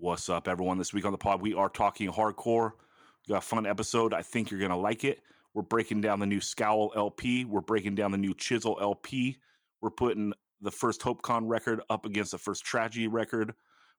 [0.00, 0.78] What's up, everyone?
[0.78, 2.70] This week on the pod, we are talking hardcore.
[3.26, 4.14] We got a fun episode.
[4.14, 5.22] I think you're going to like it.
[5.54, 7.44] We're breaking down the new Scowl LP.
[7.44, 9.38] We're breaking down the new Chisel LP.
[9.80, 13.54] We're putting the first HopeCon record up against the first Tragedy record.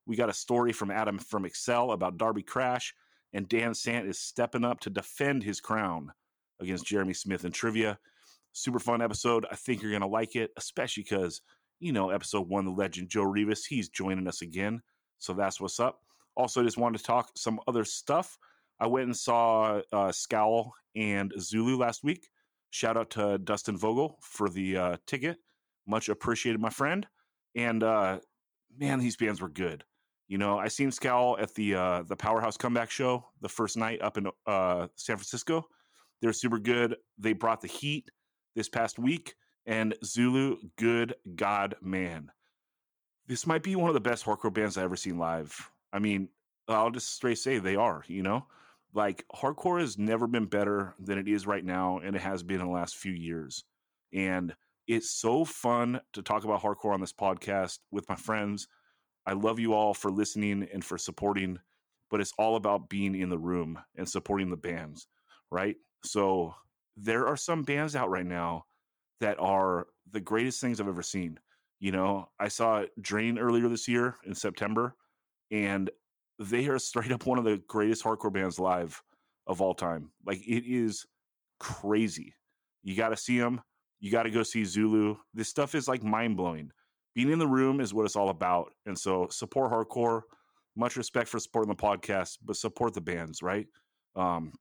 [0.05, 2.95] We got a story from Adam from Excel about Darby Crash,
[3.33, 6.13] and Dan Sant is stepping up to defend his crown
[6.61, 7.99] against Jeremy Smith in trivia.
[8.53, 9.45] Super fun episode.
[9.51, 11.41] I think you're going to like it, especially because,
[11.81, 14.81] you know, episode one, the legend Joe Rivas, he's joining us again.
[15.19, 15.99] So that's what's up.
[16.35, 18.37] Also, just wanted to talk some other stuff.
[18.79, 22.29] I went and saw uh, Scowl and Zulu last week.
[22.71, 25.37] Shout out to Dustin Vogel for the uh, ticket.
[25.85, 27.05] Much appreciated, my friend.
[27.55, 28.19] And uh,
[28.77, 29.83] man, these bands were good.
[30.27, 34.01] You know, I seen Scowl at the uh, the Powerhouse Comeback Show the first night
[34.01, 35.67] up in uh, San Francisco.
[36.21, 36.95] They're super good.
[37.17, 38.09] They brought the heat
[38.55, 39.35] this past week.
[39.65, 42.31] And Zulu, good God, man
[43.29, 45.69] this might be one of the best hardcore bands I've ever seen live.
[45.93, 46.29] I mean,
[46.67, 48.47] I'll just straight say they are, you know?
[48.93, 52.59] Like hardcore has never been better than it is right now, and it has been
[52.59, 53.63] in the last few years.
[54.11, 54.55] And
[54.87, 58.67] it's so fun to talk about hardcore on this podcast with my friends.
[59.27, 61.59] I love you all for listening and for supporting,
[62.09, 65.05] but it's all about being in the room and supporting the bands,
[65.51, 65.75] right?
[66.03, 66.55] So
[66.97, 68.65] there are some bands out right now
[69.21, 71.39] that are the greatest things I've ever seen.
[71.79, 74.95] You know, I saw Drain earlier this year in September,
[75.49, 75.89] and
[76.37, 79.01] they are straight up one of the greatest hardcore bands live
[79.47, 80.11] of all time.
[80.25, 81.05] Like it is
[81.59, 82.35] crazy.
[82.83, 83.61] You got to see them.
[83.99, 85.17] You got to go see Zulu.
[85.33, 86.71] This stuff is like mind blowing.
[87.15, 88.71] Being in the room is what it's all about.
[88.85, 90.21] And so support hardcore.
[90.75, 93.67] Much respect for supporting the podcast, but support the bands, right?
[94.15, 94.53] Um,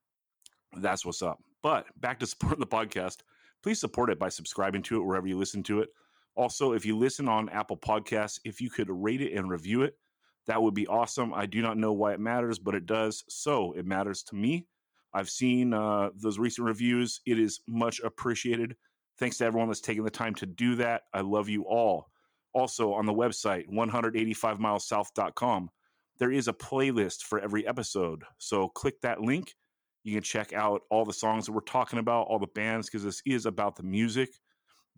[0.77, 1.39] that's what's up.
[1.63, 3.19] But back to supporting the podcast.
[3.63, 5.91] Please support it by subscribing to it wherever you listen to it.
[6.39, 9.99] Also, if you listen on Apple Podcasts, if you could rate it and review it,
[10.47, 11.35] that would be awesome.
[11.35, 13.25] I do not know why it matters, but it does.
[13.29, 14.69] So it matters to me.
[15.13, 17.21] I've seen uh, those recent reviews.
[17.27, 18.77] It is much appreciated.
[19.19, 21.03] Thanks to everyone that's taking the time to do that.
[21.13, 22.09] I love you all.
[22.53, 25.71] Also, on the website, 185milessouth.com,
[26.21, 28.23] there is a playlist for every episode.
[28.39, 29.57] So click that link.
[30.05, 33.03] You can check out all the songs that we're talking about, all the bands, because
[33.03, 34.31] this is about the music.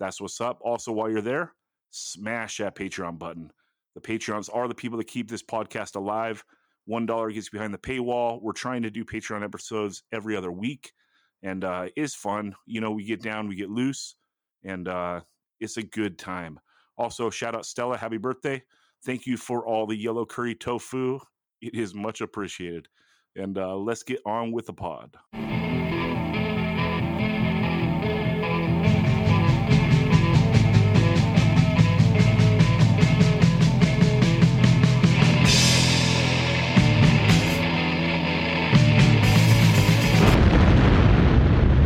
[0.01, 0.59] That's what's up.
[0.63, 1.53] Also, while you're there,
[1.91, 3.53] smash that Patreon button.
[3.95, 6.43] The Patreons are the people that keep this podcast alive.
[6.87, 8.43] One dollar gets behind the paywall.
[8.43, 10.93] We're trying to do Patreon episodes every other week,
[11.43, 12.55] and uh, it is fun.
[12.67, 14.17] You know, we get down, we get loose,
[14.65, 15.21] and uh,
[15.61, 16.59] it's a good time.
[16.97, 18.63] Also, shout out Stella, happy birthday!
[19.05, 21.21] Thank you for all the yellow curry tofu.
[21.61, 22.89] It is much appreciated.
[23.37, 25.17] And uh, let's get on with the pod.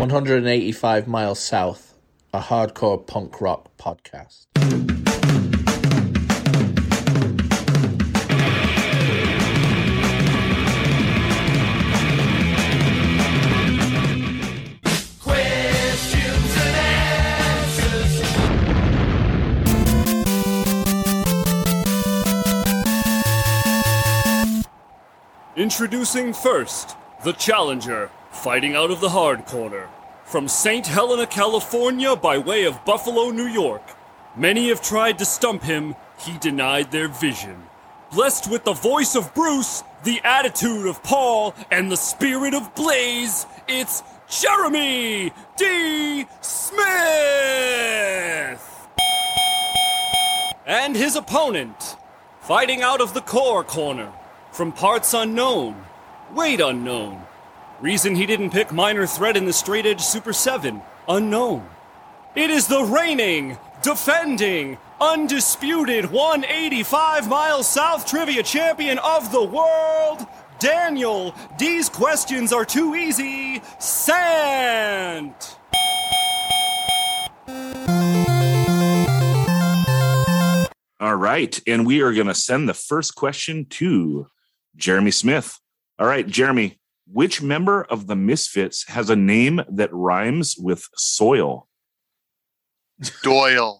[0.04, 1.94] 185 miles south,
[2.34, 4.44] a hardcore punk rock podcast.
[25.56, 26.94] Introducing first,
[27.24, 28.10] the challenger,
[28.44, 29.88] fighting out of the hard corner.
[30.26, 30.86] From St.
[30.86, 33.80] Helena, California, by way of Buffalo, New York.
[34.36, 37.62] Many have tried to stump him, he denied their vision.
[38.12, 43.46] Blessed with the voice of Bruce, the attitude of Paul, and the spirit of Blaze,
[43.66, 46.26] it's Jeremy D.
[46.42, 46.84] Smith!
[50.66, 51.96] And his opponent,
[52.42, 54.12] fighting out of the core corner,
[54.52, 55.82] from parts unknown,
[56.34, 57.24] weight unknown,
[57.80, 61.68] Reason he didn't pick Minor Threat in the Straight Edge Super 7, unknown.
[62.36, 70.26] It is the reigning, defending, undisputed 185 miles south trivia champion of the world,
[70.60, 71.34] Daniel.
[71.58, 73.60] These questions are too easy.
[73.80, 75.58] Sant.
[81.00, 81.60] All right.
[81.66, 84.28] And we are going to send the first question to
[84.76, 85.58] Jeremy Smith.
[85.98, 86.78] All right, Jeremy,
[87.14, 91.68] which member of the Misfits has a name that rhymes with soil?
[93.22, 93.78] Doyle.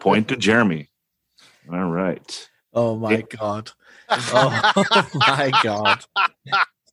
[0.00, 0.88] Point to Jeremy.
[1.70, 2.48] All right.
[2.72, 3.70] Oh my it, god.
[4.08, 6.04] Oh my god.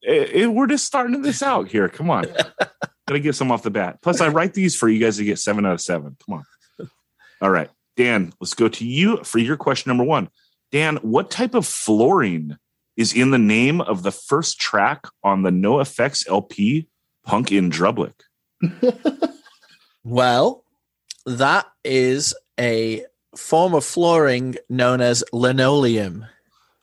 [0.02, 1.88] It, it, we're just starting this out here.
[1.88, 2.26] Come on.
[3.08, 4.00] Gotta get some off the bat.
[4.02, 6.18] Plus, I write these for you guys to get seven out of seven.
[6.26, 6.90] Come on.
[7.42, 7.70] All right.
[7.96, 10.28] Dan, let's go to you for your question number one.
[10.74, 12.58] Dan, what type of flooring
[12.96, 16.88] is in the name of the first track on the NOFX LP,
[17.26, 18.14] Punk in Drublic?
[20.04, 20.66] Well,
[21.26, 23.06] that is a
[23.38, 26.26] form of flooring known as linoleum.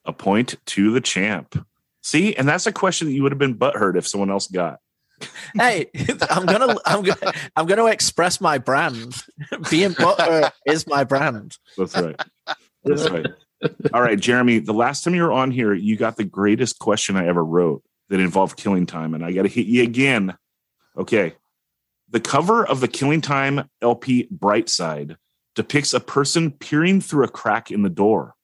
[0.07, 1.67] A point to the champ.
[2.03, 4.81] See, and that's a question that you would have been butthurt if someone else got.
[5.55, 5.91] Hey,
[6.31, 9.23] I'm gonna, I'm gonna, I'm gonna express my brand.
[9.69, 11.59] Being butter is my brand.
[11.77, 12.19] That's right.
[12.85, 13.27] That's right.
[13.95, 14.59] All right, Jeremy.
[14.59, 17.83] The last time you were on here, you got the greatest question I ever wrote
[18.09, 20.37] that involved killing time, and I got to hit you again.
[20.97, 21.35] Okay.
[22.11, 25.17] The cover of the Killing Time LP Bright Side
[25.55, 28.35] depicts a person peering through a crack in the door.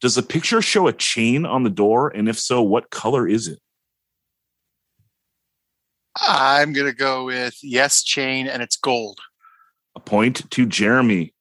[0.00, 2.08] Does the picture show a chain on the door?
[2.08, 3.60] And if so, what color is it?
[6.16, 9.20] I'm gonna go with yes, chain, and it's gold.
[9.94, 11.34] A point to Jeremy.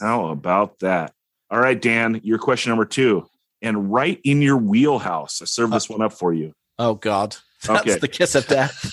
[0.00, 1.12] How about that?
[1.50, 3.26] All right, Dan, your question number two.
[3.62, 6.52] And right in your wheelhouse, I served this uh, one up for you.
[6.78, 7.98] Oh God, that's Okay.
[7.98, 8.92] the kiss of death.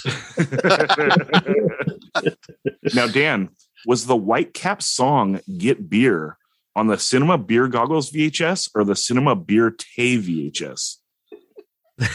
[2.95, 3.49] now, Dan,
[3.85, 6.37] was the Whitecap song Get Beer
[6.75, 10.97] on the Cinema Beer Goggles VHS or the Cinema Beer Tay VHS?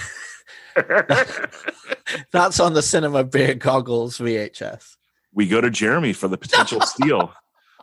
[2.33, 4.97] That's on the Cinema Beer Goggles VHS.
[5.33, 7.33] we go to Jeremy for the potential steal.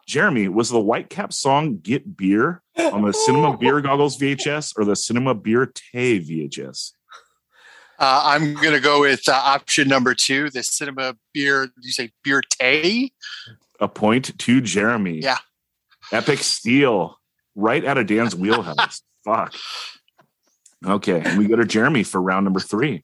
[0.05, 4.95] Jeremy, was the Whitecap song Get Beer on the Cinema Beer Goggles VHS or the
[4.95, 6.91] Cinema Beer Tay VHS?
[7.97, 11.69] Uh, I'm gonna go with uh, option number two, the cinema beer.
[11.79, 13.11] You say beer tay?
[13.79, 15.19] A point to Jeremy.
[15.19, 15.37] Yeah.
[16.11, 17.17] Epic steal
[17.55, 19.01] right out of Dan's wheelhouse.
[19.25, 19.55] Fuck.
[20.85, 21.21] Okay.
[21.23, 23.03] And we go to Jeremy for round number three.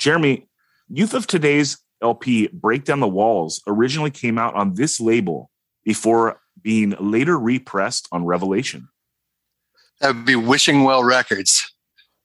[0.00, 0.48] Jeremy,
[0.88, 5.50] Youth of Today's LP, Break Down the Walls, originally came out on this label
[5.84, 8.88] before being later repressed on Revelation.
[10.00, 11.72] That would be Wishing Well Records.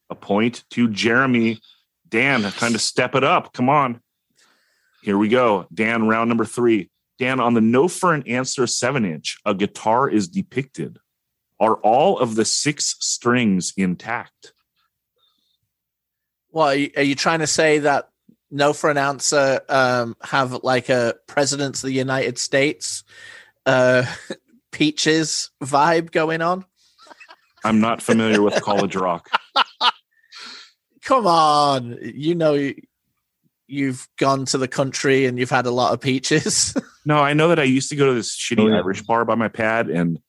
[0.09, 1.59] A point to Jeremy.
[2.07, 3.53] Dan, time to step it up.
[3.53, 4.01] Come on.
[5.01, 5.67] Here we go.
[5.73, 6.89] Dan, round number three.
[7.19, 10.99] Dan, on the No for an Answer 7 inch, a guitar is depicted.
[11.59, 14.53] Are all of the six strings intact?
[16.51, 18.09] Well, are you, are you trying to say that
[18.49, 23.03] no for an answer um, have like a presidents of the United States
[23.67, 24.03] uh,
[24.71, 26.65] peaches vibe going on?
[27.63, 29.29] I'm not familiar with college rock.
[31.03, 32.71] Come on, you know
[33.67, 36.75] you've gone to the country and you've had a lot of peaches.
[37.05, 38.79] No, I know that I used to go to this shitty Oh, yeah.
[38.79, 40.19] Irish bar by my pad, and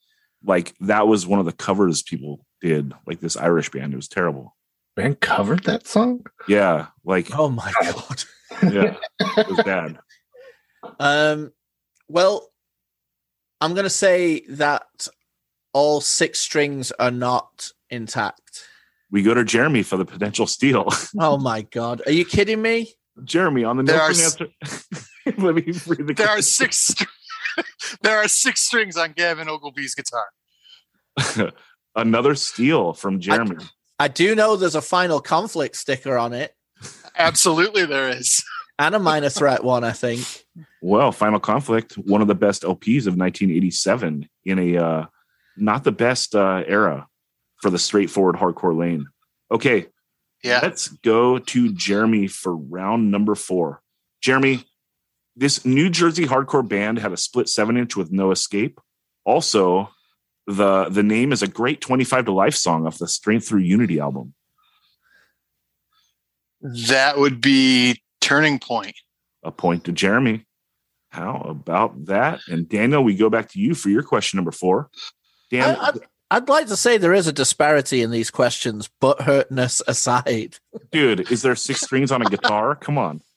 [0.44, 3.92] like that was one of the covers people did, like this Irish band.
[3.92, 4.56] It was terrible.
[4.94, 6.24] Band covered that song?
[6.46, 8.22] Yeah, like oh my god.
[8.62, 9.98] yeah, it was bad.
[11.00, 11.50] Um,
[12.06, 12.48] well,
[13.60, 15.08] I'm going to say that
[15.72, 18.64] all six strings are not intact.
[19.10, 20.88] We go to Jeremy for the potential steal.
[21.20, 22.94] Oh my god, are you kidding me?
[23.24, 24.46] Jeremy on the There no are s- answer.
[25.38, 26.76] Let me read the There are six.
[26.78, 27.04] str-
[28.02, 30.26] there are six strings on Gavin Oglesby's guitar.
[31.96, 33.56] another steal from Jeremy.
[33.98, 36.54] I do know there's a final conflict sticker on it
[37.16, 38.44] Absolutely, there is.
[38.78, 40.44] and a minor threat one, I think.
[40.82, 45.06] Well, Final Conflict, one of the best LPs of 1987 in a uh,
[45.56, 47.06] not the best uh, era
[47.60, 49.06] for the straightforward hardcore lane.
[49.50, 49.86] Okay,
[50.44, 50.60] Yeah.
[50.62, 53.82] let's go to Jeremy for round number four.
[54.20, 54.64] Jeremy,
[55.36, 58.80] this New Jersey hardcore band had a split seven inch with No Escape.
[59.24, 59.90] Also,
[60.46, 63.98] the the name is a great 25 to life song off the Strength Through Unity
[64.00, 64.34] album.
[66.60, 68.94] That would be Turning Point.
[69.44, 70.44] A point to Jeremy.
[71.10, 72.40] How about that?
[72.48, 74.90] And Daniel, we go back to you for your question number four.
[75.50, 75.98] Dan, I, I'd,
[76.30, 80.56] I'd like to say there is a disparity in these questions, but hurtness aside.
[80.92, 82.74] dude, is there six strings on a guitar?
[82.76, 83.22] Come on.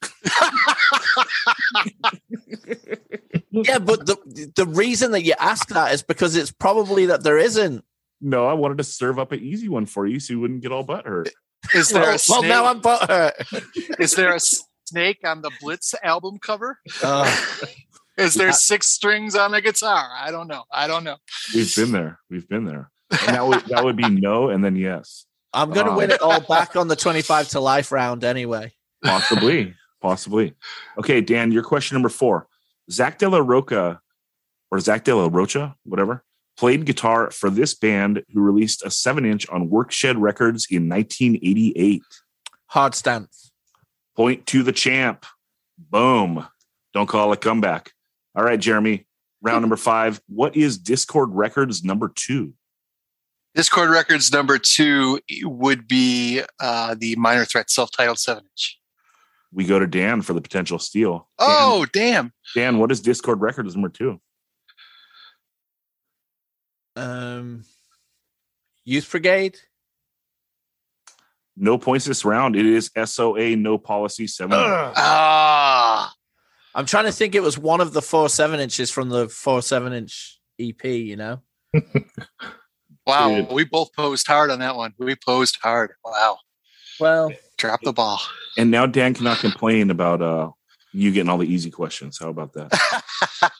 [3.54, 4.16] Yeah, but the
[4.56, 7.84] the reason that you ask that is because it's probably that there isn't.
[8.20, 10.72] No, I wanted to serve up an easy one for you so you wouldn't get
[10.72, 11.28] all butt hurt.
[11.74, 12.40] Is there Well, a snake?
[12.40, 13.32] well, now I'm butthurt.
[14.00, 14.40] is there a
[14.92, 16.78] snake on the Blitz album cover?
[17.02, 17.24] Uh,
[18.18, 18.52] Is there Yeah.
[18.52, 20.06] six strings on the guitar?
[20.14, 20.64] I don't know.
[20.70, 21.16] I don't know.
[21.54, 22.20] We've been there.
[22.28, 22.90] We've been there.
[23.10, 25.26] And that would that would be no and then yes.
[25.54, 25.96] I'm going to Oh.
[25.96, 28.72] win it all back on the 25 to life round anyway.
[29.02, 29.74] Possibly.
[30.02, 30.54] Possibly.
[30.98, 32.48] Okay, Dan, your question number four.
[32.90, 34.00] Zach De La Roca
[34.70, 36.24] or Zach De La Rocha, whatever,
[36.58, 42.02] played guitar for this band who released a seven inch on Workshed Records in 1988.
[42.66, 43.51] Hard stance.
[44.16, 45.24] Point to the champ.
[45.78, 46.46] Boom.
[46.92, 47.92] Don't call it comeback.
[48.34, 49.06] All right, Jeremy.
[49.40, 50.20] Round number five.
[50.28, 52.54] What is Dischord Records number two?
[53.56, 58.78] Dischord Records number two would be uh, the Minor Threat self-titled seven inch.
[59.52, 61.28] We go to Dan for the potential steal.
[61.38, 62.32] Oh, damn!
[62.54, 64.20] Dan, Dan, what is Dischord Records number two?
[66.96, 67.64] Um,
[68.84, 69.58] Youth Brigade.
[71.56, 72.56] No points this round.
[72.56, 74.58] It is SOA No Policy Seven.
[74.58, 76.12] Ah,
[76.74, 77.34] I'm trying to think.
[77.34, 80.82] It was one of the four seven inches from the four seven inch EP.
[80.84, 81.42] You know.
[83.06, 83.28] wow!
[83.28, 83.50] Dude.
[83.50, 84.94] We both posed hard on that one.
[84.98, 85.92] We posed hard.
[86.04, 86.38] Wow!
[87.00, 88.20] Well, Drop the ball.
[88.56, 90.50] And now Dan cannot complain about uh
[90.92, 92.18] you getting all the easy questions.
[92.18, 92.70] How about that?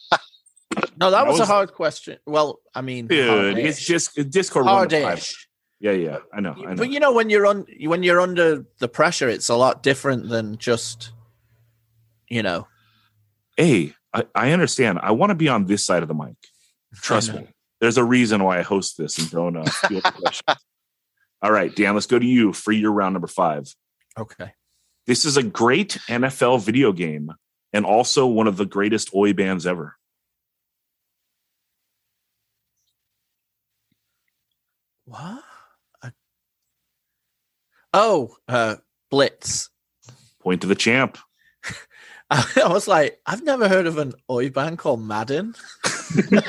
[0.99, 2.19] no, that, That was, was- a hard question.
[2.27, 5.05] Well, I mean, Dude, it's just Dischord one to five.
[5.05, 5.49] hardish.
[5.83, 6.19] Yeah, yeah.
[6.33, 6.55] I know.
[6.57, 6.77] I know.
[6.77, 10.29] But you know, when you're on, when you're under the pressure, it's a lot different
[10.29, 11.11] than just,
[12.29, 12.69] you know.
[13.57, 15.01] hey, I, I understand.
[15.03, 16.37] I want to be on this side of the mic.
[16.95, 17.49] Trust me.
[17.81, 20.59] There's a reason why I host this and don't uh, field the questions.
[21.43, 23.75] All right, Dan, let's go to you for your round number five.
[24.17, 24.53] Okay.
[25.09, 27.33] This is a great NFL video game
[27.73, 29.97] and also one of the greatest Oi bands ever.
[37.93, 38.77] Oh, uh,
[39.11, 39.71] Blitz.
[40.41, 41.19] Point to the champ.
[42.31, 45.55] I was like, I've never heard of an oi band called Madden.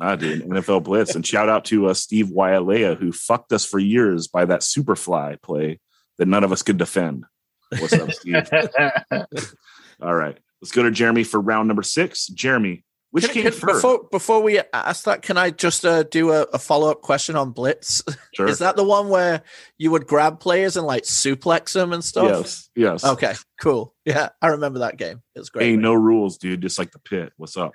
[0.00, 1.14] Ah, dude, NFL Blitz.
[1.14, 5.42] And shout out to uh, Steve Wyalea, who fucked us for years by that Superfly
[5.42, 5.80] play
[6.18, 7.24] that none of us could defend.
[7.78, 8.48] What's up, Steve?
[10.02, 10.38] All right.
[10.62, 12.28] Let's go to Jeremy for round number six.
[12.28, 13.76] Jeremy, which Can- came can- first?
[13.76, 17.36] Before before we ask that, can I just uh, do a, a follow up question
[17.36, 18.02] on Blitz?
[18.34, 18.46] Sure.
[18.46, 19.42] Is that the one where
[19.78, 22.30] you would grab players and like suplex them and stuff?
[22.30, 22.70] Yes.
[22.76, 23.04] Yes.
[23.04, 23.96] Okay, cool.
[24.04, 25.22] Yeah, I remember that game.
[25.34, 25.64] It was great.
[25.64, 26.62] Hey, no rules, dude.
[26.62, 27.32] Just like the pit.
[27.36, 27.72] What's up?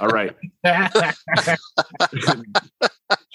[0.00, 0.34] All right.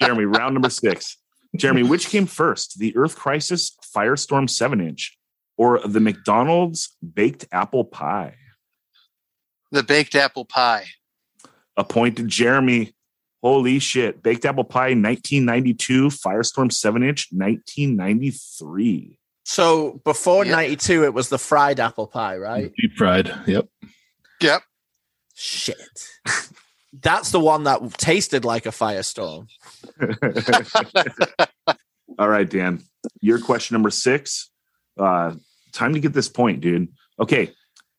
[0.00, 1.16] Jeremy, round number six.
[1.56, 5.16] Jeremy, which came first, the Earth Crisis Firestorm 7 inch
[5.56, 8.34] or the McDonald's Baked Apple Pie?
[9.70, 10.86] The baked apple pie.
[11.76, 12.94] A point to Jeremy.
[13.42, 14.22] Holy shit.
[14.22, 19.18] Baked Apple Pie 1992, Firestorm 7 inch 1993.
[19.44, 20.52] So before Yeah.
[20.52, 22.72] '92, it was the fried apple pie, right?
[22.80, 23.30] Deep fried.
[23.46, 23.68] Yep.
[24.40, 24.62] Yep.
[25.34, 26.08] Shit.
[27.02, 29.48] That's the one that tasted like a firestorm.
[32.18, 32.82] All right, Dan.
[33.20, 34.50] Your question number six.
[34.98, 35.34] Uh,
[35.72, 36.88] time to get this point, dude.
[37.20, 37.50] Okay.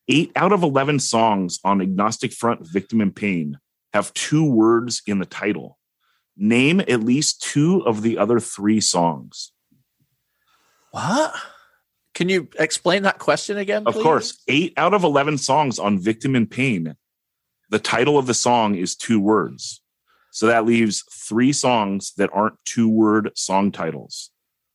[0.07, 3.59] Eight out of 11 songs on Agnostic Front Victim in Pain
[3.95, 5.77] have two words in the title.
[6.35, 9.53] Name at least two of the other three songs.
[10.91, 11.33] What?
[12.13, 13.83] Can you explain that question again?
[13.85, 16.97] Of course, eight out of 11 songs on Victim in Pain,
[17.69, 19.81] the title of the song is two words.
[20.31, 24.29] So that leaves three songs that aren't two word song titles.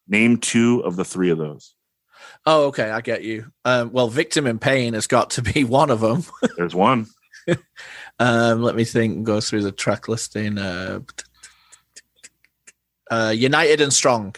[0.08, 1.74] Name two of the three of those.
[2.46, 3.52] Oh, okay, I get you.
[3.66, 6.24] Um, well, victim in pain has got to be one of them.
[6.56, 7.06] There's one.
[8.18, 9.24] Um, let me think.
[9.24, 10.58] Go through the track listing.
[10.58, 11.00] Uh,
[13.10, 14.36] uh, United and Strong.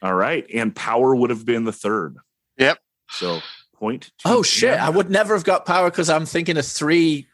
[0.00, 0.46] All right.
[0.54, 2.16] And Power would have been the third.
[2.56, 2.78] Yep.
[3.10, 3.40] So
[3.74, 4.12] point.
[4.18, 4.70] to Oh shit!
[4.76, 4.80] Dan.
[4.80, 7.26] I would never have got power because I'm thinking of three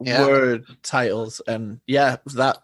[0.00, 0.24] Yeah.
[0.24, 2.58] word titles, and yeah, that.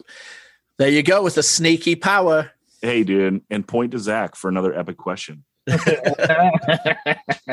[0.79, 2.53] There you go with the sneaky power.
[2.83, 3.41] Hey, dude.
[3.51, 5.43] And point to Zach for another epic question.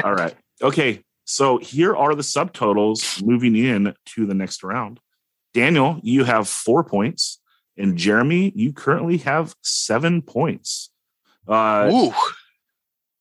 [0.03, 0.35] All right.
[0.61, 1.01] Okay.
[1.25, 4.99] So here are the subtotals moving in to the next round.
[5.53, 7.39] Daniel, you have four points.
[7.77, 10.91] And Jeremy, you currently have seven points.
[11.47, 12.13] Uh, Ooh.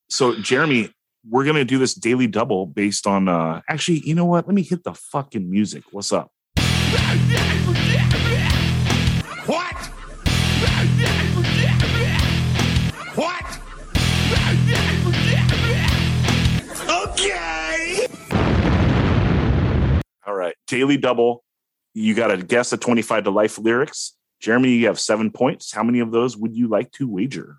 [0.09, 0.91] so, Jeremy,
[1.29, 3.29] we're going to do this daily double based on.
[3.29, 4.47] Uh, actually, you know what?
[4.47, 5.85] Let me hit the fucking music.
[5.91, 6.31] What's up?
[20.43, 20.55] right.
[20.67, 21.45] Daily double.
[21.95, 24.15] You got to guess a 25 to life lyrics.
[24.41, 25.73] Jeremy, you have seven points.
[25.73, 27.59] How many of those would you like to wager?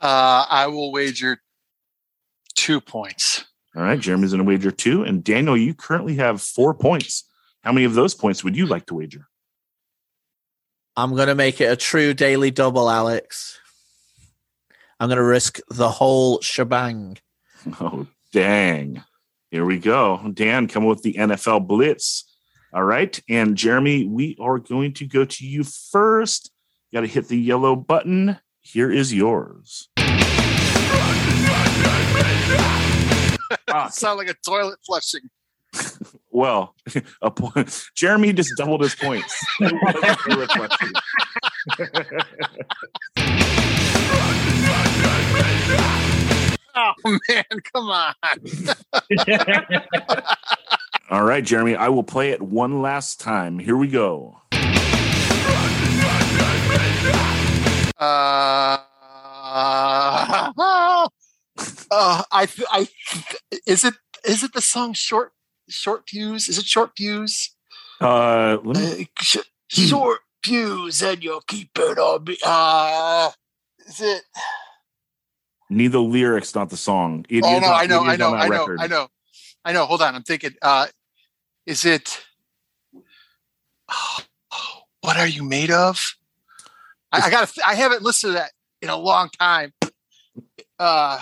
[0.00, 1.40] Uh, I will wager
[2.54, 3.44] two points.
[3.74, 3.98] All right.
[3.98, 5.02] Jeremy's going to wager two.
[5.02, 7.24] And Daniel, you currently have four points.
[7.62, 9.28] How many of those points would you like to wager?
[10.96, 13.58] I'm gonna make it a true daily double, Alex.
[15.00, 17.18] I'm gonna risk the whole shebang.
[17.80, 19.02] Oh, dang.
[19.54, 20.32] Here we go.
[20.34, 22.24] Dan coming with the NFL Blitz.
[22.72, 23.16] All right.
[23.28, 26.50] And Jeremy, we are going to go to you first.
[26.92, 28.40] Got to hit the yellow button.
[28.62, 29.88] Here is yours.
[33.90, 35.30] Sound like a toilet flushing.
[36.36, 36.74] Well,
[37.22, 37.84] a point.
[37.94, 39.40] Jeremy just doubled his points.
[46.76, 46.92] Oh
[47.28, 48.14] man, come on.
[51.10, 53.58] All right, Jeremy, I will play it one last time.
[53.58, 54.40] Here we go.
[58.00, 58.00] Uh,
[61.90, 62.88] uh, I, I,
[63.66, 65.32] is it is it the song short
[65.68, 66.48] short fuse?
[66.48, 67.54] Is it short fuse?
[68.00, 69.36] Uh, let me, Uh, sh-
[69.68, 72.36] short fuse, and you'll keep it on me.
[72.44, 73.30] Uh,
[73.86, 74.22] is it?
[75.74, 77.26] Need the lyrics, not the song.
[77.28, 78.80] It oh no, on- I know, I know, I know, record.
[78.80, 79.08] I know,
[79.64, 79.84] I know.
[79.86, 80.54] Hold on, I'm thinking.
[80.62, 80.86] Uh,
[81.66, 82.24] is it?
[85.00, 86.02] what are you made of?
[87.12, 87.52] I, I got.
[87.66, 89.72] I haven't listened to that in a long time.
[90.78, 91.20] Uh,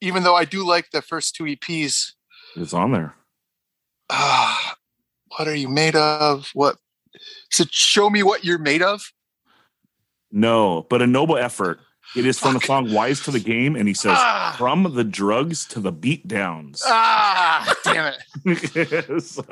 [0.00, 2.12] even though I do like the first two EPs.
[2.56, 3.14] It's on there.
[4.10, 4.56] Uh,
[5.36, 6.50] what are you made of?
[6.54, 6.76] What?
[7.50, 9.12] So show me what you're made of.
[10.30, 11.80] No, but a noble effort.
[12.16, 14.54] It is from the song "Wise to the Game," and he says, Ah.
[14.56, 19.20] "From the drugs to the beatdowns." Ah, damn it!
[19.22, 19.42] so,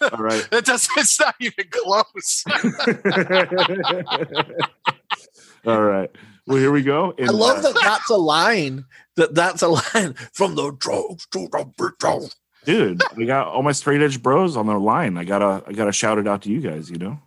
[0.00, 0.48] all right.
[0.50, 0.90] That doesn't.
[0.96, 2.44] It's not even close.
[5.66, 6.10] all right.
[6.46, 7.14] Well, here we go.
[7.20, 8.84] I love uh, that that's a line.
[9.16, 12.34] That that's a line from the drugs to the beatdown.
[12.64, 13.02] dude.
[13.16, 15.16] I got all my straight edge bros on the line.
[15.18, 16.90] I gotta, I gotta shout it out to you guys.
[16.90, 17.18] You know,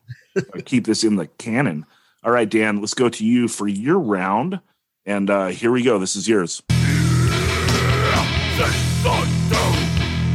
[0.53, 1.85] I keep this in the canon.
[2.25, 2.81] All right, Dan.
[2.81, 4.59] Let's go to you for your round.
[5.05, 5.99] And uh here we go.
[5.99, 6.63] This is yours.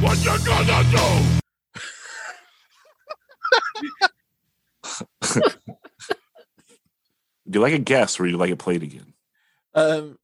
[0.00, 1.40] What you gonna do?
[7.50, 9.12] Do you like a guess, or do you like it played again?
[9.74, 10.16] Um,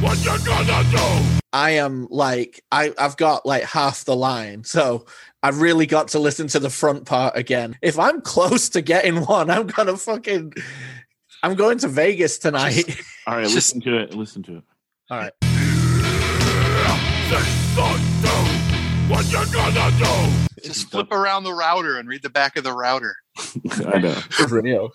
[0.00, 1.38] What you gonna do?
[1.52, 5.06] I am like I I've got like half the line, so
[5.42, 7.76] I've really got to listen to the front part again.
[7.80, 10.52] If I'm close to getting one, I'm gonna fucking.
[11.42, 13.00] I'm going to Vegas tonight.
[13.26, 14.14] All right, Just- listen to it.
[14.14, 14.64] Listen to it.
[15.10, 15.32] All right.
[19.08, 20.62] What you gonna do?
[20.62, 23.16] Just flip around the router and read the back of the router.
[23.86, 24.12] I know.
[24.12, 24.90] For real.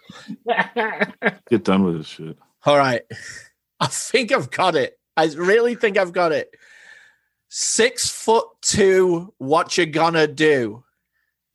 [1.50, 2.38] Get done with this shit.
[2.66, 3.02] All right.
[3.80, 5.00] I think I've got it.
[5.16, 6.50] I really think I've got it.
[7.56, 10.84] Six foot two, what you gonna do?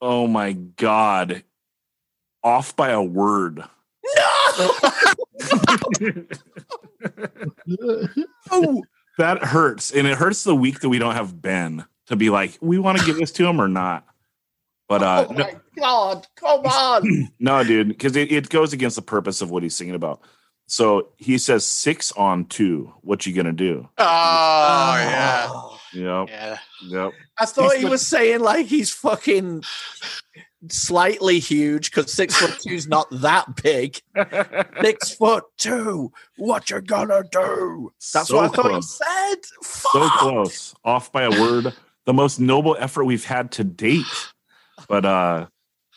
[0.00, 1.42] Oh my god.
[2.44, 3.64] Off by a word.
[8.50, 8.84] Oh,
[9.18, 9.90] That hurts.
[9.90, 12.98] And it hurts the week that we don't have Ben to be like, we want
[13.00, 14.06] to give this to him or not.
[14.88, 17.28] But uh oh no, my god, come on.
[17.40, 20.20] no, dude, because it, it goes against the purpose of what he's singing about.
[20.68, 22.92] So he says six on two.
[23.00, 23.88] What you gonna do?
[23.98, 25.64] Oh, yeah, Oh.
[25.67, 25.67] Yep.
[25.92, 26.59] Yeah.
[26.87, 27.12] Yep.
[27.38, 29.64] I thought he was saying like he's fucking
[30.68, 34.01] slightly huge because six foot two's not that big.
[34.83, 37.92] Six foot two, what you gonna do?
[38.12, 38.98] That's So what I thought close.
[38.98, 39.44] he said.
[39.62, 41.72] so close off by a word
[42.07, 44.07] the most noble effort we've had to date
[44.88, 45.46] but uh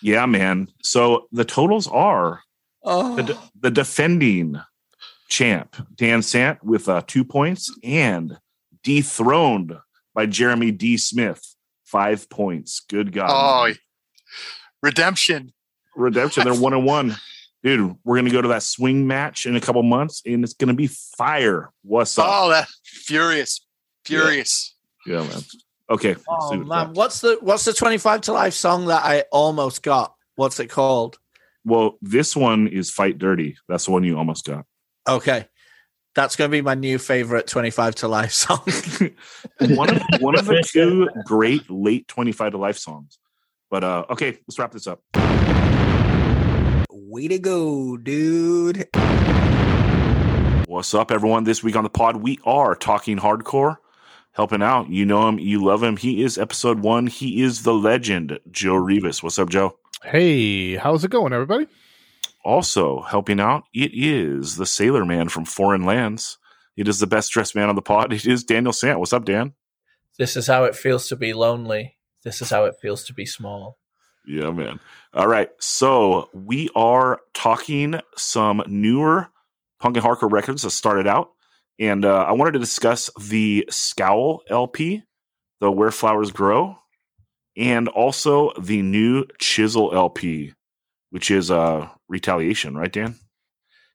[0.02, 2.42] yeah man so the totals are
[2.84, 3.16] Oh.
[3.16, 4.60] the, the defending
[5.30, 8.38] champ dan sant with uh two points and
[8.84, 9.78] dethroned
[10.14, 10.98] by jeremy d.
[10.98, 11.56] Smith.
[11.86, 12.82] Five points.
[12.88, 13.30] Good god.
[13.30, 13.74] Oh,
[14.82, 15.52] redemption.
[15.96, 16.46] redemption.
[16.46, 17.18] They're one and one.
[17.64, 20.74] Dude we're gonna go to that swing match in a couple months and it's gonna
[20.74, 21.72] be fire.
[21.84, 22.26] What's up?
[22.28, 23.66] Oh, that furious,
[24.04, 24.76] furious.
[25.06, 25.42] yeah man.
[25.92, 26.16] Okay.
[26.28, 30.16] Oh man, what's the what's the twenty five to life song that I almost got?
[30.36, 31.20] What's it called?
[31.66, 33.58] Well, this one is Fight Dirty.
[33.68, 34.66] That's the one you almost got.
[35.08, 35.46] Okay,
[36.14, 38.60] that's gonna be my new favorite twenty five to life song.
[39.76, 43.20] one of one of the two great late 25 to life songs.
[43.70, 45.02] But uh okay, let's wrap this up.
[46.90, 48.88] Way to go, dude!
[50.68, 51.44] What's up, everyone?
[51.44, 53.78] This week on the pod, we are talking hardcore,
[54.32, 54.90] helping out.
[54.90, 55.98] You know him, you love him.
[55.98, 57.08] He is episode one.
[57.08, 59.22] He is the legend, Joe Rivas.
[59.22, 59.78] What's up, Joe?
[60.04, 61.68] Hey, how's it going, everybody?
[62.44, 66.38] Also helping out, it is the sailor man from foreign lands.
[66.76, 68.14] It is the best dressed man on the pod.
[68.14, 69.00] It is Daniel Sant.
[69.00, 69.54] What's up, Dan?
[70.18, 71.98] This is how it feels to be lonely.
[72.24, 73.78] This is how it feels to be small.
[74.26, 74.80] Yeah, man.
[75.14, 75.50] All right.
[75.60, 79.30] So we are talking some newer
[79.80, 81.32] punk and hardcore records that started out.
[81.80, 85.02] And uh, I wanted to discuss the Scowl LP,
[85.60, 86.78] the Where Flowers Grow,
[87.58, 90.54] and also the new Chisel LP,
[91.12, 93.16] which is uh, Retaliation, right, Dan?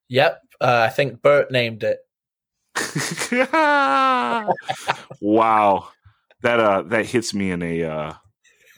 [0.09, 1.98] Yep, uh, I think Bert named it.
[5.20, 5.88] wow,
[6.42, 8.12] that uh that hits me in a uh,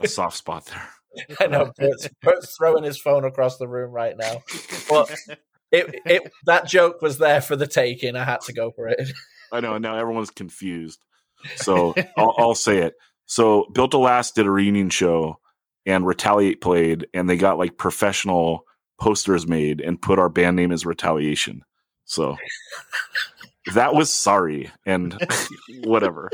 [0.00, 0.88] a soft spot there.
[1.40, 4.42] I know Bert's, Bert's throwing his phone across the room right now.
[4.88, 5.14] But
[5.72, 8.16] it, it that joke was there for the taking.
[8.16, 9.10] I had to go for it.
[9.52, 11.04] I know, and now everyone's confused.
[11.56, 12.94] So I'll, I'll say it.
[13.26, 15.38] So Built to Last did a reunion show,
[15.88, 18.66] and Retaliate played, and they got like professional
[19.00, 21.64] posters made and put our band name as Retaliation.
[22.04, 22.36] So
[23.74, 25.18] that was sorry, and
[25.84, 26.30] whatever.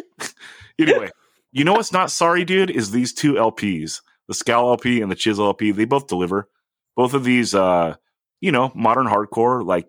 [0.79, 1.11] anyway,
[1.53, 2.71] you know what's not sorry, dude?
[2.71, 5.71] Is these two LPs, the Scowl LP and the Chisel LP.
[5.71, 6.49] They both deliver.
[6.97, 7.95] Both of these, uh,
[8.41, 9.65] you know, modern hardcore.
[9.65, 9.89] Like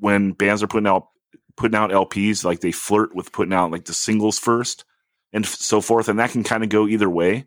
[0.00, 1.08] when bands are putting out
[1.56, 4.84] putting out LPs, like they flirt with putting out like the singles first
[5.32, 7.46] and f- so forth, and that can kind of go either way.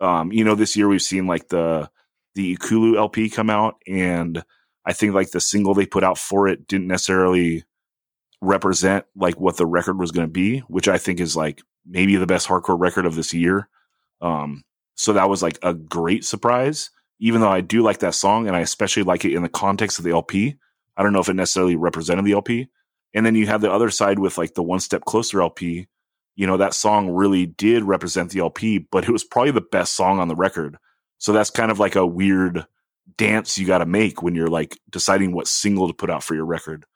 [0.00, 1.90] Um, you know, this year we've seen like the
[2.34, 4.42] the Ekulu LP come out, and
[4.84, 7.64] I think like the single they put out for it didn't necessarily
[8.40, 12.16] represent like what the record was going to be, which I think is like maybe
[12.16, 13.68] the best hardcore record of this year.
[14.20, 14.62] Um,
[14.96, 18.56] so that was like a great surprise, even though I do like that song and
[18.56, 20.56] I especially like it in the context of the LP.
[20.96, 22.68] I don't know if it necessarily represented the LP.
[23.14, 25.88] And then you have the other side with like the one step closer LP.
[26.36, 29.94] You know, that song really did represent the LP, but it was probably the best
[29.94, 30.78] song on the record.
[31.18, 32.66] So that's kind of like a weird
[33.16, 36.34] dance you got to make when you're like deciding what single to put out for
[36.34, 36.86] your record.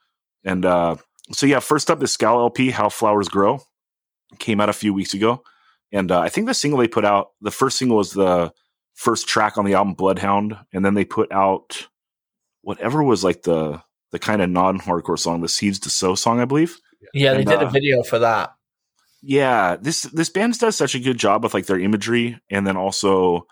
[0.45, 0.97] And uh,
[1.33, 3.61] so, yeah, first up is Scowl LP, How Flowers Grow,
[4.39, 5.43] came out a few weeks ago.
[5.93, 8.53] And uh, I think the single they put out, the first single was the
[8.95, 10.57] first track on the album Bloodhound.
[10.73, 11.87] And then they put out
[12.63, 16.41] whatever was like the the kind of non hardcore song, the Seeds to Sow song,
[16.41, 16.79] I believe.
[17.13, 18.54] Yeah, they And, did a uh, video for that.
[19.27, 22.77] Yeah, this this band does such a good job with like their imagery, and then
[22.77, 23.47] also,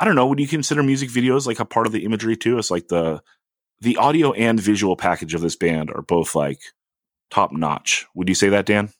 [0.00, 2.58] I don't know, would you consider music videos like a part of the imagery too?
[2.58, 3.22] It's like the
[3.80, 6.58] the audio and visual package of this band are both like
[7.30, 8.06] top notch.
[8.16, 8.90] Would you say that, Dan?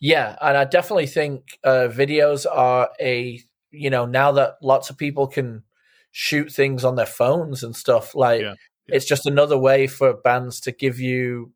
[0.00, 3.40] Yeah, and I definitely think uh, videos are a
[3.70, 5.62] you know now that lots of people can
[6.10, 8.54] shoot things on their phones and stuff like Yeah,
[8.88, 8.96] yeah.
[8.96, 11.52] it's just another way for bands to give you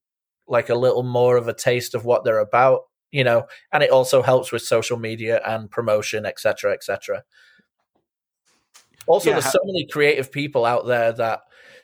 [0.47, 3.91] like a little more of a taste of what they're about you know and it
[3.91, 7.23] also helps with social media and promotion etc etc
[9.07, 11.41] also Yeah, there's so many creative people out there that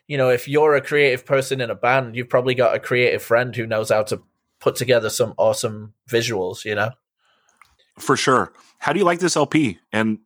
[0.07, 3.23] you know if you're a creative person in a band you've probably got a creative
[3.23, 4.23] friend who knows how to
[4.61, 6.91] put together some awesome visuals you know
[7.99, 8.53] For sure.
[8.79, 9.79] How do you like this LP?
[9.93, 10.19] And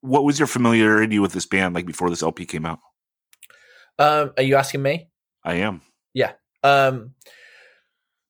[0.00, 2.80] what was your familiarity with this band like before this LP came out?
[3.98, 5.08] um are you asking me
[5.44, 5.80] I am.
[6.12, 6.32] Yeah.
[6.62, 7.14] Um,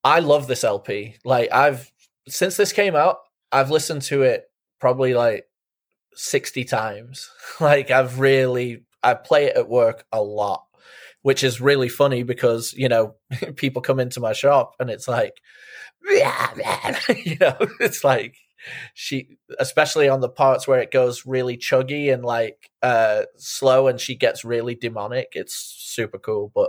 [0.08, 1.16] I love this LP.
[1.22, 1.92] Like I've
[2.26, 3.18] since this came out,
[3.52, 4.44] I've listened to it
[4.80, 5.44] probably like
[6.14, 7.30] sixty times.
[7.60, 10.64] like I've really I play it at work a lot,
[11.20, 13.16] which is really funny because you know
[13.56, 15.34] people come into my shop and it's like,
[16.02, 18.34] you know, it's like
[18.94, 24.00] she especially on the parts where it goes really chuggy and like uh slow and
[24.00, 26.68] she gets really demonic it's super cool but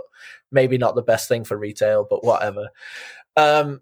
[0.52, 2.68] maybe not the best thing for retail, but whatever.
[3.36, 3.80] Um,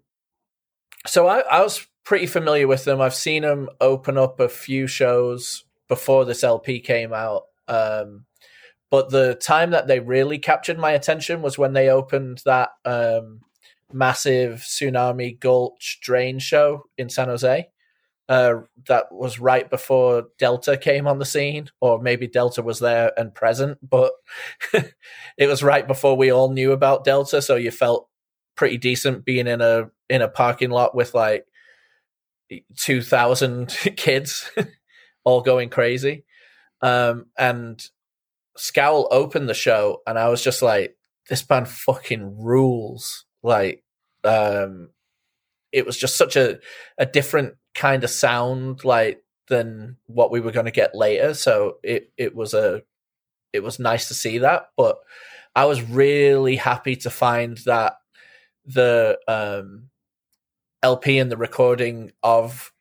[1.05, 3.01] so I, I was pretty familiar with them.
[3.01, 7.43] I've seen them open up a few shows before this LP came out.
[7.67, 8.25] Um,
[8.89, 13.41] but the time that they really captured my attention was when they opened that um,
[13.93, 17.67] massive Sunami Gulch Drain show in San Jose.
[18.27, 23.11] Uh, that was right before Delta came on the scene, or maybe Delta was there
[23.17, 24.11] and present, but
[25.37, 28.07] it was right before we all knew about Delta, so you felt
[28.59, 31.45] pretty decent being in a in a parking lot with like
[32.75, 34.51] two thousand kids
[35.23, 36.25] all going crazy.
[36.81, 37.81] Um, and
[38.57, 40.97] Scowl opened the show, and I was just like,
[41.29, 43.81] "This band fucking rules!" Like,
[44.25, 44.89] um,
[45.71, 46.59] it was just such a
[46.97, 51.33] a different kind of sound, like than what we were going to get later.
[51.33, 52.83] So it it was a
[53.53, 54.97] it was nice to see that, but
[55.55, 57.98] I was really happy to find that
[58.69, 59.89] the um,
[60.83, 62.71] LP and the recording of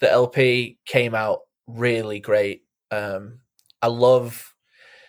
[0.00, 2.62] the LP came out really great.
[2.90, 3.40] Um,
[3.82, 4.54] I love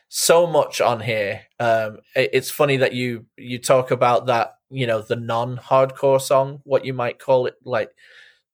[0.09, 1.41] so much on here.
[1.59, 6.61] Um, it- it's funny that you you talk about that, you know, the non-hardcore song,
[6.65, 7.91] what you might call it, like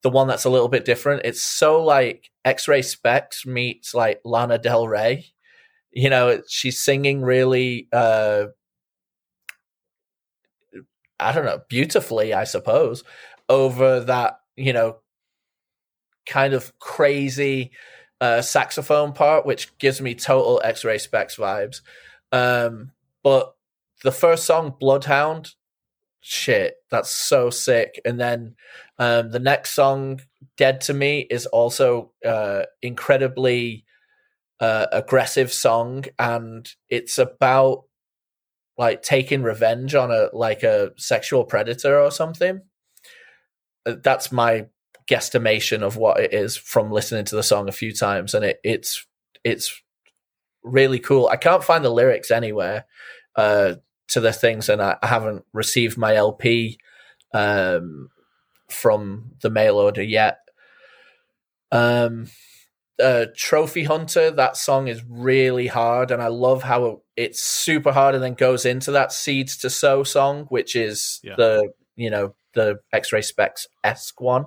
[0.03, 1.23] the one that's a little bit different.
[1.25, 5.27] It's so like X-Ray Spex meets like Lana Del Rey.
[5.91, 8.47] You know, she's singing really uh
[11.19, 13.03] I don't know, beautifully, I suppose,
[13.49, 14.97] over that, you know,
[16.25, 17.71] kind of crazy
[18.19, 21.81] uh, saxophone part, which gives me total X Ray Spex vibes.
[22.31, 22.91] Um,
[23.23, 23.55] but
[24.03, 25.53] the first song, Bloodhound,
[26.21, 28.01] shit, that's so sick.
[28.05, 28.55] And then
[28.99, 30.21] um, the next song,
[30.57, 33.85] Dead to Me, is also uh, incredibly
[34.59, 37.83] uh, aggressive song, and it's about
[38.77, 42.61] like taking revenge on a like a sexual predator or something.
[43.85, 44.67] Uh, That's my
[45.09, 48.59] guesstimation of what it is from listening to the song a few times, and it,
[48.63, 49.05] it's
[49.43, 49.81] it's
[50.63, 51.27] really cool.
[51.27, 52.85] I can't find the lyrics anywhere
[53.35, 53.75] uh,
[54.09, 56.77] to the things, and I, I haven't received my LP
[57.33, 58.09] um,
[58.69, 60.39] from the mail order yet.
[61.71, 62.27] Um,
[63.01, 68.15] uh, Trophy Hunter, that song is really hard, and I love how it's super hard
[68.15, 71.35] and then goes into that Seeds to Sow song, which is Yeah.
[71.37, 74.45] the you know the X Ray Spex esque one.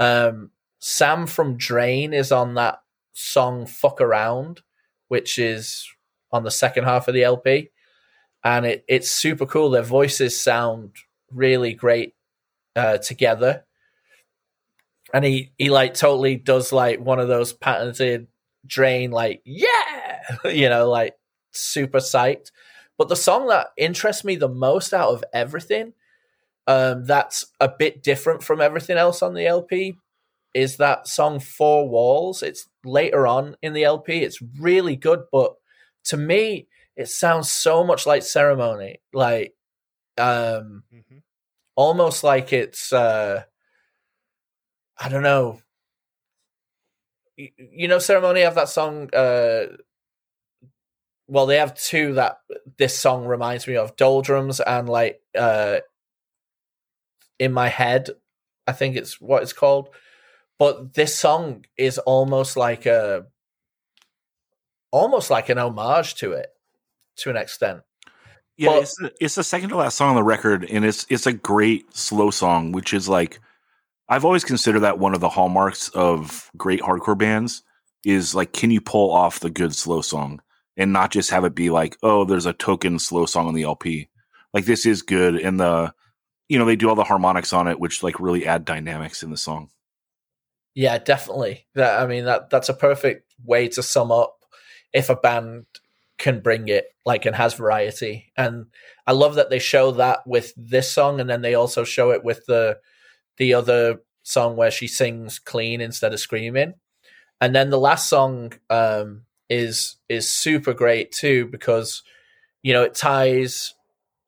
[0.00, 2.80] Um, Sam from Drain is on that
[3.12, 4.62] song "Fuck Around,"
[5.08, 5.86] which is
[6.32, 7.70] on the second half of the LP,
[8.42, 9.70] and it, it's super cool.
[9.70, 10.92] Their voices sound
[11.30, 12.14] really great
[12.74, 13.64] uh, together
[15.14, 18.28] and he he like totally does like one of those patented
[18.66, 20.20] drain like yeah!
[20.44, 21.14] You know like
[21.52, 22.50] super psyched.
[22.98, 25.92] But the song that interests me the most out of everything
[26.68, 29.96] um that's a bit different from everything else on the lp
[30.54, 32.42] is that song four walls.
[32.42, 35.54] It's later on in the lp it's really good but
[36.04, 39.00] to me it sounds so much like ceremony.
[39.12, 39.54] Like
[40.18, 40.84] um
[41.76, 43.44] almost like it's uh
[44.98, 45.60] I don't know.
[47.36, 49.12] You, you know, ceremony have that song.
[49.14, 49.76] Uh,
[51.28, 52.38] well, they have two that
[52.78, 55.78] this song reminds me of: doldrums and like uh,
[57.38, 58.10] in my head.
[58.66, 59.88] I think it's what it's called.
[60.58, 63.26] But this song is almost like a,
[64.92, 66.48] almost like an homage to it,
[67.16, 67.80] to an extent.
[68.56, 71.06] Yeah, Well- it's the, it's the second to last song on the record, and it's
[71.08, 73.40] it's a great slow song, which is like
[74.12, 77.62] I've always considered that one of the hallmarks of great hardcore bands
[78.04, 80.42] is like, can you pull off the good slow song
[80.76, 83.62] and not just have it be like, oh, there's a token slow song on the
[83.62, 84.10] LP.
[84.52, 85.94] Like this is good, and the
[86.46, 89.30] you know they do all the harmonics on it, which like really add dynamics in
[89.30, 89.70] the song.
[90.74, 91.66] Yeah, definitely.
[91.74, 94.44] That I mean that that's a perfect way to sum up
[94.92, 95.64] if a band
[96.18, 98.30] can bring it like and has variety.
[98.36, 98.66] And
[99.06, 102.22] I love that they show that with this song and then they also show it
[102.22, 102.78] with the
[103.36, 106.74] the other song where she sings clean instead of screaming.
[107.40, 112.02] And then the last song um is is super great too because
[112.62, 113.74] you know it ties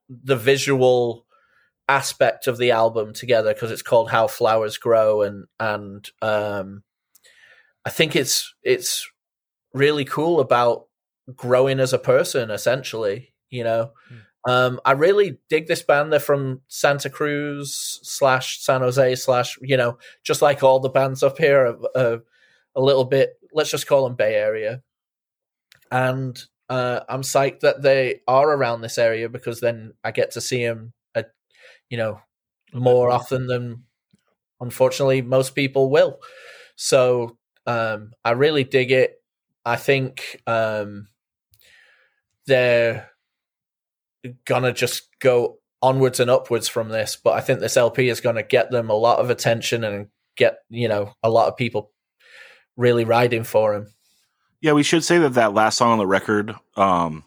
[0.09, 1.25] the visual
[1.87, 6.83] aspect of the album together because it's called How Flowers Grow and and um
[7.85, 9.09] I think it's it's
[9.73, 10.87] really cool about
[11.35, 13.91] growing as a person essentially, you know.
[14.47, 16.11] Um I really dig this band.
[16.11, 21.23] They're from Santa Cruz slash San Jose slash, you know, just like all the bands
[21.23, 22.19] up here are, are
[22.75, 24.83] a little bit let's just call them Bay Area.
[25.91, 26.37] And
[26.69, 30.63] uh, I'm psyched that they are around this area because then I get to see
[30.65, 31.31] them, at,
[31.89, 32.19] you know,
[32.73, 33.83] more often than
[34.59, 36.19] unfortunately most people will.
[36.75, 39.21] So um, I really dig it.
[39.63, 41.07] I think um,
[42.45, 43.09] they're
[44.45, 48.43] gonna just go onwards and upwards from this, but I think this LP is to
[48.43, 51.91] get them a lot of attention and get you know a lot of people
[52.77, 53.93] really riding for him.
[54.61, 57.23] Yeah, we should say that that last song on the record, um,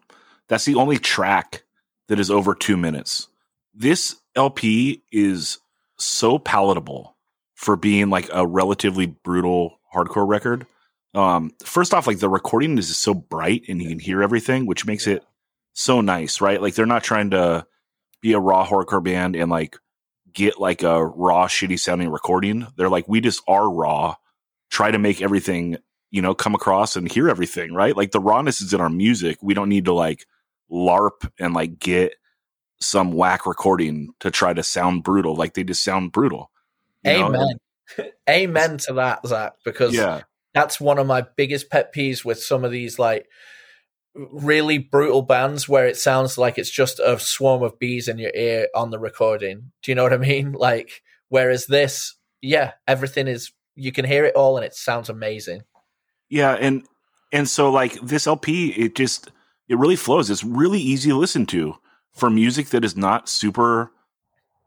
[0.49, 1.63] that's the only track
[2.09, 3.29] that is over two minutes.
[3.75, 5.59] This LP is
[5.99, 7.17] so palatable
[7.55, 10.67] for being like a relatively brutal hardcore record.
[11.15, 14.87] Um, first off, like the recording is so bright and you can hear everything, which
[14.87, 15.25] makes it
[15.79, 16.61] so nice, right?
[16.61, 17.67] Like they're not trying to
[18.21, 19.77] be a raw hardcore band and like
[20.33, 22.67] get like a raw, shitty sounding recording.
[22.77, 24.17] They're like, we just are raw,
[24.71, 25.79] try to make everything
[26.11, 27.97] you know, come across and hear everything, right?
[27.97, 29.39] Like the rawness is in our music.
[29.43, 30.27] We don't need to like
[30.73, 32.15] LARP and like get
[32.81, 35.37] some whack recording to try to sound brutal.
[35.37, 36.51] Like they just sound brutal.
[37.05, 37.27] you know?
[37.27, 38.11] Amen.
[38.31, 40.23] Amen to that, Zach, because Yeah.
[40.55, 43.29] that's one of my biggest pet peeves with some of these like
[44.19, 48.33] really brutal bands where it sounds like it's just a swarm of bees in your
[48.35, 49.71] ear on the recording.
[49.83, 50.53] Do you know what I mean?
[50.59, 55.63] Like, whereas this, yeah, everything is, you can hear it all and it sounds amazing.
[56.29, 56.53] Yeah.
[56.55, 56.83] And,
[57.33, 59.31] and so like this LP, it just,
[59.69, 60.31] it really flows.
[60.31, 61.77] It's really easy to listen to
[62.13, 63.93] for music that is not super,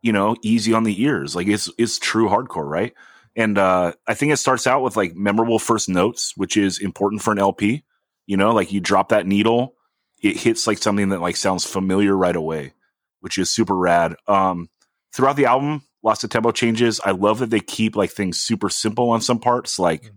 [0.02, 1.36] you know, easy on the ears.
[1.36, 2.94] Like it's, it's true hardcore, right?
[3.36, 7.22] And, uh, I think it starts out with like memorable first notes, which is important
[7.22, 7.84] for an LP.
[8.32, 9.76] You know, like you drop that needle,
[10.24, 12.74] it hits like something that like sounds familiar right away,
[13.20, 14.16] which is super rad.
[14.26, 14.70] Um,
[15.14, 17.02] throughout the album, lots of tempo changes.
[17.04, 19.78] I love that they keep like things super simple on some parts.
[19.78, 20.12] Like Mhm.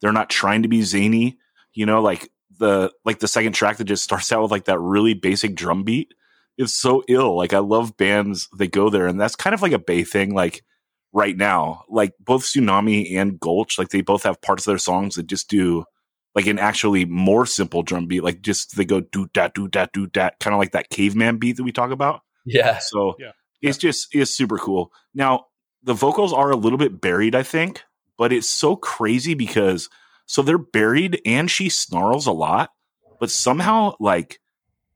[0.00, 1.36] they're not trying to be zany,
[1.74, 4.78] you know, like the like the second track that just starts out with like that
[4.80, 6.14] really basic drum beat.
[6.56, 7.36] It's so ill.
[7.36, 10.32] Like I love bands that go there, and that's kind of like a Bay thing.
[10.34, 10.64] Like
[11.12, 15.16] right now, like both Sunami and Gulch, like they both have parts of their songs
[15.16, 15.84] that just do
[16.34, 18.22] like an actually more simple drum beat.
[18.22, 21.38] Like just they go do dat do dat do dat, kind of like that caveman
[21.38, 22.20] beat that we talk about.
[22.44, 22.78] Yeah.
[22.78, 23.32] So Yeah.
[23.62, 24.92] it's just it's super cool.
[25.14, 25.46] Now
[25.82, 27.82] the vocals are a little bit buried, I think,
[28.18, 29.88] but it's so crazy because
[30.26, 32.70] so they're buried and she snarls a lot,
[33.18, 34.38] but somehow like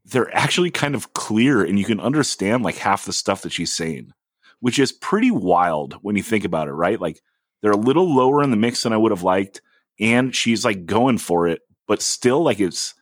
[0.04, 3.72] they're actually kind of clear and you can understand like half the stuff that she's
[3.72, 4.12] saying,
[4.60, 7.00] which is pretty wild when you think about it, right?
[7.00, 7.20] Like
[7.62, 9.62] they're a little lower in the mix than I would have liked,
[10.00, 12.94] and she's like going for it, but still like it's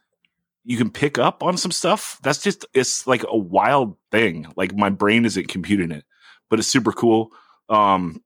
[0.64, 2.18] you can pick up on some stuff.
[2.22, 4.46] That's just it's like a wild thing.
[4.56, 6.04] Like my brain isn't computing it,
[6.50, 7.30] but it's super cool.
[7.68, 8.22] Um,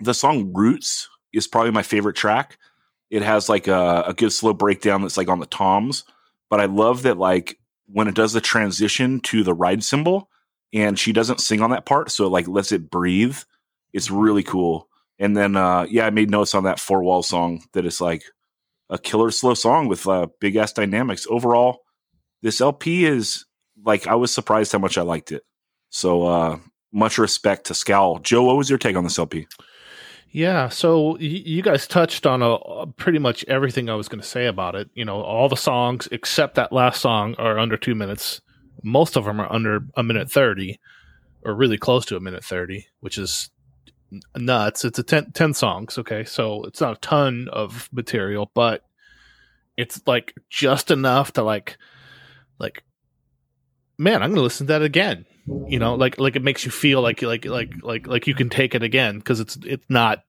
[0.00, 2.58] the song "Roots" is probably my favorite track.
[3.10, 6.04] It has like a, a good slow breakdown that's like on the toms,
[6.50, 10.30] but I love that like when it does the transition to the ride cymbal,
[10.72, 13.36] and she doesn't sing on that part, so it like lets it breathe.
[13.92, 14.88] It's really cool.
[15.22, 18.24] And then uh, yeah, I made notes on that four wall song that it's like
[18.90, 21.28] a killer slow song with uh, big ass dynamics.
[21.30, 21.78] Overall,
[22.42, 23.46] this LP is
[23.84, 25.44] like I was surprised how much I liked it.
[25.90, 26.58] So uh,
[26.92, 28.18] much respect to Scowl.
[28.18, 29.46] Joe, what was your take on this LP?
[30.32, 34.46] Yeah, so you guys touched on a, pretty much everything I was going to say
[34.46, 34.90] about it.
[34.94, 38.40] You know, all the songs except that last song are under two minutes.
[38.82, 40.80] Most of them are under a minute thirty,
[41.44, 43.51] or really close to a minute thirty, which is
[44.36, 44.84] nuts.
[44.84, 48.84] It's a 10, 10 songs, okay, so it's not a ton of material, but
[49.76, 51.78] it's like just enough to like,
[52.58, 52.84] like,
[53.98, 55.26] man, I'm going to listen to that again.
[55.46, 58.48] You know like like it makes you feel like like like like like you can
[58.48, 60.22] take it again because it's it's not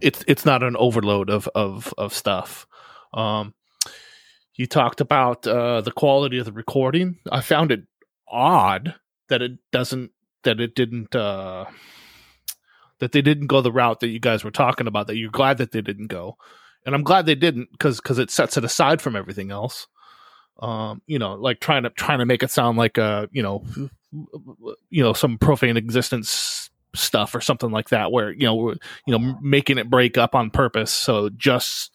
[0.00, 2.66] it's it's not an overload of of of stuff.
[3.12, 3.54] Um
[4.54, 7.18] you talked about uh the quality of the recording.
[7.30, 7.82] I found it
[8.28, 8.94] odd
[9.28, 10.12] that it doesn't
[10.44, 11.64] that it didn't uh
[13.00, 15.58] that they didn't go the route that you guys were talking about that you're glad
[15.58, 16.36] that they didn't go.
[16.86, 19.86] And i'm glad they didn't because because it sets it aside from everything else.
[20.60, 23.64] Um you know like trying to trying to make it sound like uh you know
[24.90, 28.70] you know some profane existence stuff or something like that where you know
[29.06, 30.92] you know making it break up on purpose.
[30.92, 31.90] So just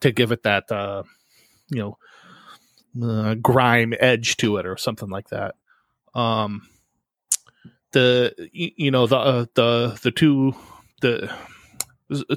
[0.00, 1.02] to give it that uh
[1.68, 1.98] you know
[3.02, 5.54] uh, grime edge to it or something like that.
[6.14, 6.68] Um
[7.92, 10.54] the you know the uh, the the two
[11.00, 11.32] the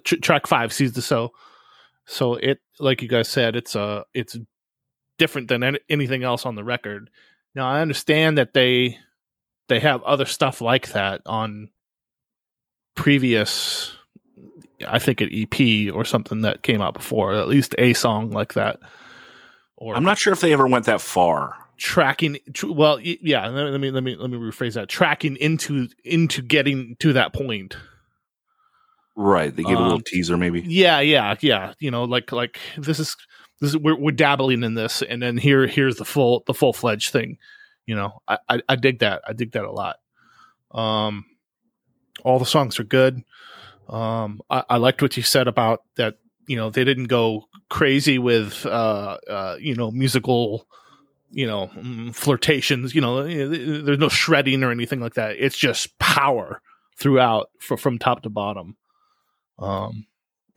[0.03, 1.31] tr- track 5 sees the so
[2.05, 4.37] so it like you guys said it's uh it's
[5.17, 7.09] different than any, anything else on the record
[7.55, 8.97] now I understand that they
[9.67, 11.69] they have other stuff like that on
[12.95, 13.95] previous
[14.87, 18.53] I think an EP or something that came out before, at least a song like
[18.53, 18.79] that.
[19.75, 21.55] Or I'm not sure if they ever went that far.
[21.79, 24.89] Tracking tr- well yeah, let me let me let me rephrase that.
[24.89, 27.75] Tracking into into getting to that point.
[29.15, 29.53] Right.
[29.53, 30.61] They gave a little Um, teaser maybe.
[30.61, 31.73] Yeah, yeah, yeah.
[31.79, 33.17] You know, like like this is
[33.59, 36.71] this is we're we're dabbling in this, and then here here's the full the full
[36.71, 37.37] fledged thing.
[37.85, 39.21] You know, I, I I dig that.
[39.27, 39.97] I dig that a lot.
[40.71, 41.25] Um,
[42.23, 43.23] all the songs are good.
[43.89, 46.15] Um, I, I liked what you said about that.
[46.47, 50.65] You know, they didn't go crazy with uh uh you know musical
[51.31, 51.69] you know
[52.13, 52.93] flirtations.
[52.95, 55.35] You know, there's no shredding or anything like that.
[55.37, 56.61] It's just power
[56.97, 58.75] throughout fr- from top to bottom.
[59.57, 60.05] Um,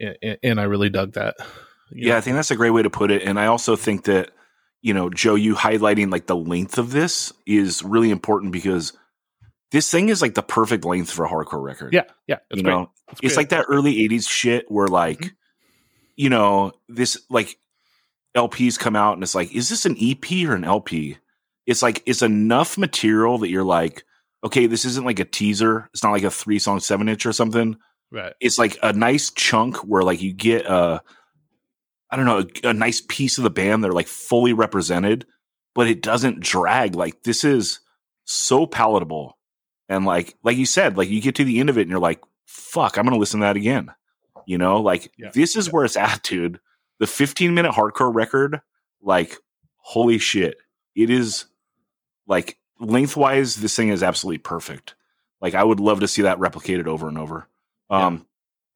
[0.01, 1.37] and, and I really dug that.
[1.91, 3.23] Yeah, know, I think that's a great way to put it.
[3.23, 4.31] And I also think that,
[4.81, 8.93] you know, Joe, you highlighting like the length of this is really important because
[9.73, 11.93] this thing is like the perfect length for a hardcore record.
[11.93, 12.39] yeah, yeah.
[12.51, 12.73] It's you great.
[12.73, 15.31] know, It's, it's like that early 80s shit where like, Mhm.
[16.17, 17.59] you know, this like
[18.37, 21.19] LPs come out and it's like, is this an EP or an LP?
[21.67, 24.05] It's like, it's enough material that you're like,
[24.45, 25.89] okay, this isn't like a teaser.
[25.93, 27.77] It's not like a three song, seven inch or something
[28.11, 28.35] right.
[28.41, 31.03] it's like a nice chunk where like you get a
[32.11, 35.25] I don't know a, a nice piece of the band they're like fully represented
[35.75, 37.81] but it doesn't drag like this is
[38.25, 39.39] so palatable
[39.89, 41.99] and like like you said like you get to the end of it and you're
[41.99, 43.91] like fuck I'm going to listen to that again
[44.47, 45.31] you know like Yeah.
[45.33, 46.61] this is where it's at dude
[46.99, 48.61] the 15 minute hardcore record
[49.01, 49.37] like
[49.77, 50.57] holy shit.
[50.95, 51.47] It is
[52.27, 54.95] like lengthwise this thing is absolutely perfect.
[55.41, 57.49] Like I would love to see that replicated over and over.
[57.91, 58.27] Um,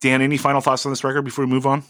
[0.00, 1.84] Dan, any final thoughts on this record before we move on?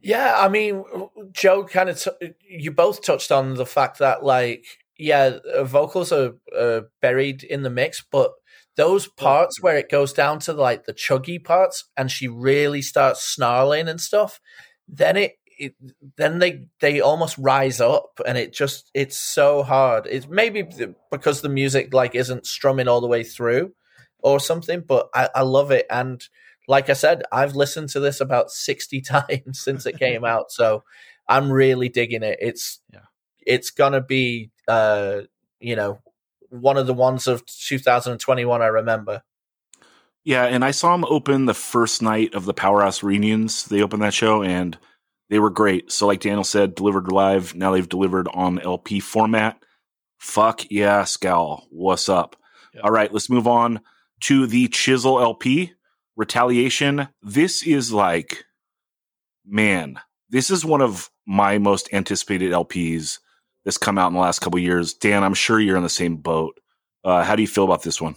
[0.00, 0.84] Yeah, I mean,
[1.32, 4.64] Joe kind of t- you both touched on the fact that like
[4.96, 8.32] yeah, uh, vocals are uh, buried in the mix, but
[8.76, 13.22] those parts where it goes down to like the chuggy parts and she really starts
[13.22, 14.40] snarling and stuff,
[14.92, 15.74] then it, it
[16.16, 20.06] then they they almost rise up and it just it's so hard.
[20.10, 20.66] It's maybe
[21.10, 23.74] because the music like isn't strumming all the way through
[24.20, 26.22] or something, but I, I love it and
[26.68, 30.52] like I said, I've listened to this about 60 times since it came out.
[30.52, 30.84] So
[31.28, 32.38] I'm really digging it.
[32.40, 33.00] It's Yeah.
[33.46, 35.22] it's gonna be uh
[35.60, 36.00] you know
[36.50, 39.22] one of the ones of 2021 I remember.
[40.24, 43.64] Yeah, and I saw them open the first night of the Powerhouse reunions.
[43.64, 44.76] They opened that show and
[45.30, 45.90] they were great.
[45.90, 47.54] So, like Daniel said, delivered live.
[47.54, 49.62] Now they've delivered on LP format.
[50.18, 51.66] Fuck yeah, Scowl.
[51.70, 52.36] What's up?
[52.74, 52.82] Yeah.
[52.82, 53.80] All right, let's move on
[54.22, 55.72] to the Chisel LP
[56.16, 57.08] Retaliation.
[57.22, 58.44] This is like,
[59.46, 59.98] man,
[60.28, 63.18] this is one of my most anticipated LPs
[63.64, 64.92] that's come out in the last couple of years.
[64.92, 66.60] Dan, I'm sure you're in the same boat.
[67.02, 68.16] Uh, how do you feel about this one?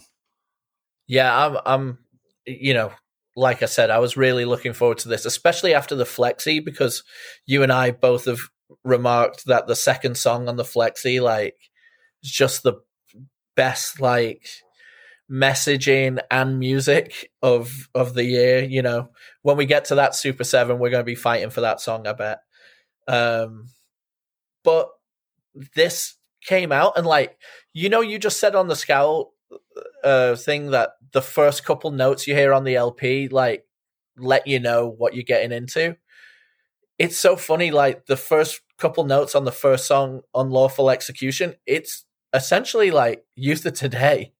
[1.06, 1.98] Yeah, I'm I'm
[2.46, 2.92] you know,
[3.36, 7.02] like I said, I was really looking forward to this, especially after the Flexi, because
[7.46, 8.40] you and I both have
[8.84, 11.56] remarked that the second song on the Flexi, like,
[12.22, 12.74] is just the
[13.56, 14.46] best like
[15.30, 18.62] messaging and music of of the year.
[18.64, 19.10] You know,
[19.42, 22.06] when we get to that Super Seven, we're going to be fighting for that song.
[22.06, 22.40] I bet.
[23.08, 23.68] Um,
[24.64, 24.90] but
[25.74, 27.38] this came out and like
[27.74, 29.33] you know, you just said on the scowl
[30.04, 33.64] uh thing that the first couple notes you hear on the LP like
[34.16, 35.96] let you know what you're getting into.
[36.98, 42.04] It's so funny, like the first couple notes on the first song, Unlawful Execution, it's
[42.32, 44.32] essentially like Youth of Today.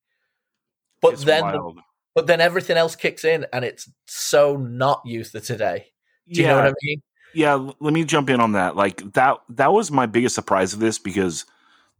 [1.01, 1.81] But It's then wild.
[2.15, 5.87] but then everything else kicks in and it's so not Youth of Today.
[6.31, 7.03] Do you know what I mean?
[7.37, 10.79] yeah let me jump in on that like that that was my biggest surprise of
[10.79, 11.45] this because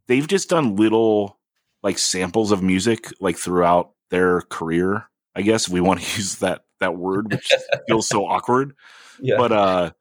[0.07, 1.37] they've just done little
[1.85, 5.05] like samples of music like throughout their career
[5.35, 7.51] i guess if we want to use that that word which
[7.87, 8.73] feels so awkward
[9.21, 9.37] Yeah.
[9.37, 9.91] but uh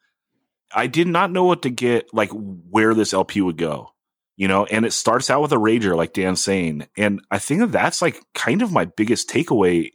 [0.74, 3.92] i did not know what to get like where this lp would go
[4.36, 7.60] you know and it starts out with a rager like dan's saying and i think
[7.60, 9.92] that that's like kind of my biggest takeaway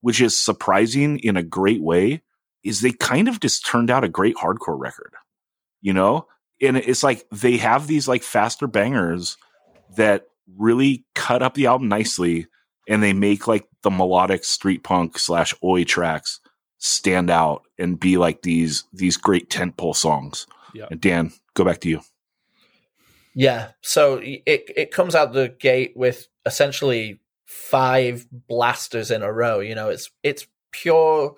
[0.00, 2.22] which is surprising in a great way
[2.66, 5.14] is they kind of just turned out a great hardcore record,
[5.80, 6.26] you know?
[6.60, 9.36] And it's like they have these like faster bangers
[9.96, 10.26] that
[10.56, 12.46] really cut up the album nicely
[12.88, 16.40] and they make like the melodic street punk slash oi tracks
[16.78, 20.46] stand out and be like these these great tentpole songs.
[20.74, 20.86] Yeah.
[20.90, 22.00] And Dan, go back to you.
[23.34, 23.70] Yeah.
[23.82, 29.60] So it it comes out the gate with essentially five blasters in a row.
[29.60, 31.34] You know, it's it's pure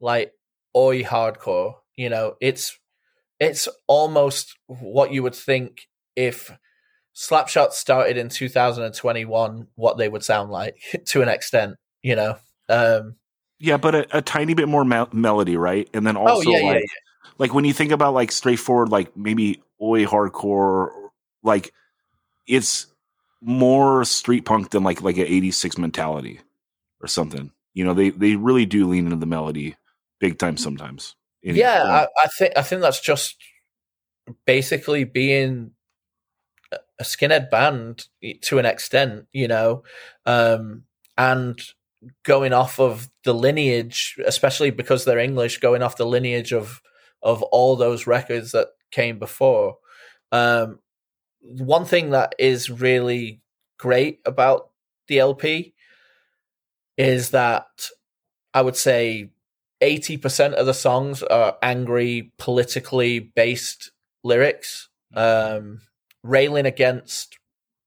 [0.00, 0.32] like
[0.76, 1.74] oi hardcore.
[1.96, 2.78] You know, it's
[3.40, 6.50] it's almost what you would think if
[7.14, 11.76] Slapshot started in 2021, what they would sound like to an extent.
[12.02, 12.36] You know.
[12.68, 13.16] Um,
[13.58, 15.88] Yeah, but a, a tiny bit more mel- melody, right?
[15.94, 19.16] And then also oh yeah, like yeah, like when you think about like straightforward like
[19.16, 20.90] maybe oi hardcore
[21.42, 21.72] like
[22.46, 22.86] it's
[23.40, 26.40] more street punk than like like an 86 mentality
[27.02, 29.76] or something you know they they really do lean into the melody
[30.20, 31.84] big time sometimes Anyway, yeah.
[31.84, 33.36] I, I think I think that's just
[34.46, 35.72] basically being
[36.98, 38.06] a- skinhead band
[38.42, 39.82] to an extent, you know,
[40.26, 40.84] um,
[41.16, 41.60] and
[42.24, 46.80] going off of the lineage, especially because they're English, going off the lineage of
[47.22, 49.78] of all those records that came before.
[50.30, 50.80] Um,
[51.40, 53.40] one thing that is really
[53.78, 54.70] great about
[55.08, 55.74] the LP
[56.96, 57.66] is that
[58.52, 59.30] I would say
[59.82, 63.90] 80% of the songs are angry, politically based
[64.22, 65.80] lyrics, um,
[66.24, 67.38] railing against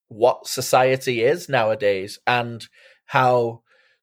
[0.09, 2.67] what society is nowadays and
[3.07, 3.61] how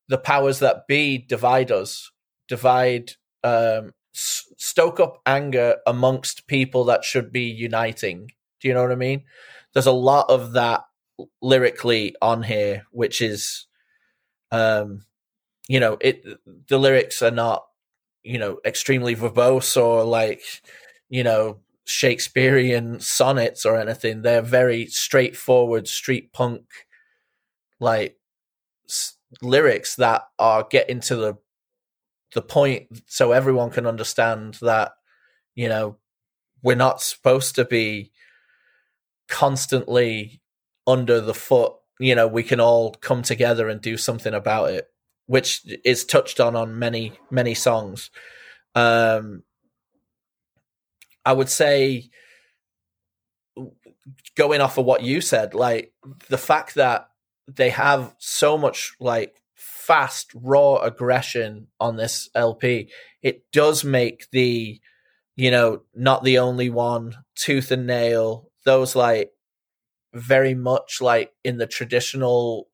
[0.08, 2.10] the powers that be divide us,
[2.48, 3.12] divide,
[3.42, 8.28] um, s- stoke up anger amongst people that should be uniting.
[8.60, 9.24] Do you know what I mean?
[9.72, 10.82] There's a lot of that
[11.42, 13.66] lyrically on here, which is,
[14.50, 15.04] um,
[15.68, 16.24] you know, it.
[16.68, 17.64] The lyrics are not
[18.24, 20.42] you know extremely verbose or like
[21.10, 26.62] you know shakespearean sonnets or anything they're very straightforward street punk
[27.80, 28.16] like
[28.88, 31.34] s- lyrics that are getting to the
[32.34, 34.92] the point so everyone can understand that
[35.54, 35.96] you know
[36.62, 38.10] we're not supposed to be
[39.28, 40.40] constantly
[40.86, 44.88] under the foot you know we can all come together and do something about it
[45.26, 48.10] which is touched on on many many songs.
[48.74, 49.42] Um,
[51.24, 52.10] I would say,
[54.36, 55.92] going off of what you said, like
[56.28, 57.08] the fact that
[57.46, 62.90] they have so much like fast, raw aggression on this LP.
[63.22, 64.80] It does make the,
[65.36, 69.30] you know, not the only one, tooth and nail, those like
[70.12, 72.68] very much like in the traditional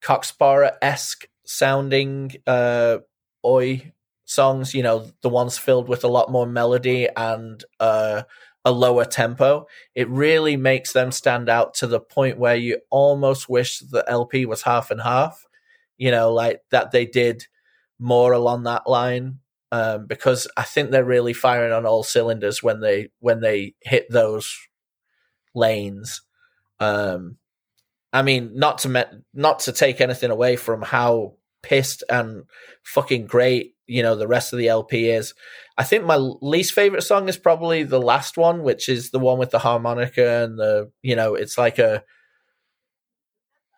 [0.00, 2.98] Cock Sparrer esque sounding uh
[3.44, 3.92] oi
[4.34, 8.22] songs, you know, the ones filled with a lot more melody and uh
[8.64, 13.48] a lower tempo, it really makes them stand out to the point where you almost
[13.48, 15.44] wish the LP was half and half.
[15.98, 17.46] You know, like that they did
[17.98, 19.38] more along that line
[19.70, 24.06] um, because I think they're really firing on all cylinders when they when they hit
[24.10, 24.56] those
[25.54, 26.22] lanes.
[26.80, 27.36] Um,
[28.12, 32.44] I mean, not to me- not to take anything away from how pissed and
[32.82, 35.34] fucking great you know the rest of the LP is.
[35.76, 39.38] I think my least favorite song is probably the last one, which is the one
[39.38, 42.04] with the harmonica and the you know it's like a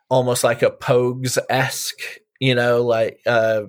[0.09, 2.01] almost like a Pogues esque,
[2.41, 3.63] you know, like uh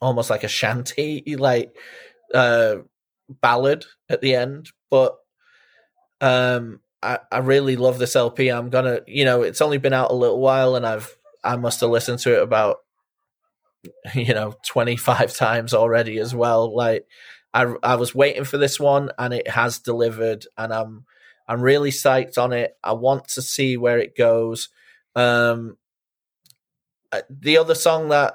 [0.00, 1.76] almost like a shanty like
[2.34, 2.76] uh
[3.40, 4.70] ballad at the end.
[4.90, 5.16] But
[6.20, 8.48] um I, I really love this LP.
[8.48, 11.80] I'm gonna you know, it's only been out a little while and I've I must
[11.80, 12.78] have listened to it about
[14.14, 16.74] you know 25 times already as well.
[16.74, 17.06] Like
[17.54, 21.04] I, I was waiting for this one and it has delivered and i'm
[21.46, 22.76] i'm really psyched on it.
[22.82, 24.68] I want to see where it goes.
[25.14, 25.76] Um
[27.10, 28.34] uh, the other song that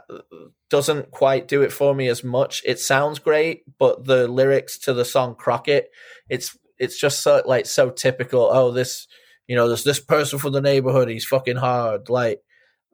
[0.70, 4.94] doesn't quite do it for me as much it sounds great but the lyrics to
[4.94, 5.90] the song crockett
[6.30, 8.50] it's it's just so like so typical.
[8.52, 9.08] Oh this
[9.48, 12.10] you know there's this person from the neighborhood he's fucking hard.
[12.10, 12.42] Like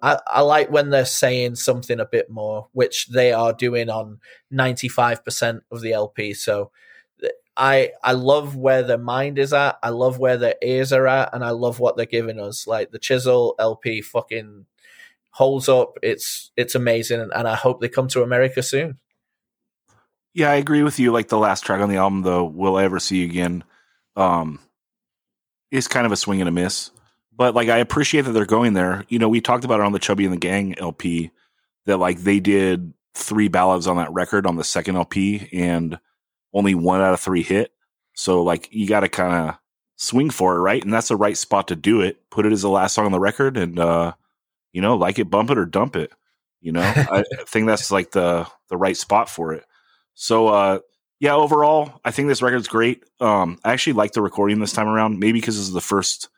[0.03, 4.19] I, I like when they're saying something a bit more, which they are doing on
[4.51, 6.33] 95% of the LP.
[6.33, 6.71] So
[7.55, 9.77] I I love where their mind is at.
[9.81, 12.67] I love where their ears are at, and I love what they're giving us.
[12.67, 14.65] Like the Chisel LP fucking
[15.29, 15.97] holds up.
[16.03, 18.97] It's it's amazing, and I hope they come to America soon.
[20.33, 21.13] Yeah, I agree with you.
[21.13, 23.63] Like the last track on the album, though, "Will I Ever See You Again,"
[24.17, 24.59] um,
[25.71, 26.89] is kind of a swing and a miss
[27.35, 29.05] but like I appreciate that they're going there.
[29.09, 31.31] You know, we talked about it on the Chubby and the Gang LP
[31.85, 35.99] that like they did three ballads on that record on the second LP and
[36.53, 37.71] only one out of three hit.
[38.13, 39.57] So like you got to kind of
[39.95, 40.83] swing for it, right?
[40.83, 42.29] And that's the right spot to do it.
[42.29, 44.13] Put it as the last song on the record and uh
[44.71, 46.11] you know, like it, bump it or dump it.
[46.59, 49.65] You know, I think that's like the the right spot for it.
[50.13, 50.79] So uh
[51.19, 53.03] yeah, overall, I think this record's great.
[53.19, 56.29] Um I actually like the recording this time around, maybe because this is the first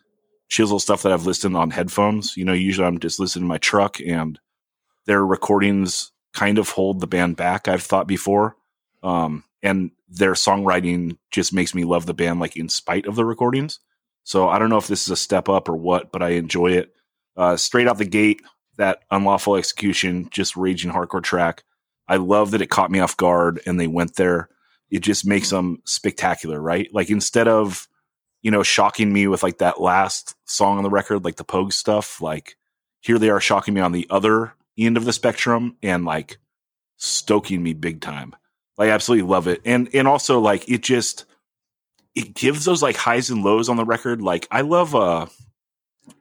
[0.48, 2.38] chisel stuff that I've listened on headphones.
[2.38, 4.40] You know, usually I'm just listening to my truck and
[5.06, 8.56] their recordings kind of hold the band back, I've thought before.
[9.04, 13.26] Um, and their songwriting just makes me love the band, like in spite of the
[13.26, 13.80] recordings.
[14.24, 16.74] So I don't know if this is a step up or what, but I enjoy
[16.74, 16.94] it.
[17.38, 18.42] Uh, straight out the gate,
[18.78, 21.64] that unlawful execution, just raging hardcore track.
[22.08, 24.50] I love that it caught me off guard and they went there.
[24.90, 26.88] It just makes them spectacular, right?
[26.94, 27.88] Like instead of
[28.46, 31.74] you know, shocking me with like that last song on the record, like the Pogue
[31.74, 32.22] stuff.
[32.22, 32.58] Like
[33.02, 36.38] here they are shocking me on the other end of the spectrum and like
[36.96, 38.36] stoking me big time.
[38.78, 39.62] I absolutely love it.
[39.66, 41.26] And and also like it just
[42.14, 44.22] it gives those like highs and lows on the record.
[44.22, 45.26] Like I love uh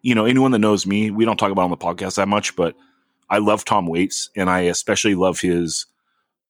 [0.00, 2.56] you know, anyone that knows me, we don't talk about on the podcast that much,
[2.56, 2.74] but
[3.28, 5.84] I love Tom Waits and I especially love his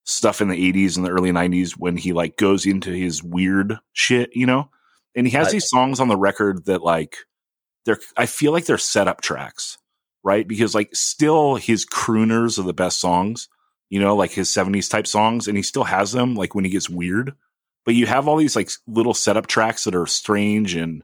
[0.04, 3.80] stuff in the 80s and the early 90s when he like goes into his weird
[3.92, 4.68] shit, you know?
[5.14, 7.18] And he has these songs on the record that like
[7.84, 9.78] they're I feel like they're setup tracks,
[10.22, 10.46] right?
[10.46, 13.48] Because like still his crooners are the best songs,
[13.90, 16.70] you know, like his 70s type songs and he still has them like when he
[16.70, 17.34] gets weird.
[17.84, 21.02] But you have all these like little setup tracks that are strange and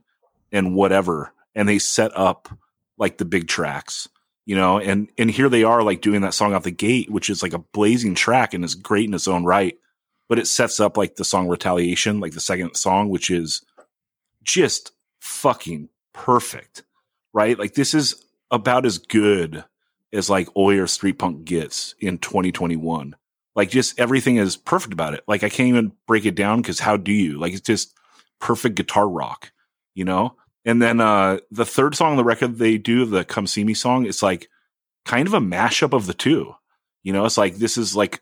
[0.51, 2.49] and whatever and they set up
[2.97, 4.09] like the big tracks,
[4.45, 7.29] you know, and and here they are like doing that song out the gate which
[7.29, 9.77] is like a blazing track and is great in its own right,
[10.27, 13.63] but it sets up like the song Retaliation, like the second song which is
[14.43, 16.83] just fucking perfect,
[17.33, 17.57] right?
[17.57, 19.63] Like this is about as good
[20.13, 23.15] as like Oi or Street Punk gets in 2021.
[23.55, 25.23] Like just everything is perfect about it.
[25.27, 27.37] Like I can't even break it down because how do you?
[27.39, 27.93] Like it's just
[28.39, 29.51] perfect guitar rock,
[29.93, 30.35] you know?
[30.65, 33.73] And then uh the third song on the record they do, the Come See Me
[33.73, 34.49] song, it's like
[35.05, 36.55] kind of a mashup of the two.
[37.03, 38.21] You know, it's like this is like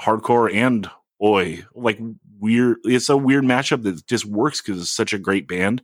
[0.00, 0.88] hardcore and
[1.22, 1.98] oi, like
[2.38, 2.78] weird.
[2.84, 5.82] It's a weird matchup that just works because it's such a great band.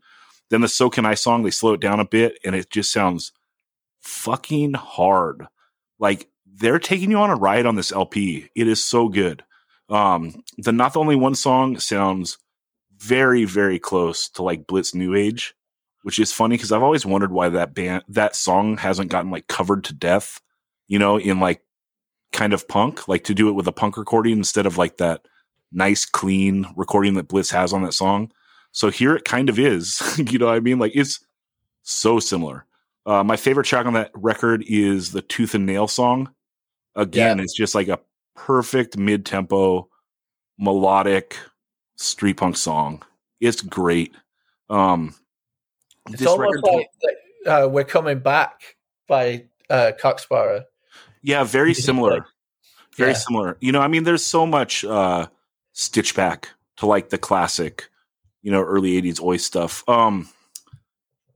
[0.51, 2.93] Then the So Can I song, they slow it down a bit and it just
[2.93, 3.33] sounds
[4.03, 5.47] fucking hard.
[5.99, 8.49] Like they're taking you on a ride on this LP.
[8.55, 9.43] It is so good.
[9.89, 12.39] Um, the Not the Only One song sounds
[12.99, 15.55] very, very close to like Blitz New Age,
[16.03, 19.47] which is funny because I've always wondered why that band, that song hasn't gotten like
[19.47, 20.41] covered to death
[20.89, 21.63] you know, in like
[22.33, 25.23] kind of punk, like to do it with a punk recording instead of like that
[25.75, 28.33] nice, clean recording that Blitz has on that song.
[28.73, 30.01] So here it kind of is.
[30.31, 30.79] you know what I mean?
[30.79, 31.25] Like it's
[31.83, 32.65] so similar.
[33.07, 36.33] Uh, my favorite track on that record is the Tooth and Nail song.
[36.97, 37.99] Again, it's just like a
[38.35, 39.89] perfect mid tempo,
[40.59, 41.37] melodic
[41.97, 43.03] street punk song.
[43.41, 44.15] It's great.
[44.71, 45.15] Um,
[46.09, 47.17] It's this almost record- like
[47.47, 50.65] uh, we're coming back by uh, Cock Sparrer.
[51.23, 52.13] Yeah, very similar.
[52.13, 52.23] like-
[52.97, 53.17] very yeah.
[53.19, 53.57] similar.
[53.61, 55.27] You know, I mean, there's so much uh
[55.75, 56.49] stitch back
[56.79, 57.91] to like the classic,
[58.41, 59.87] you know, early '80s oi stuff.
[59.87, 60.31] Um,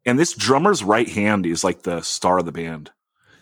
[0.06, 2.90] and this drummer's right hand is like the star of the band.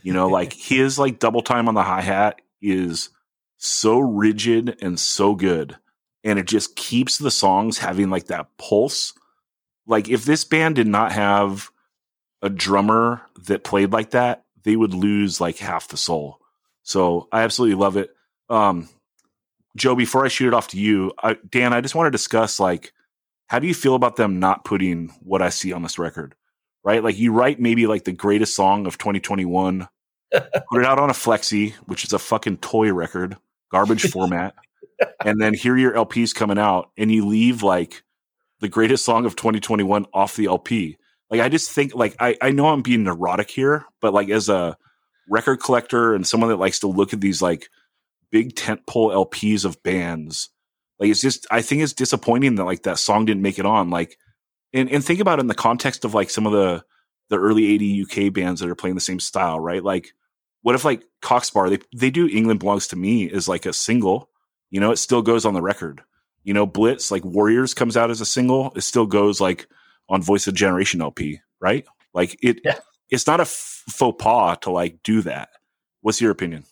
[0.02, 3.10] You know, like his like double time on the hi hat is
[3.58, 5.76] so rigid and so good,
[6.24, 9.14] and it just keeps the songs having like that pulse.
[9.86, 11.70] Like if this band did not have
[12.42, 16.40] a drummer that played like that, they would lose like half the soul.
[16.82, 18.10] So I absolutely love it.
[18.48, 18.88] Um,
[19.76, 22.58] Joe, before I shoot it off to you, I, Dan, I just want to discuss
[22.58, 22.92] like,
[23.46, 26.34] how do you feel about them not putting what I see on this record?
[26.82, 27.04] Right?
[27.04, 29.86] Like you write maybe like the greatest song of 2021,
[30.32, 33.36] put it out on a flexi, which is a fucking toy record,
[33.70, 34.54] garbage format,
[35.24, 38.02] and then here your LPs coming out, and you leave like
[38.60, 40.96] the greatest song of 2021 off the LP.
[41.30, 44.48] Like I just think like I I know I'm being neurotic here, but like as
[44.48, 44.76] a
[45.28, 47.68] record collector and someone that likes to look at these like
[48.30, 50.50] big tentpole LPs of bands,
[50.98, 53.90] like it's just I think it's disappointing that like that song didn't make it on.
[53.90, 54.18] Like
[54.72, 56.84] and and think about it in the context of like some of the
[57.28, 59.82] the early 80 UK bands that are playing the same style, right?
[59.82, 60.12] Like
[60.62, 63.72] what if like Cock Sparrer, they they do England Belongs to Me is like a
[63.72, 64.30] single,
[64.70, 66.02] you know, it still goes on the record.
[66.44, 69.66] You know, Blitz, like Warriors comes out as a single, it still goes like
[70.08, 71.84] on Voice of Generation LP, right?
[72.14, 72.78] Like it Yeah.
[73.10, 75.50] it's not a f- faux pas to like do that.
[76.00, 76.64] What's your opinion?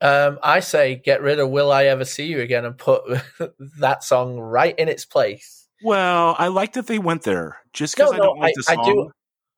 [0.00, 3.02] Um, I say get rid of "Will I Ever See You Again" and put
[3.80, 5.68] that song right in its place.
[5.82, 7.58] Well, I like that they went there.
[7.72, 8.78] Just because No, I don't like the song.
[8.78, 9.10] I do-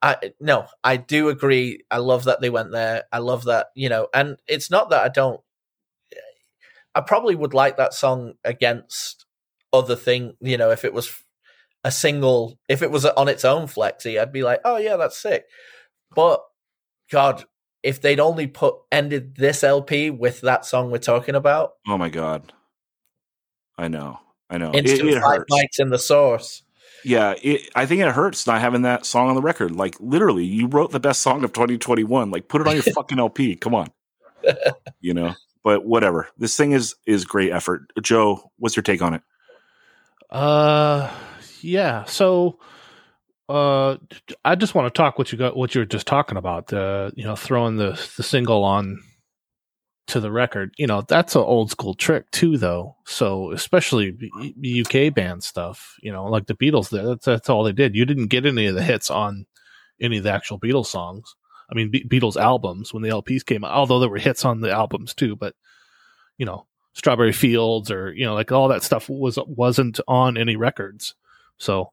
[0.05, 1.85] I no, I do agree.
[1.89, 3.05] I love that they went there.
[3.13, 5.41] I love that you know, and it's not that I don't.
[6.95, 9.25] I probably would like that song against
[9.73, 10.35] other thing.
[10.41, 11.23] You know, if it was
[11.85, 15.17] a single, if it was on its own flexi, I'd be like, oh yeah, that's
[15.17, 15.45] sick.
[16.15, 16.43] But
[17.11, 17.45] God,
[17.83, 22.09] if they'd only put ended this LP with that song we're talking about, Oh my
[22.09, 22.53] god.
[23.79, 24.19] I know.
[24.51, 24.71] I know.
[24.71, 25.53] It, instant it five hurts.
[25.55, 26.63] mics in the source.
[27.05, 29.73] Yeah, it, I think it hurts not having that song on the record.
[29.73, 32.31] Like literally, you wrote the best song of 2021.
[32.31, 33.57] Like put it on your fucking LP.
[33.57, 33.89] Come on.
[35.01, 35.35] You know.
[35.65, 36.29] But whatever.
[36.39, 37.91] This thing is is great effort.
[38.03, 39.23] Joe, what's your take on it?
[40.31, 41.11] Uh,
[41.61, 42.05] yeah.
[42.05, 42.59] So,
[43.53, 43.99] uh,
[44.45, 46.73] I just want to talk what you got, what you're just talking about.
[46.73, 48.99] Uh, you know, throwing the the single on
[50.07, 50.75] to the record.
[50.79, 52.97] You know, that's an old school trick too, though.
[53.07, 55.97] So, especially B- UK band stuff.
[56.03, 56.89] You know, like the Beatles.
[56.89, 57.95] That's that's all they did.
[57.95, 59.45] You didn't get any of the hits on
[60.01, 61.35] any of the actual Beatles songs.
[61.71, 63.73] I mean, Be- Beatles albums when the LPs came out.
[63.73, 65.55] Although there were hits on the albums too, but
[66.39, 70.57] you know, Strawberry Fields or you know, like all that stuff was wasn't on any
[70.57, 71.15] records.
[71.59, 71.93] So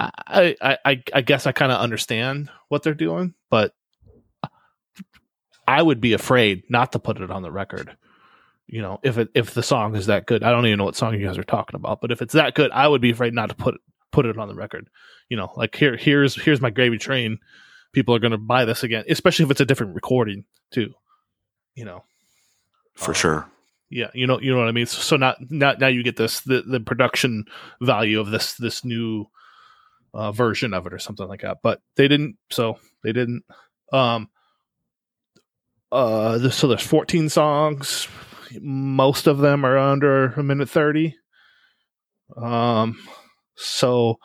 [0.00, 3.74] I I I, guess I kind of understand what they're doing, but
[5.66, 7.96] I would be afraid not to put it on the record.
[8.66, 10.96] You know, if it if the song is that good, I don't even know what
[10.96, 13.34] song you guys are talking about, but if it's that good, I would be afraid
[13.34, 13.80] not to put
[14.12, 14.88] put it on the record.
[15.28, 17.38] You know, like here here's here's my gravy train.
[17.92, 20.94] People are going to buy this again, especially if it's a different recording too.
[21.74, 22.04] You know,
[22.94, 23.46] For Uh, sure.
[23.88, 24.86] yeah, you know, you know what I mean.
[24.86, 27.44] So, so not, now, now you get this the, the production
[27.80, 29.26] value of this this new
[30.14, 31.58] uh, version of it or something like that.
[31.62, 32.36] But they didn't.
[32.50, 33.44] So they didn't.
[33.92, 34.28] Um.
[35.90, 36.50] Uh.
[36.50, 38.08] So there's 14 songs.
[38.60, 41.16] Most of them are under a minute 30.
[42.36, 42.98] Um.
[43.56, 44.18] So,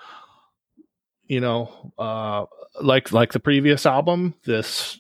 [1.24, 2.46] you know, uh,
[2.82, 5.00] like like the previous album, this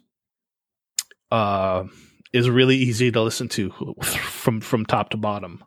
[1.31, 1.85] uh
[2.33, 3.71] is really easy to listen to
[4.03, 5.63] from from top to bottom.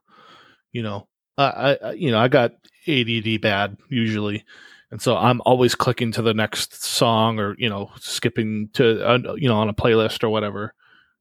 [0.73, 1.09] You know,
[1.39, 2.53] I, I you know I got
[2.89, 4.45] ADD bad usually,
[4.91, 9.35] and so I'm always clicking to the next song or you know skipping to uh,
[9.37, 10.75] you know on a playlist or whatever.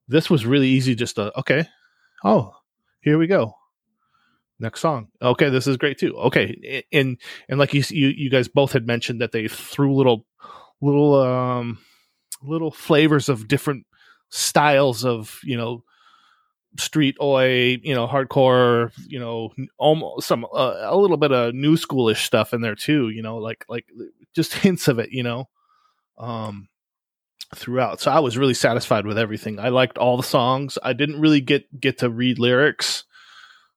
[0.07, 0.95] This was really easy.
[0.95, 1.67] Just to okay,
[2.23, 2.55] oh
[3.01, 3.55] here we go.
[4.59, 5.09] Next song.
[5.21, 6.15] Okay, this is great too.
[6.15, 10.25] Okay, and and like you you you guys both had mentioned that they threw little
[10.81, 11.79] little um
[12.43, 13.85] little flavors of different
[14.29, 15.83] styles of you know
[16.77, 21.75] street oi you know hardcore you know almost some uh, a little bit of new
[21.75, 23.85] schoolish stuff in there too you know like like
[24.33, 25.47] just hints of it you know
[26.17, 26.67] um
[27.53, 27.99] throughout.
[27.99, 29.59] So I was really satisfied with everything.
[29.59, 30.77] I liked all the songs.
[30.83, 33.03] I didn't really get get to read lyrics,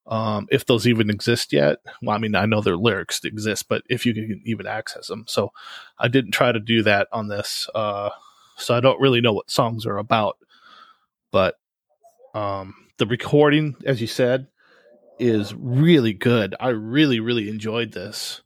[0.07, 1.79] um, if those even exist yet.
[2.03, 5.25] Well, I mean, I know their lyrics exist, but if you can even access them,
[5.29, 5.53] so
[5.99, 7.69] I didn't try to do that on this.
[7.75, 8.11] Uh,
[8.57, 10.39] so I don't really know what songs are about,
[11.31, 11.57] but
[12.35, 14.49] um, the recording, as you said,
[15.19, 16.55] is really good.
[16.61, 18.43] I really, really enjoyed this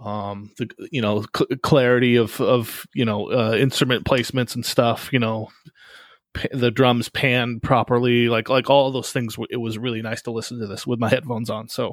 [0.00, 5.10] um the you know cl- clarity of of you know uh, instrument placements and stuff
[5.12, 5.50] you know
[6.32, 10.22] pa- the drums panned properly like like all those things w- it was really nice
[10.22, 11.92] to listen to this with my headphones on so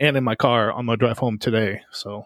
[0.00, 2.24] and in my car on my drive home today so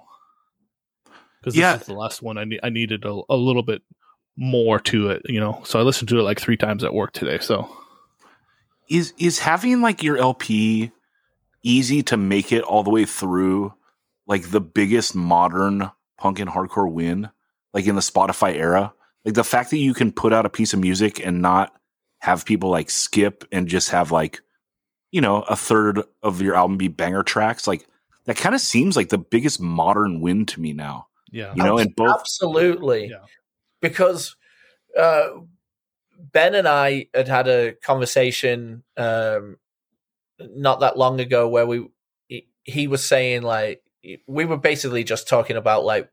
[1.42, 1.76] because this Yeah.
[1.76, 3.82] is the last one I, ne- I needed a, a little bit
[4.34, 7.12] more to it you know so i listened to it like three times at work
[7.12, 7.68] today so
[8.88, 10.90] is is having like your LP
[11.62, 13.72] easy to make it all the way through
[14.26, 17.28] like the biggest modern punk and hardcore win
[17.74, 18.92] like in the Spotify era
[19.24, 21.74] like the fact that you can put out a piece of music and not
[22.20, 24.40] have people like skip and just have like
[25.10, 27.86] you know a third of your album be banger tracks like
[28.24, 31.78] that kind of seems like the biggest modern win to me now yeah you know
[31.78, 33.08] and both Absolutely.
[33.10, 33.24] Yeah.
[33.80, 34.34] Because
[34.98, 35.28] uh,
[36.18, 39.56] Ben and I had had a conversation um,
[40.40, 41.88] not that long ago where we
[42.64, 43.82] he, was saying like
[44.26, 46.10] we were basically just talking about like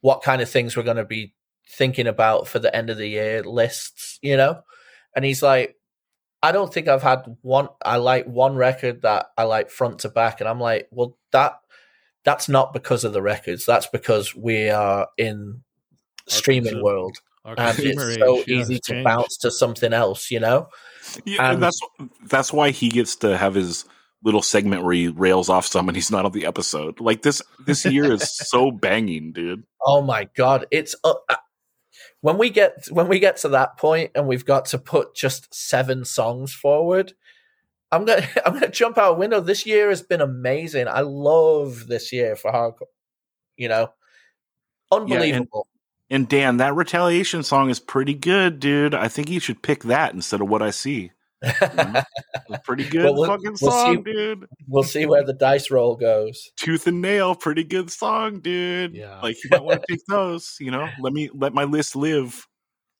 [0.00, 1.34] what kind of things we're going to be
[1.68, 4.62] thinking about for the end of the year lists, you know?
[5.14, 5.76] And he's like
[6.40, 10.08] I don't think I've had one I like one record that I like front to
[10.08, 11.58] back and I'm like, well that
[12.24, 13.66] that's not because of the records.
[13.66, 15.62] That's because we are in
[16.28, 17.18] streaming world
[17.56, 19.04] and consumer it's so age, yeah, easy has to changed.
[19.04, 20.68] bounce to something else, you know?
[21.24, 21.80] Yeah, and that's
[22.26, 23.84] that's why he gets to have his
[24.22, 27.00] little segment where he rails off someone he's not on the episode.
[27.00, 29.64] Like this this year is so banging, dude.
[29.84, 31.36] Oh my god, it's uh, uh,
[32.20, 35.52] when we get when we get to that point and we've got to put just
[35.54, 37.12] seven songs forward.
[37.90, 39.40] I'm gonna I'm gonna jump out a window.
[39.40, 40.88] This year has been amazing.
[40.88, 42.88] I love this year for hardcore.
[43.56, 43.88] You know,
[44.90, 45.66] unbelievable.
[46.10, 48.94] And Dan, that retaliation song is pretty good, dude.
[48.94, 51.12] I think you should pick that instead of what I see.
[52.64, 54.12] Pretty good Well, fucking we'll song, see.
[54.12, 54.46] dude.
[54.66, 56.50] we'll see where the dice roll goes.
[56.56, 58.94] Tooth and nail, pretty good song, dude.
[58.94, 59.20] Yeah.
[59.20, 60.56] Like you might want to pick those.
[60.60, 62.46] You know, let me let my list live.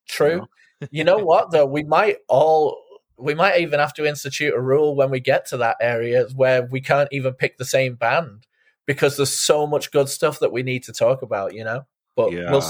[0.07, 0.47] True.
[0.91, 1.65] you know what though?
[1.65, 2.77] We might all
[3.17, 6.63] we might even have to institute a rule when we get to that area where
[6.71, 8.45] we can't even pick the same band
[8.85, 11.85] because there's so much good stuff that we need to talk about, you know?
[12.15, 12.49] But Yeah.
[12.49, 12.61] we'll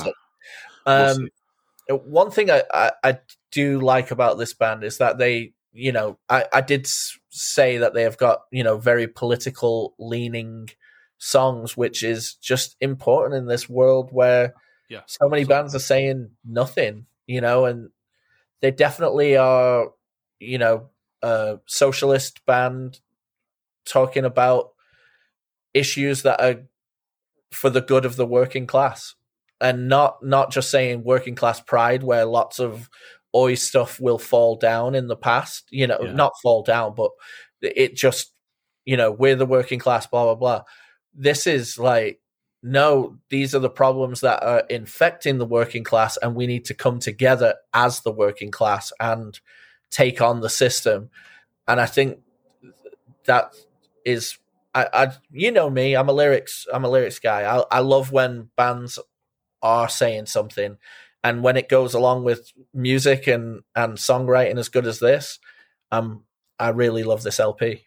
[0.98, 1.14] see.
[1.16, 1.30] We'll Um
[1.90, 3.20] one thing I, I, I
[3.52, 6.88] do like about this band is that they, you know, I, I did
[7.30, 10.70] say that they have got, you know, very political leaning
[11.18, 14.54] songs, which is just important in this world where
[14.88, 15.02] Yeah.
[15.06, 17.90] so many bands are saying nothing, you know, and
[18.62, 19.90] they definitely are,
[20.40, 20.90] you know,
[21.22, 23.00] a socialist band
[23.86, 24.72] talking about
[25.74, 26.62] issues that are
[27.52, 29.16] for the good of the working class
[29.62, 32.90] and not not just saying working class pride where lots of
[33.36, 36.14] oi stuff will fall down in the past you know Yeah.
[36.14, 37.12] not fall down but
[37.62, 38.34] it just
[38.86, 40.64] you know we're the working class blah blah blah.
[41.14, 42.22] This is like
[42.64, 46.74] no these are the problems that are infecting the working class and we need to
[46.74, 49.40] come together as the working class and
[49.92, 51.10] take on the system.
[51.68, 52.20] And i think
[53.26, 53.54] that
[54.06, 54.38] is
[54.74, 57.42] I, I you know me i'm a lyrics i'm a lyrics guy.
[57.44, 58.98] I, I love when bands
[59.62, 60.78] are saying something
[61.24, 65.40] and when it goes along with music and and songwriting as good as this
[65.92, 66.24] um
[66.60, 67.86] i really love this lp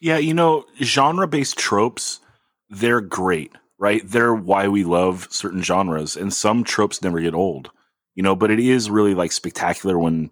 [0.00, 2.20] Yeah, you know, genre based tropes,
[2.68, 4.02] they're great, right?
[4.04, 7.70] They're why we love certain genres, and some tropes never get old,
[8.14, 10.30] you know, but it is really like spectacular when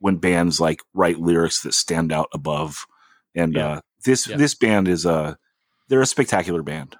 [0.00, 2.84] when bands like write lyrics that stand out above.
[3.34, 3.66] And Yeah.
[3.66, 4.36] uh this Yeah.
[4.36, 5.38] this band is a
[5.88, 6.96] they're a spectacular band,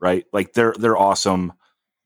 [0.00, 0.24] right?
[0.32, 1.52] Like they're they're awesome.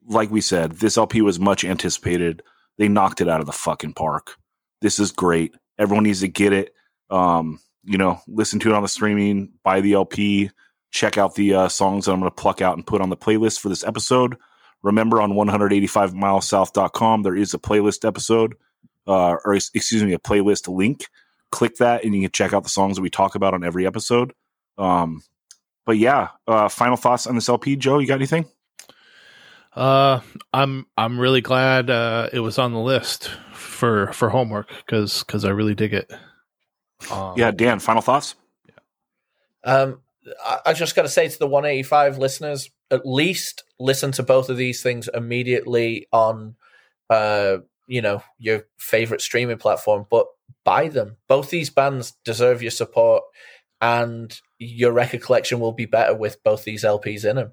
[0.07, 2.43] Like we said, this LP was much anticipated.
[2.79, 4.37] They knocked it out of the fucking park.
[4.81, 5.55] This is great.
[5.79, 6.75] Everyone needs to get it.
[7.11, 10.51] Um, you know, listen to it on the streaming, buy the LP,
[10.91, 13.17] check out the uh, songs that I'm going to pluck out and put on the
[13.17, 14.37] playlist for this episode.
[14.83, 18.55] Remember on 185milesouth.com, there is a playlist episode,
[19.07, 21.07] uh, or excuse me, a playlist link.
[21.51, 23.87] Click that and you can check out the songs that we talk about on every
[23.87, 24.33] episode.
[24.77, 25.23] Um,
[25.87, 27.99] but yeah, uh, final thoughts on this LP, Joe.
[27.99, 28.47] You got anything?
[29.75, 30.20] Uh,
[30.53, 35.45] I'm I'm really glad uh, it was on the list for for homework because because
[35.45, 36.12] I really dig it.
[37.11, 38.37] Um, Yeah, Dan, final thoughts?
[39.64, 40.01] Um,
[40.45, 44.49] I, I just got to say to the 185 listeners, at least listen to both
[44.49, 46.55] of these things immediately on
[47.11, 50.27] uh, you know your favorite streaming platform, but
[50.64, 51.16] buy them.
[51.29, 53.25] Both these bands deserve your support,
[53.81, 57.53] and your record collection will be better with both these LPs in them.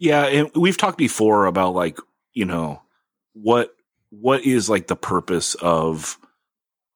[0.00, 1.98] Yeah, and we've talked before about like
[2.32, 2.82] you know
[3.34, 3.76] what
[4.10, 6.18] what is like the purpose of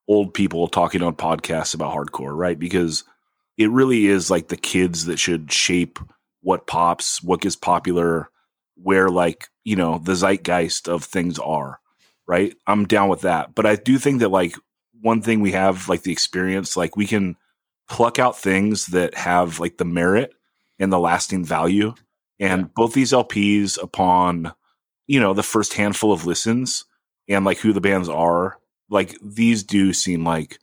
[0.08, 2.58] old people talking on podcasts about hardcore, right?
[2.58, 3.04] Because
[3.58, 5.98] it really is like the kids that should shape
[6.40, 8.30] what pops, what gets popular,
[8.76, 11.80] where like you know the zeitgeist of things are,
[12.26, 12.56] right?
[12.66, 14.56] I'm down with that, but I do think that like
[15.02, 17.36] one thing we have like the experience, like we can
[17.86, 20.32] pluck out things that have like the merit
[20.78, 21.94] and the lasting value.
[22.44, 24.52] And both these LPs, upon
[25.06, 26.84] you know the first handful of listens
[27.28, 28.58] and like who the bands are,
[28.90, 30.58] like these do seem like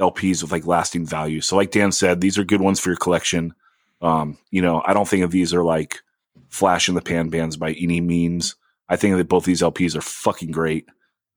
[0.00, 1.40] LPs with like lasting value.
[1.40, 3.54] So, like Dan said, these are good ones for your collection.
[4.00, 6.00] Um, you know, I don't think of these are like
[6.48, 8.56] flash in the pan bands by any means.
[8.88, 10.88] I think that both these LPs are fucking great,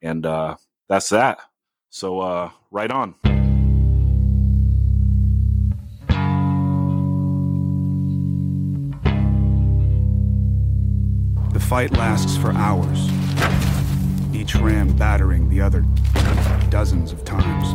[0.01, 0.55] and uh,
[0.87, 1.39] that's that.
[1.89, 3.15] So, uh, right on.
[11.72, 13.09] Fight lasts for hours,
[14.36, 15.86] each ram battering the other
[16.69, 17.72] dozens of times.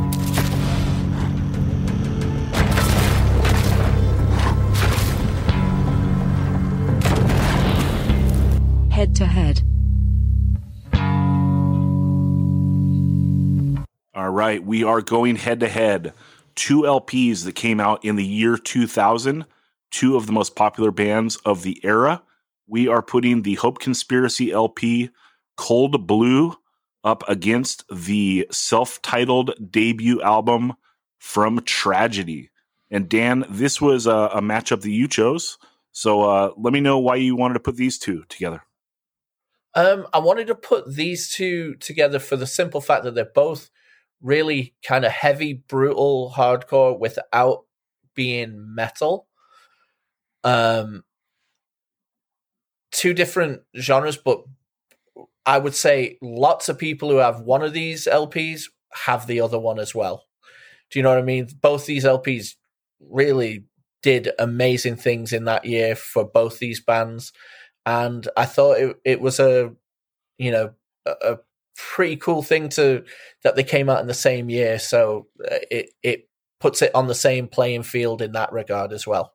[8.92, 9.62] Head to head.
[14.14, 16.12] All right, we are going head to head.
[16.54, 19.46] Two LPs that came out in the year 2000,
[19.90, 22.22] two of the most popular bands of the era.
[22.66, 25.10] We are putting the Hope Conspiracy LP
[25.56, 26.54] Cold Blue
[27.04, 30.74] up against the self titled debut album
[31.18, 32.50] From Tragedy.
[32.90, 35.58] And Dan, this was a, a matchup that you chose.
[35.92, 38.62] So uh, let me know why you wanted to put these two together.
[39.74, 43.70] Um, I wanted to put these two together for the simple fact that they're both
[44.20, 47.64] really kind of heavy, brutal hardcore without
[48.14, 49.26] being metal.
[50.44, 51.04] Um,
[52.96, 54.42] two different genres, but
[55.44, 58.64] I would say lots of people who have one of these LPs
[59.06, 60.24] have the other one as well.
[60.90, 61.48] Do you know what I mean?
[61.60, 62.54] Both these LPs
[63.00, 63.64] really
[64.02, 67.32] did amazing things in that year for both these bands
[67.86, 69.72] and I thought it, it was a
[70.36, 70.72] you know
[71.06, 71.38] a, a,
[71.94, 73.04] pretty cool thing to
[73.44, 74.78] that they came out in the same year.
[74.78, 76.28] So uh, it it
[76.58, 79.34] puts it on the same playing field in that regard as well.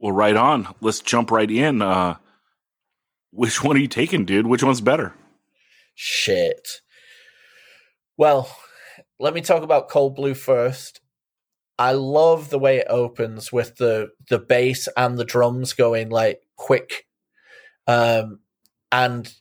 [0.00, 0.74] Well, right on.
[0.80, 1.82] Let's jump right in.
[1.82, 2.16] Uh,
[3.32, 4.46] which one are you taking, dude?
[4.46, 5.14] Which one's better?
[5.94, 6.80] Shit.
[8.16, 8.48] Well,
[9.18, 11.00] let me talk about Cold Blue first.
[11.78, 16.40] I love the way it opens with the the bass and the drums going like
[16.56, 17.06] quick.
[17.86, 18.40] Um,
[18.90, 19.32] and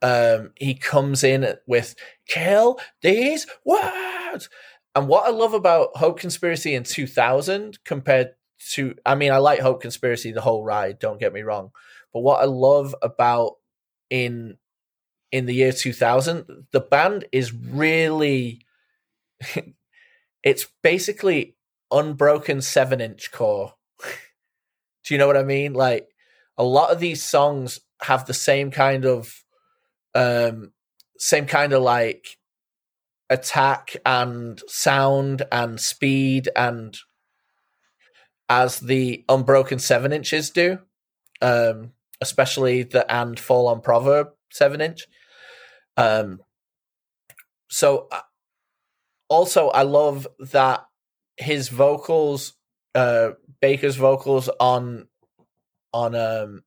[0.00, 1.94] um, he comes in with
[2.28, 4.48] kill these words.
[4.94, 8.30] And what I love about Hope Conspiracy in 2000 compared
[8.70, 10.98] to, I mean, I like Hope Conspiracy the whole ride.
[10.98, 11.70] Don't get me wrong,
[12.12, 13.56] but what I love about
[14.10, 14.56] in
[15.30, 18.66] in the year 2000, the band is really,
[20.42, 21.56] it's basically
[21.90, 23.74] unbroken seven inch core.
[25.04, 25.72] Do you know what I mean?
[25.72, 26.08] Like
[26.58, 29.42] a lot of these songs have the same kind of
[30.14, 30.72] um
[31.16, 32.36] same kind of like
[33.30, 36.98] attack and sound and speed and
[38.52, 40.78] as the unbroken seven inches do
[41.40, 45.06] um especially the and fall on proverb seven inch
[45.96, 46.40] um
[47.68, 48.20] so uh,
[49.28, 50.84] also i love that
[51.36, 52.52] his vocals
[52.94, 53.30] uh
[53.62, 55.06] Baker's vocals on
[55.94, 56.62] on um,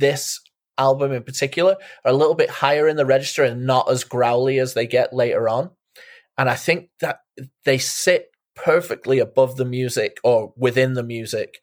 [0.00, 0.40] this
[0.78, 4.58] album in particular are a little bit higher in the register and not as growly
[4.58, 5.70] as they get later on.
[6.36, 7.20] And I think that
[7.64, 8.27] they sit
[8.64, 11.60] perfectly above the music or within the music.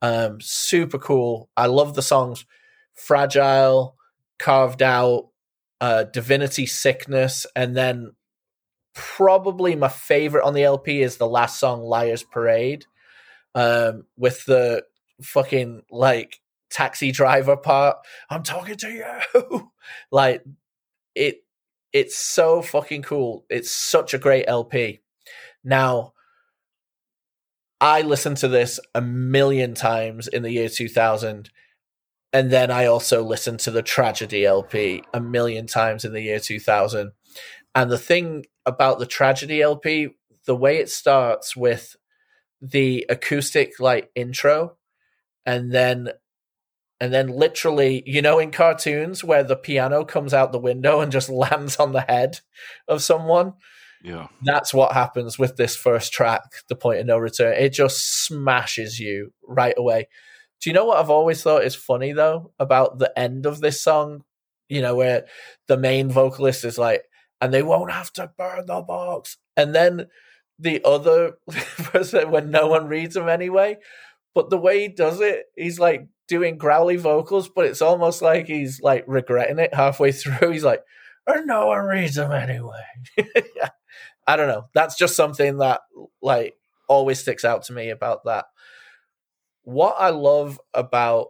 [0.00, 1.48] Um, super cool.
[1.56, 2.44] I love the songs
[2.94, 3.96] Fragile,
[4.38, 5.28] Carved Out,
[5.80, 8.12] uh, Divinity Sickness, and then
[8.94, 12.86] probably my favorite on the LP is the last song, Liar's Parade
[13.54, 14.84] um, with the
[15.22, 16.40] fucking like
[16.70, 17.96] taxi driver part.
[18.30, 19.70] I'm talking to you.
[20.10, 20.42] like
[21.14, 21.44] it
[21.92, 23.44] it's so fucking cool.
[23.50, 25.00] It's such a great LP.
[25.62, 26.12] Now
[27.82, 31.50] I listened to this a million times in the year 2000
[32.32, 36.38] and then I also listened to the Tragedy LP a million times in the year
[36.38, 37.12] 2000.
[37.74, 40.10] And the thing about the Tragedy LP,
[40.46, 41.96] the way it starts with
[42.60, 44.76] the acoustic like intro
[45.44, 46.10] and then
[47.00, 51.10] and then literally, you know, in cartoons where the piano comes out the window and
[51.10, 52.38] just lands on the head
[52.86, 53.54] of someone.
[54.02, 54.28] Yeah.
[54.42, 57.54] That's what happens with this first track, The Point of No Return.
[57.54, 60.08] It just smashes you right away.
[60.60, 63.80] Do you know what I've always thought is funny though about the end of this
[63.80, 64.24] song?
[64.68, 65.26] You know, where
[65.68, 67.04] the main vocalist is like,
[67.40, 69.36] and they won't have to burn the box.
[69.56, 70.06] And then
[70.58, 73.76] the other person, when no one reads them anyway.
[74.34, 78.46] But the way he does it, he's like doing growly vocals, but it's almost like
[78.46, 80.50] he's like regretting it halfway through.
[80.50, 80.82] He's like,
[81.26, 82.82] or no one reads them anyway.
[84.26, 84.66] I don't know.
[84.74, 85.80] That's just something that
[86.20, 86.56] like
[86.88, 88.46] always sticks out to me about that.
[89.62, 91.28] What I love about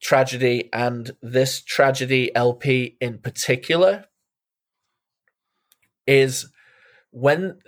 [0.00, 4.04] tragedy and this tragedy LP in particular
[6.06, 6.46] is
[7.10, 7.58] when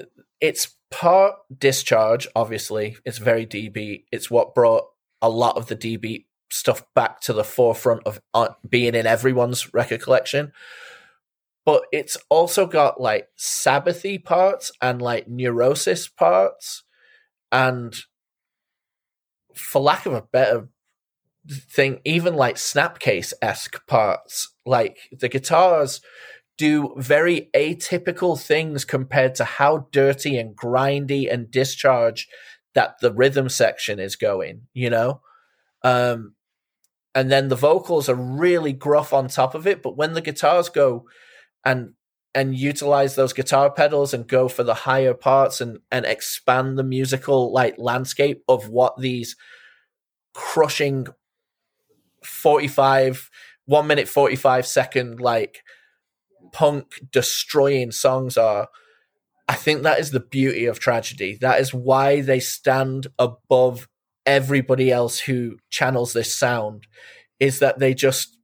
[0.41, 4.05] it's part discharge, obviously, it's very DB.
[4.11, 4.87] It's what brought
[5.23, 9.73] a lot of the DB stuff back to the forefront of uh, being in everyone's
[9.73, 10.53] record collection.
[11.71, 16.83] But it's also got like Sabbathy parts and like neurosis parts,
[17.53, 17.95] and
[19.55, 20.69] for lack of a better
[21.49, 24.53] thing, even like Snapcase esque parts.
[24.67, 26.01] Like the guitars
[26.59, 32.27] do very atypical things compared to how dirty and grindy and discharge
[32.75, 35.21] that the rhythm section is going, you know?
[35.85, 36.35] Um,
[37.15, 40.69] and then the vocals are really gruff on top of it, but when the guitars
[40.69, 41.07] go
[41.65, 41.95] and
[42.35, 46.85] and utilize those guitar pedals and go for the higher parts and and expand the
[46.85, 49.37] musical like landscape of what these
[50.33, 51.07] crushing
[52.25, 53.31] 45
[53.67, 55.63] 1 minute 45 second like
[56.53, 58.69] punk destroying songs are
[59.49, 61.37] I think that is the beauty of tragedy.
[61.41, 63.89] That is why they stand above
[64.25, 66.87] everybody else who channels this sound
[67.41, 68.39] is that they just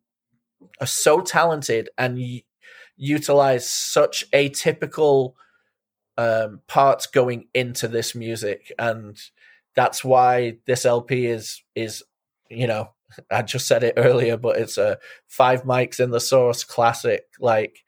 [0.80, 2.18] are so talented and
[2.96, 5.34] utilize such atypical
[6.18, 9.18] um, parts going into this music and
[9.74, 12.02] that's why this LP is is
[12.48, 12.90] you know
[13.30, 17.24] I just said it earlier but it's a five mics in the source classic.
[17.38, 17.84] Like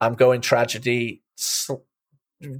[0.00, 1.84] I'm going tragedy sl-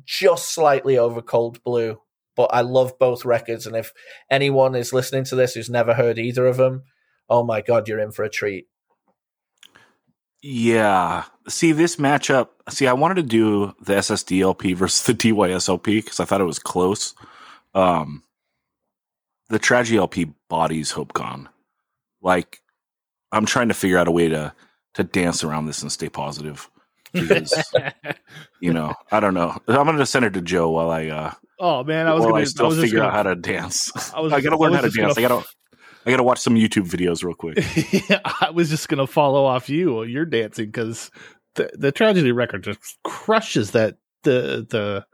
[0.04, 2.00] just slightly over cold blue
[2.36, 3.92] but I love both records and if
[4.30, 6.84] anyone is listening to this who's never heard either of them
[7.28, 8.66] oh my god you're in for a treat
[10.42, 11.24] Yeah.
[11.48, 12.48] See, this matchup.
[12.68, 16.44] See, I wanted to do the SSDLP versus the DYS LP because I thought it
[16.44, 17.14] was close.
[17.74, 18.22] Um,
[19.48, 21.46] the Tragedy LP bodies hope HopeCon.
[22.20, 22.60] Like,
[23.32, 24.52] I'm trying to figure out a way to
[24.94, 26.68] to dance around this and stay positive.
[27.12, 27.54] Because,
[28.60, 29.56] you know, I don't know.
[29.68, 32.30] I'm going to send it to Joe while I uh, oh man, I was while
[32.32, 33.90] gonna I still I figure gonna- out how to dance.
[34.14, 35.16] I was I got to I learn how to dance.
[35.16, 35.48] I gonna got to.
[36.06, 37.58] I got to watch some YouTube videos real quick.
[38.08, 40.02] yeah, I was just gonna follow off you.
[40.04, 41.10] You're dancing because
[41.54, 45.04] the the tragedy record just crushes that the the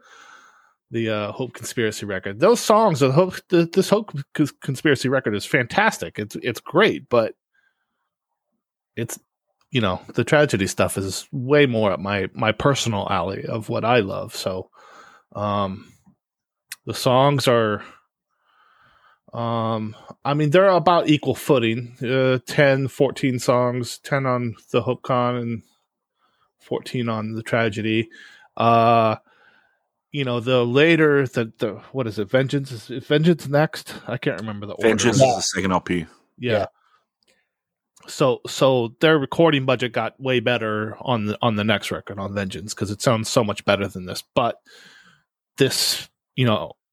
[0.91, 2.39] the uh, Hope Conspiracy record.
[2.39, 4.13] Those songs, the Hope, the, this Hope
[4.61, 6.19] Conspiracy record is fantastic.
[6.19, 7.33] It's it's great, but
[8.95, 9.19] it's
[9.71, 13.83] you know the tragedy stuff is way more at my my personal alley of what
[13.83, 14.35] I love.
[14.35, 14.69] So,
[15.35, 15.91] um,
[16.85, 17.83] the songs are
[19.35, 21.95] um, I mean, they're about equal footing.
[22.01, 25.63] Uh, 10, 14 songs, 10 on the HopeCon and
[26.61, 28.09] 14 on the tragedy.
[28.57, 29.17] Uh,
[30.11, 32.29] you know, the later, the, the what is it?
[32.29, 32.71] Vengeance?
[32.71, 33.93] Is is Vengeance next?
[34.07, 34.87] I can't remember the order.
[34.87, 35.31] Vengeance order.
[35.31, 36.05] is the second LP.
[36.39, 36.51] Yeah.
[36.51, 36.65] Yeah.
[38.07, 42.33] So so their recording budget got way better on the on the next record on
[42.33, 44.23] Vengeance because it sounds so much better than this.
[44.35, 44.57] But
[45.57, 46.84] this, you know, i-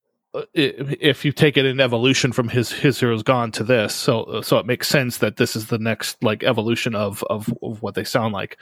[0.54, 4.40] if you take it in evolution from his His Hero Is Gone to this, so
[4.42, 7.94] so it makes sense that this is the next like evolution of of, of what
[7.94, 8.58] they sound like.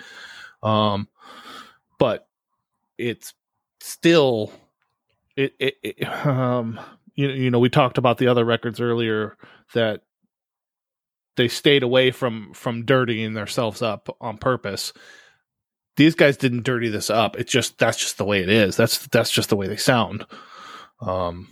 [0.62, 1.08] Um,
[1.98, 2.26] but
[2.98, 3.34] it's
[3.80, 4.52] still
[5.36, 6.78] it, it, it um
[7.14, 9.36] you, you know we talked about the other records earlier
[9.74, 10.02] that
[11.36, 14.92] they stayed away from from dirtying themselves up on purpose.
[15.96, 17.38] These guys didn't dirty this up.
[17.38, 18.76] It's just that's just the way it is.
[18.76, 20.26] That's that's just the way they sound.
[21.00, 21.48] Um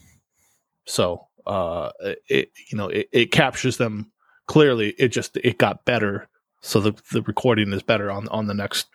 [0.88, 1.90] so uh
[2.28, 4.10] it you know it, it captures them
[4.46, 4.94] clearly.
[4.98, 6.28] It just it got better.
[6.62, 8.86] So the the recording is better on on the next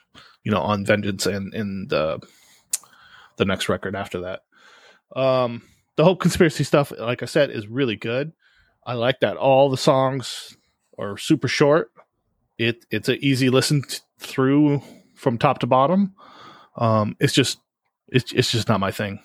[0.43, 2.19] you know on vengeance and and the
[3.37, 4.41] the next record after that.
[5.19, 5.61] Um
[5.95, 8.33] the Hope Conspiracy stuff like i said is really good.
[8.85, 10.57] I like that all the songs
[10.97, 11.91] are super short.
[12.57, 14.81] It it's an easy listen t- through
[15.15, 16.15] from top to bottom.
[16.75, 17.59] Um it's just
[18.07, 19.19] it's it's just not my thing.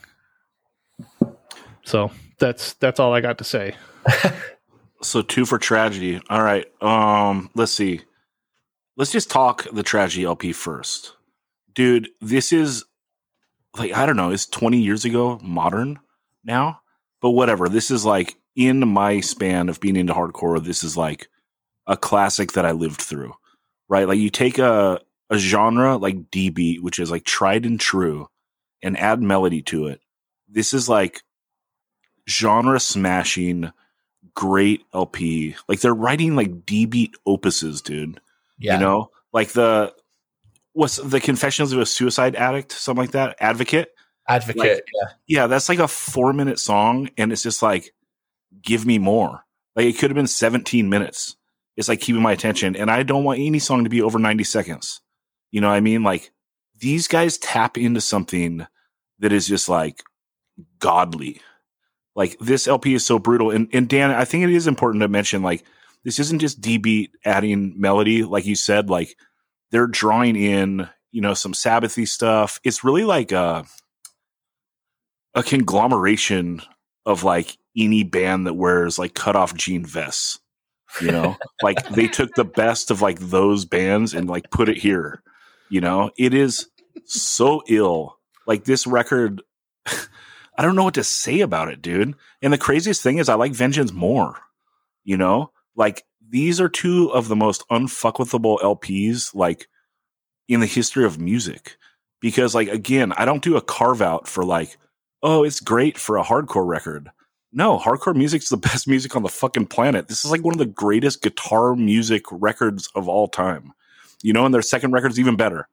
[1.85, 3.75] So that's that's all i got to say
[5.03, 6.21] So two for tragedy.
[6.29, 6.67] All right.
[6.83, 8.03] Um, let's see.
[8.97, 11.15] Let's just talk the tragedy LP first.
[11.73, 12.85] Dude, this is
[13.77, 16.01] like I don't know, it's 20 years ago, modern
[16.45, 16.81] now.
[17.21, 17.69] But whatever.
[17.69, 21.29] This is like in my span of being into hardcore, this is like
[21.87, 23.35] a classic that I lived through.
[23.89, 24.09] Right?
[24.09, 28.29] Like you take a a genre like D beat, which is like tried and true,
[28.83, 30.01] and add melody to it.
[30.49, 31.23] This is like
[32.29, 33.73] genre smashing
[34.35, 35.57] great LP.
[35.67, 38.21] Like they're writing like D beat opuses, dude.
[38.59, 38.75] Yeah.
[38.75, 39.93] You know, like the
[40.73, 43.37] what's the Confessions of a Suicide Addict, something like that.
[43.41, 43.89] Advocate.
[44.29, 44.61] Advocate.
[44.63, 45.09] Like- yeah.
[45.27, 47.93] Yeah, that's like a four minute song, and it's just like,
[48.63, 49.45] give me more.
[49.75, 51.37] Like it could have been 17 minutes.
[51.77, 54.45] It's like keeping my attention, and I don't want any song to be over 90
[54.45, 55.01] seconds.
[55.51, 56.03] You know what I mean?
[56.03, 56.31] Like
[56.79, 58.67] these guys tap into something
[59.19, 60.03] that is just like
[60.79, 61.41] godly.
[62.19, 63.53] Like this LP is so brutal.
[63.53, 65.63] And and Dan, I think it is important to mention like
[66.03, 69.15] this isn't just D beat adding melody, like you said, like
[69.71, 72.59] they're drawing in, you know, some Sabbathy stuff.
[72.65, 73.65] It's really like a
[75.37, 76.61] a conglomeration
[77.07, 80.41] of like any band that wears like cut off jean vests.
[81.01, 84.79] You know, like they took the best of like those bands and like put it
[84.79, 85.23] here.
[85.71, 86.69] You know, it is
[87.05, 88.19] so ill.
[88.45, 89.41] Like this record,
[90.59, 92.15] I don't know what to say about it, dude.
[92.43, 94.41] And the craziest thing is, I like Vengeance more.
[95.05, 99.69] You know, like these are two of the most unfuckwithable LPs like
[100.49, 101.77] in the history of music.
[102.21, 104.77] Because like again, I don't do a carve out for like,
[105.23, 107.09] oh, it's great for a hardcore record.
[107.53, 110.09] No, hardcore music's the best music on the fucking planet.
[110.09, 113.73] This is like one of the greatest guitar music records of all time.
[114.23, 115.69] You know, and their second record's even better.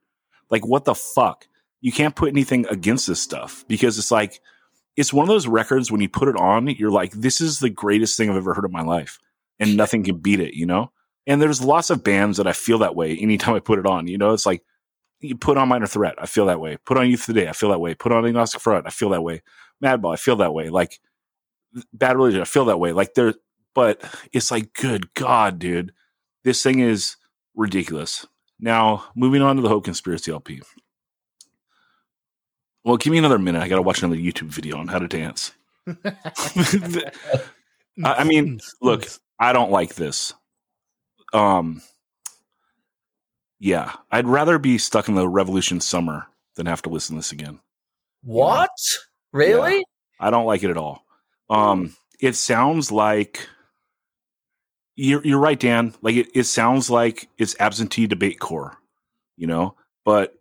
[0.51, 1.47] Like, what the fuck?
[1.81, 4.39] You can't put anything against this stuff because it's like,
[4.95, 7.69] it's one of those records when you put it on, you're like, this is the
[7.69, 9.19] greatest thing I've ever heard in my life.
[9.59, 10.91] And nothing can beat it, you know?
[11.27, 14.07] And there's lots of bands that I feel that way anytime I put it on.
[14.07, 14.63] You know, it's like,
[15.21, 16.77] you put on Minor Threat, I feel that way.
[16.85, 17.95] Put on Youth Today, I feel that way.
[17.95, 19.41] Put on Agnostic Front, I feel that way.
[19.83, 20.69] Madball, I feel that way.
[20.69, 20.99] Like,
[21.93, 22.91] Bad Religion, I feel that way.
[22.91, 23.33] Like, there,
[23.73, 25.93] but it's like, good God, dude.
[26.43, 27.15] This thing is
[27.55, 28.25] ridiculous.
[28.59, 30.61] Now, moving on to the Hope Conspiracy LP.
[32.85, 33.63] Well, give me another minute.
[33.63, 35.51] I got to watch another YouTube video on how to dance.
[36.05, 37.11] I
[38.03, 39.07] I mean, look,
[39.39, 40.33] I don't like this.
[41.33, 41.81] Um,
[43.59, 47.31] yeah, I'd rather be stuck in the Revolution summer than have to listen to this
[47.31, 47.59] again.
[48.23, 48.69] What?
[49.33, 49.83] Really?
[50.19, 51.03] I don't like it at all.
[51.49, 53.47] Um, it sounds like
[54.95, 55.95] you're you're right, Dan.
[56.03, 58.77] Like it, it sounds like it's absentee debate core,
[59.37, 59.75] you know.
[60.03, 60.35] But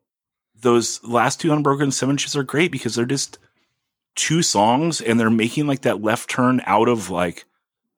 [0.65, 3.39] those last two unbroken seven inches are great because they're just
[4.17, 7.45] two songs and they're making like that left turn out of like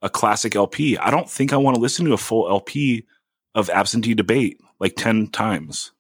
[0.02, 0.98] a classic LP.
[0.98, 3.06] I don't think I want to listen to a full LP
[3.54, 5.92] of absentee debate like 10 times.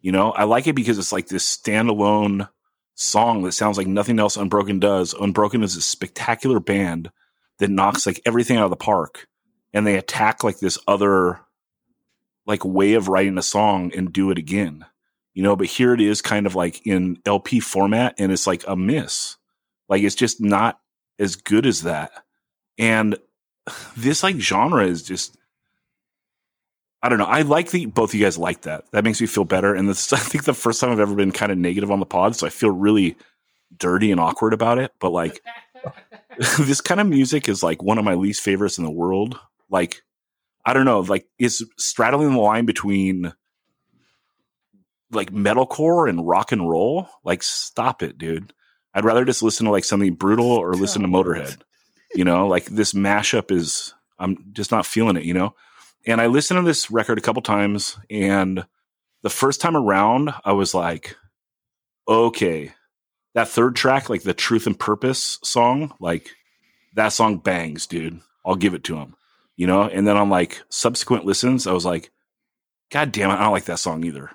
[0.00, 2.48] You know, I like it because it's like this standalone
[2.94, 5.14] song that sounds like nothing else Unbroken does.
[5.14, 7.10] Unbroken is a spectacular band
[7.58, 9.26] that knocks like everything out of the park
[9.72, 11.40] and they attack like this other
[12.46, 14.84] like way of writing a song and do it again.
[15.34, 18.64] You know, but here it is kind of like in LP format and it's like
[18.66, 19.36] a miss.
[19.88, 20.80] Like it's just not
[21.18, 22.10] as good as that.
[22.78, 23.16] And
[23.96, 25.36] this like genre is just
[27.02, 27.24] I don't know.
[27.24, 28.90] I like the both of you guys like that.
[28.92, 29.74] That makes me feel better.
[29.74, 32.06] And this I think the first time I've ever been kind of negative on the
[32.06, 33.16] pod, so I feel really
[33.76, 34.92] dirty and awkward about it.
[34.98, 35.40] But like
[36.58, 39.38] this kind of music is like one of my least favorites in the world.
[39.70, 40.02] Like
[40.64, 43.32] I don't know, like it's straddling the line between
[45.10, 47.08] like metalcore and rock and roll.
[47.24, 48.52] Like stop it, dude.
[48.94, 51.58] I'd rather just listen to like something brutal or listen to Motorhead.
[52.14, 55.54] You know, like this mashup is I'm just not feeling it, you know?
[56.06, 58.64] And I listened to this record a couple times and
[59.22, 61.16] the first time around I was like,
[62.08, 62.72] okay,
[63.34, 66.30] that third track, like the Truth and Purpose song, like
[66.94, 68.20] that song bangs, dude.
[68.44, 69.14] I'll give it to him.
[69.56, 69.82] You know?
[69.82, 72.10] And then on like subsequent listens, I was like,
[72.90, 74.30] God damn it, I don't like that song either.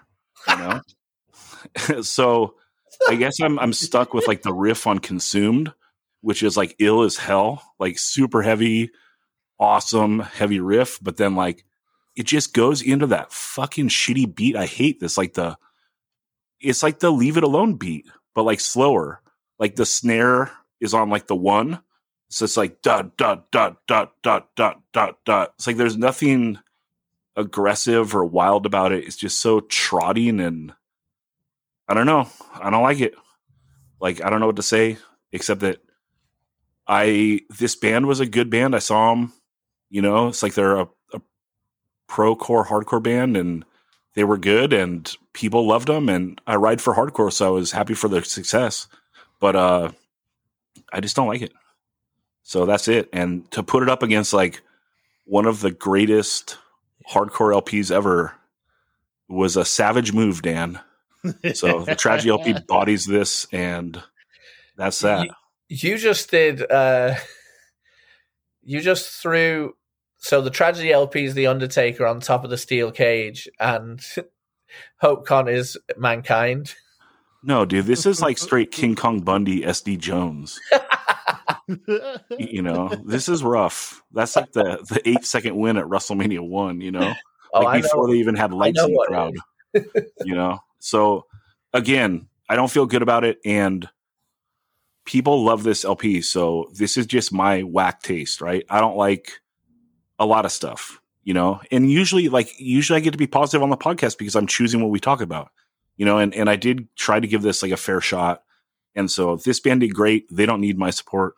[0.47, 0.81] You know?
[2.01, 2.55] so
[3.09, 5.73] I guess I'm I'm stuck with like the riff on Consumed,
[6.21, 8.91] which is like ill as hell, like super heavy,
[9.59, 11.65] awesome, heavy riff, but then like
[12.15, 14.55] it just goes into that fucking shitty beat.
[14.55, 15.17] I hate this.
[15.17, 15.57] Like the
[16.59, 19.21] it's like the leave it alone beat, but like slower.
[19.59, 21.81] Like the snare is on like the one.
[22.29, 25.53] So it's like dot dot dot dot dot dot dot dot.
[25.55, 26.59] It's like there's nothing
[27.35, 29.05] aggressive or wild about it.
[29.05, 30.73] It's just so trotting and
[31.87, 32.27] I don't know.
[32.55, 33.15] I don't like it.
[33.99, 34.97] Like I don't know what to say
[35.31, 35.79] except that
[36.87, 38.75] I this band was a good band.
[38.75, 39.33] I saw them
[39.89, 41.21] You know, it's like they're a, a
[42.07, 43.65] pro core hardcore band and
[44.15, 47.71] they were good and people loved them and I ride for hardcore so I was
[47.71, 48.87] happy for their success.
[49.39, 49.91] But uh
[50.93, 51.53] I just don't like it.
[52.43, 53.09] So that's it.
[53.11, 54.61] And to put it up against like
[55.25, 56.57] one of the greatest
[57.09, 58.33] hardcore LPs ever
[59.27, 60.79] was a savage move, Dan.
[61.53, 64.01] So the tragedy LP bodies this and
[64.77, 65.27] that's that.
[65.67, 66.69] You just did.
[66.71, 67.15] uh
[68.61, 69.75] You just threw.
[70.17, 74.03] So the tragedy LP is the Undertaker on top of the steel cage, and
[74.99, 76.75] Hope Con is mankind.
[77.47, 80.59] No, dude, this is like straight King Kong Bundy SD Jones.
[82.39, 84.01] you know, this is rough.
[84.11, 86.81] That's like the the eight second win at WrestleMania one.
[86.81, 87.13] You know,
[87.53, 88.13] Oh, like before know.
[88.13, 89.33] they even had lights in the crowd.
[90.25, 91.25] you know, so
[91.73, 93.87] again, I don't feel good about it, and
[95.05, 96.21] people love this LP.
[96.21, 98.65] So this is just my whack taste, right?
[98.69, 99.39] I don't like
[100.19, 103.61] a lot of stuff, you know, and usually, like usually, I get to be positive
[103.63, 105.49] on the podcast because I'm choosing what we talk about,
[105.97, 108.43] you know, and and I did try to give this like a fair shot.
[108.95, 111.35] And so if this band did great, they don't need my support.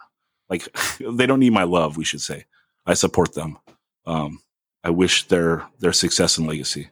[0.50, 0.68] Like
[1.00, 2.46] they don't need my love, we should say.
[2.86, 3.58] I support them.
[4.06, 4.40] Um,
[4.84, 6.90] I wish their their success and legacy,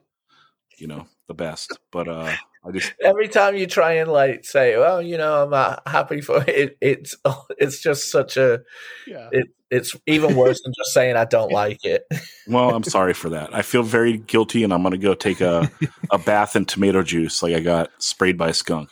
[0.77, 1.77] you know, the best.
[1.91, 2.33] But uh
[2.67, 6.21] I just Every time you try and like say, "Well, you know, I'm uh, happy
[6.21, 7.15] for it," it's
[7.57, 8.61] it's just such a.
[9.07, 9.29] Yeah.
[9.31, 12.03] It, it's even worse than just saying I don't like it.
[12.47, 13.53] well, I'm sorry for that.
[13.53, 15.69] I feel very guilty and I'm gonna go take a,
[16.11, 18.89] a bath in tomato juice like I got sprayed by a skunk.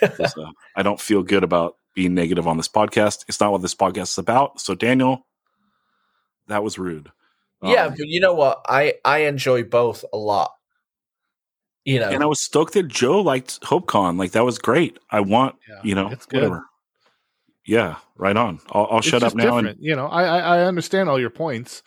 [0.00, 3.24] 'Cause, uh, I don't feel good about being negative on this podcast.
[3.28, 4.60] It's not what this podcast is about.
[4.60, 5.26] So Daniel,
[6.48, 7.10] that was rude.
[7.62, 8.60] yeah, Um, but you know what?
[8.68, 10.52] I I enjoy both a lot.
[11.84, 14.18] You know, and I was stoked that Joe liked HopeCon.
[14.18, 14.98] Like that was great.
[15.10, 16.66] I want Yeah, you know whatever.
[17.66, 18.60] Yeah, right on.
[18.70, 19.58] I'll, I'll shut up now.
[19.58, 21.82] And you know, I, I I understand all your points,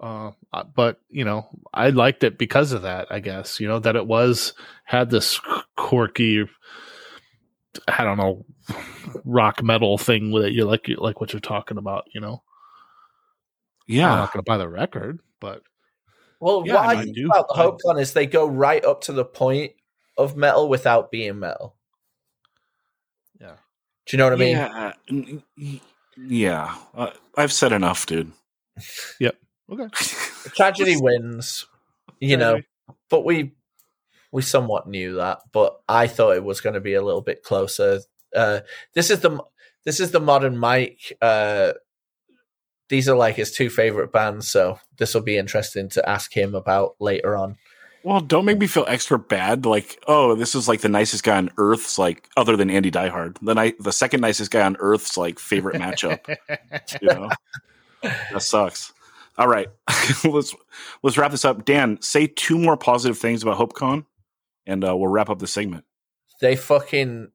[0.00, 0.32] uh,
[0.74, 3.06] but you know, I liked it because of that.
[3.10, 4.52] I guess you know that it was
[4.84, 5.40] had this
[5.76, 6.44] quirky,
[7.88, 8.44] I don't know,
[9.24, 10.52] rock metal thing with it.
[10.52, 12.04] You like you like what you're talking about.
[12.14, 12.42] You know,
[13.86, 15.62] Yeah, I'm not going to buy the record, but
[16.42, 17.26] well, yeah, what I I, do.
[17.26, 19.72] about the Hope Con is they go right up to the point
[20.18, 21.76] of metal without being metal.
[23.40, 23.54] Yeah.
[24.06, 24.56] Do you know what I mean?
[24.56, 25.80] yeah, n- y-
[26.16, 26.74] yeah.
[26.94, 28.32] Uh, I've said enough, dude.
[29.20, 29.36] Yep.
[29.70, 29.86] Okay.
[30.56, 31.64] Tragedy wins,
[32.18, 32.60] you know,
[33.08, 33.52] but we
[34.32, 37.44] we somewhat knew that, but I thought it was going to be a little bit
[37.44, 38.00] closer.
[38.34, 38.60] Uh,
[38.94, 39.38] this is the
[39.84, 41.16] this is the modern Mike.
[41.22, 41.74] Uh,
[42.92, 46.54] these are like his two favorite bands, so this will be interesting to ask him
[46.54, 47.56] about later on.
[48.02, 49.64] Well, don't make me feel extra bad.
[49.64, 53.38] Like, oh, this is like the nicest guy on Earth's like other than Andy Diehard.
[53.40, 56.36] The ni- the second nicest guy on Earth's like favorite matchup.
[57.00, 57.30] you know,
[58.02, 58.92] that sucks.
[59.38, 59.70] All right,
[60.24, 60.54] let's
[61.02, 61.64] let's wrap this up.
[61.64, 64.04] Dan, say two more positive things about HopeCon,
[64.66, 65.86] and uh, we'll wrap up the segment.
[66.42, 67.30] They fucking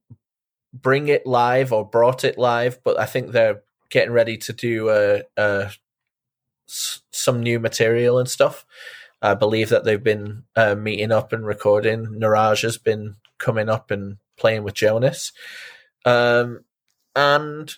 [0.72, 4.90] bring it live or brought it live, but I think they're getting ready to do
[4.90, 5.70] uh, uh,
[6.70, 8.66] s- some new material and stuff.
[9.22, 12.20] I believe that they've been uh, meeting up and recording.
[12.20, 15.32] Naraj has been coming up and playing with Jonas.
[16.06, 16.64] Um,
[17.16, 17.74] and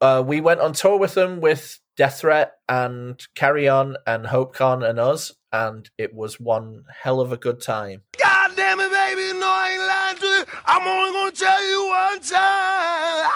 [0.00, 4.56] uh, we went on tour with them with Death Threat and Carry On and Hope
[4.56, 8.02] HopeCon and us, and it was one hell of a good time.
[8.20, 10.44] God damn it, baby, no, I ain't lying to you.
[10.64, 13.30] I'm only gonna tell you one time.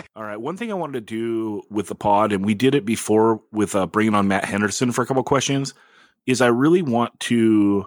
[0.00, 0.06] Yeah.
[0.16, 2.84] All right, one thing I wanted to do with the pod, and we did it
[2.84, 5.74] before with uh, bringing on Matt Henderson for a couple questions,
[6.26, 7.86] is I really want to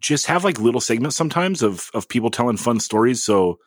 [0.00, 3.22] just have like little segments sometimes of of people telling fun stories.
[3.22, 3.58] So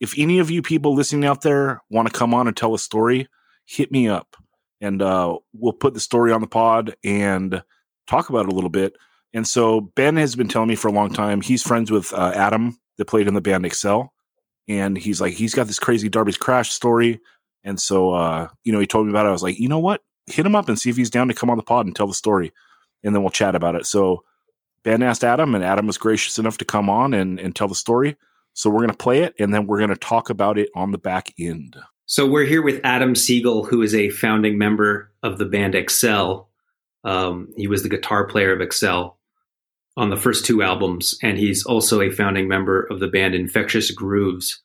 [0.00, 2.78] if any of you people listening out there want to come on and tell a
[2.78, 3.28] story,
[3.66, 4.36] hit me up,
[4.80, 7.62] and uh, we'll put the story on the pod and
[8.06, 8.96] talk about it a little bit.
[9.32, 12.32] And so Ben has been telling me for a long time he's friends with uh,
[12.34, 14.12] Adam that played in the band Excel
[14.70, 17.20] and he's like he's got this crazy Darby's Crash story.
[17.64, 19.30] And so uh, you know, he told me about it.
[19.30, 20.02] I was like, you know what?
[20.26, 22.06] Hit him up and see if he's down to come on the pod and tell
[22.06, 22.52] the story.
[23.02, 23.86] And then we'll chat about it.
[23.86, 24.22] So
[24.84, 27.74] Ben asked Adam, and Adam was gracious enough to come on and, and tell the
[27.74, 28.16] story.
[28.52, 31.34] So we're gonna play it and then we're gonna talk about it on the back
[31.38, 31.76] end.
[32.06, 36.48] So we're here with Adam Siegel, who is a founding member of the band Excel.
[37.04, 39.19] Um, he was the guitar player of Excel
[39.96, 43.90] on the first two albums, and he's also a founding member of the band Infectious
[43.90, 44.62] Grooves.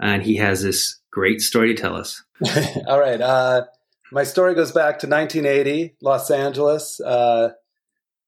[0.00, 2.22] And he has this great story to tell us.
[2.86, 3.20] All right.
[3.20, 3.64] Uh,
[4.10, 7.50] my story goes back to 1980, Los Angeles, uh,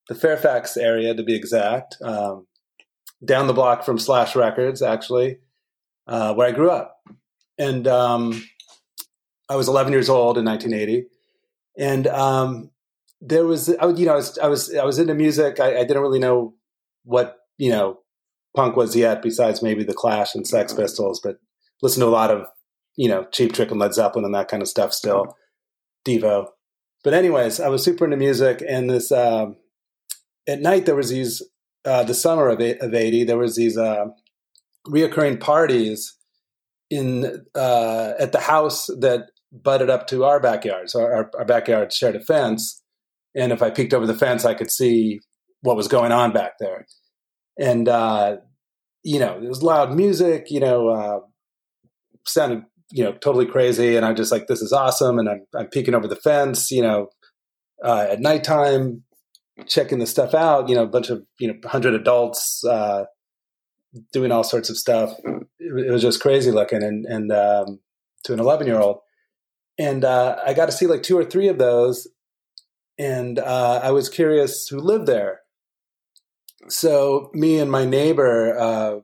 [0.08, 2.46] the Fairfax area to be exact, um,
[3.24, 5.38] down the block from Slash Records, actually,
[6.06, 7.00] uh, where I grew up.
[7.58, 8.42] And um,
[9.48, 11.06] I was 11 years old in 1980,
[11.78, 12.70] and um,
[13.26, 15.60] there was, I, would- you know, I was, I was, I was into music.
[15.60, 16.54] I, I didn't really know
[17.04, 17.98] what you know
[18.56, 21.36] punk was yet, besides maybe the Clash and Sex Pistols, but
[21.82, 22.46] listened to a lot of
[22.96, 25.36] you know Cheap Trick and Led Zeppelin and that kind of stuff still,
[26.06, 26.48] Devo.
[27.02, 29.56] But anyways, I was super into music, and this um,
[30.46, 31.42] at night there was these
[31.84, 34.06] uh, the summer of, eight, of 80 there was these uh,
[34.88, 36.16] reoccurring parties
[36.90, 41.92] in uh, at the house that butted up to our backyard so our, our backyard
[41.92, 42.82] shared a fence
[43.34, 45.20] and if i peeked over the fence i could see
[45.62, 46.84] what was going on back there.
[47.58, 48.36] And uh,
[49.02, 51.20] you know it was loud music you know uh,
[52.26, 53.96] sounded you know totally crazy.
[53.96, 55.18] And i'm just like this is awesome.
[55.18, 57.08] And i'm, I'm peeking over the fence you know
[57.82, 59.04] uh, at nighttime
[59.66, 60.68] checking the stuff out.
[60.68, 63.04] You know, a bunch of you know, hundred adults uh,
[64.12, 65.14] doing all sorts of stuff.
[65.58, 67.80] It, it was just crazy looking, and and um,
[68.24, 68.98] to an eleven year old,
[69.78, 72.08] and uh, I got to see like two or three of those,
[72.98, 75.40] and uh, I was curious who lived there.
[76.68, 79.00] So me and my neighbor, uh,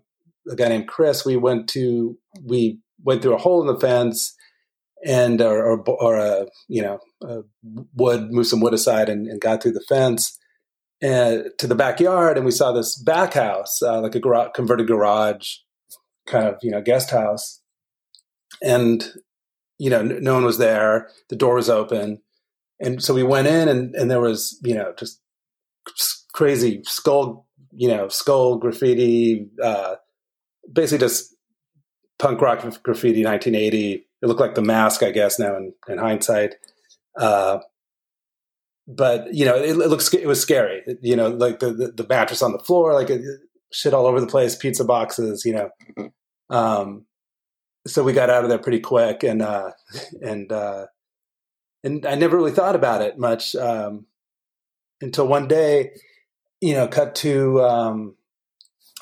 [0.50, 4.34] a guy named Chris, we went to we went through a hole in the fence
[5.04, 7.40] and or or, or a you know a
[7.94, 10.38] wood moved some wood aside and, and got through the fence
[11.02, 12.36] and to the backyard.
[12.36, 15.56] And we saw this back house uh, like a gar- converted garage
[16.26, 17.60] kind of you know guest house.
[18.62, 19.06] And
[19.78, 21.08] you know no one was there.
[21.28, 22.22] The door was open
[22.80, 25.20] and so we went in and and there was you know just
[26.32, 29.96] crazy skull you know skull graffiti uh
[30.72, 31.34] basically just
[32.18, 36.54] punk rock graffiti 1980 it looked like the Masque i guess now in, in hindsight.
[37.16, 37.58] Uh
[38.86, 40.82] but you know it, it looks it was scary.
[41.00, 43.22] You know like the, the the mattress on the floor like it,
[43.72, 46.10] shit all over the place pizza boxes you know.
[46.48, 47.06] Um
[47.86, 49.70] so we got out of there pretty quick and uh
[50.22, 50.86] and uh
[51.82, 54.06] and i never really thought about it much um
[55.00, 55.90] until one day
[56.60, 58.16] you know cut to um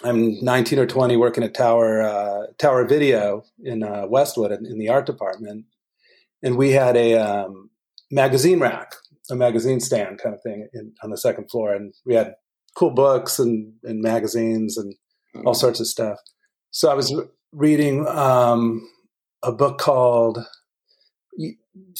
[0.04, 4.78] i'm 19 or 20 working at tower uh tower video in uh westwood in, in
[4.78, 5.64] the art department
[6.42, 7.70] and we had a um
[8.10, 8.94] magazine rack
[9.30, 12.34] a magazine stand kind of thing in, on the second floor, and we had
[12.74, 14.94] cool books and, and magazines and
[15.44, 16.18] all sorts of stuff.
[16.70, 18.88] So I was re- reading um,
[19.42, 20.38] a book called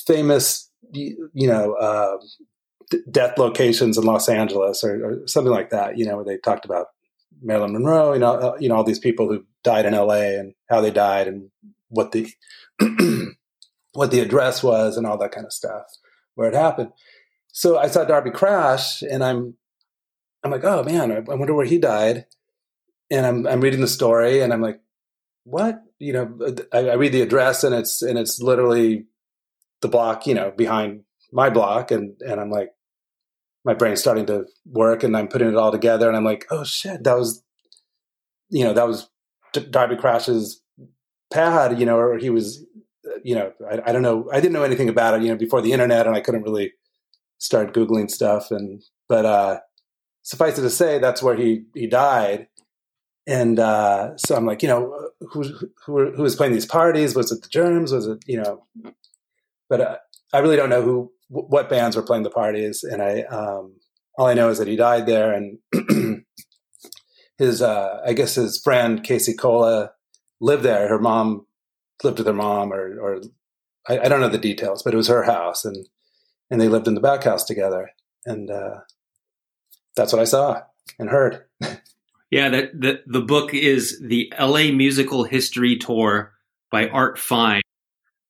[0.07, 2.17] "Famous," you know, uh,
[2.91, 5.99] D- Death Locations in Los Angeles, or, or, something like that.
[5.99, 6.87] You know, where they talked about
[7.43, 10.39] Marilyn Monroe, you know, uh, you know, all these people who died in L.A.
[10.39, 11.51] and how they died and
[11.89, 12.29] what the
[13.93, 15.87] what the address was and all that kind of stuff
[16.35, 16.93] where it happened
[17.59, 19.55] so I saw Darby crash, and I'm,
[20.45, 22.27] I'm like, oh man, I wonder where he died.
[23.11, 24.81] And I'm, I'm reading the story, and I'm like,
[25.43, 25.83] what?
[25.99, 29.07] You know, I, I read the address, and it's, and it's literally
[29.81, 31.03] the block, you know, behind
[31.33, 32.71] my block, and and I'm like,
[33.65, 36.65] my brain's starting to work, and I'm putting it all together, and I'm like, oh
[36.65, 37.43] shit, that was,
[38.49, 39.09] you know, that was
[39.71, 40.63] Darby Crash's
[41.31, 42.65] pad, you know, or he was,
[43.23, 45.61] you know, I, I don't know, I didn't know anything about it, you know, before
[45.61, 46.73] the internet, and I couldn't really
[47.39, 49.61] start googling stuff and but uh
[50.23, 52.49] suffice it to say that's where he he died
[53.29, 55.45] and uh so i'm like you know who
[55.85, 57.15] who who was playing these parties?
[57.15, 57.93] Was it the germs?
[57.93, 58.65] Was it you know
[59.69, 59.97] but uh,
[60.33, 63.75] i really don't know who what bands were playing the parties and i um
[64.19, 65.59] all i know is that he died there and
[67.39, 69.91] his uh i guess his friend casey cola
[70.41, 71.47] lived there her mom
[72.03, 73.21] lived with her mom or or
[73.89, 75.87] I, I don't know the details but it was her house and
[76.51, 77.91] and they lived in the back house together.
[78.25, 78.81] And uh,
[79.97, 80.63] that's what I saw
[80.99, 81.45] and heard.
[82.31, 84.71] yeah, that the the book is the L.A.
[84.73, 86.33] Musical History Tour
[86.71, 87.63] by Art Fein,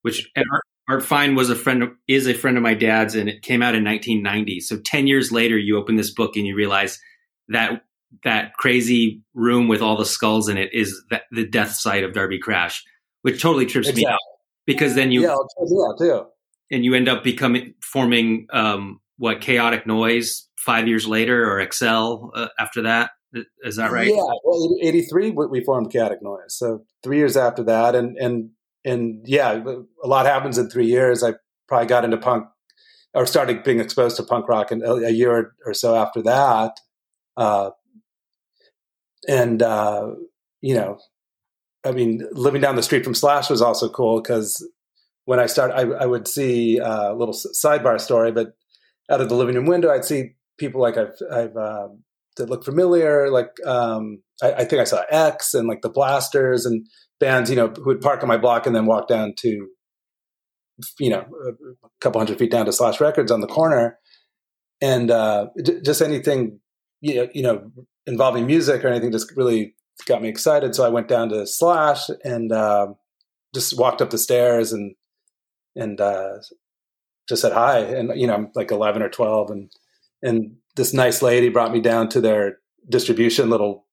[0.02, 3.28] which Art, Art Fein was a friend of, is a friend of my dad's, and
[3.28, 4.60] it came out in 1990.
[4.60, 6.98] So ten years later, you open this book and you realize
[7.48, 7.82] that
[8.24, 12.15] that crazy room with all the skulls in it is that, the death site of
[12.15, 12.82] Darby Crash,
[13.23, 14.06] which totally trips exactly.
[14.06, 14.19] me out
[14.66, 16.27] because then you yeah, yeah too.
[16.70, 22.31] and you end up becoming forming um, what chaotic noise five years later or excel
[22.35, 23.10] uh, after that?
[23.62, 24.09] Is that right?
[24.09, 26.56] Yeah well 83 we formed chaotic noise.
[26.56, 28.51] So three years after that and and
[28.89, 29.62] and yeah
[30.02, 31.32] a lot happens in three years i
[31.69, 32.47] probably got into punk
[33.15, 36.73] or started being exposed to punk rock in a year or so after that
[37.36, 37.70] uh,
[39.28, 40.10] and uh,
[40.60, 40.98] you know
[41.85, 44.66] i mean living down the street from slash was also cool because
[45.28, 48.55] when I start, I, I would see uh, a little sidebar story, but
[49.10, 51.89] out of the living room window, I'd see people like I've, I've uh,
[52.39, 53.31] that look familiar.
[53.31, 56.86] Like um, I, I, think I saw X and like the Blasters and
[57.20, 59.69] bands, you know, who would park on my block and then walk down to
[60.99, 61.27] you know,
[61.85, 63.99] a couple hundred feet down to Slash Records on the corner,
[64.81, 65.47] and uh,
[65.85, 66.61] just anything,
[67.01, 67.70] you know, you know,
[68.07, 69.74] involving music or anything just really
[70.07, 70.74] got me excited.
[70.74, 72.89] So I went down to Slash and uh,
[73.55, 74.95] just walked up the stairs and
[75.74, 76.39] and uh,
[77.28, 77.81] just said hi.
[77.81, 79.70] And you know, I'm like 11 or 12, and
[80.23, 82.59] and this nice lady brought me down to their
[82.89, 83.86] distribution little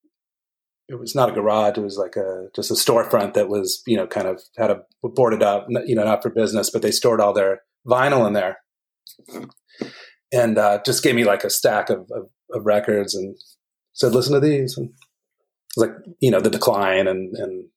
[0.87, 1.77] it was not a garage.
[1.77, 4.81] It was like a just a storefront that was you know kind of had a
[5.03, 8.57] boarded up, you know, not for business, but they stored all their vinyl in there,
[10.31, 13.35] and uh, just gave me like a stack of, of, of records and
[13.93, 14.95] said, "Listen to these." And it
[15.75, 17.69] was like you know the decline and and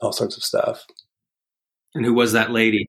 [0.00, 0.84] all sorts of stuff.
[1.94, 2.88] And who was that lady?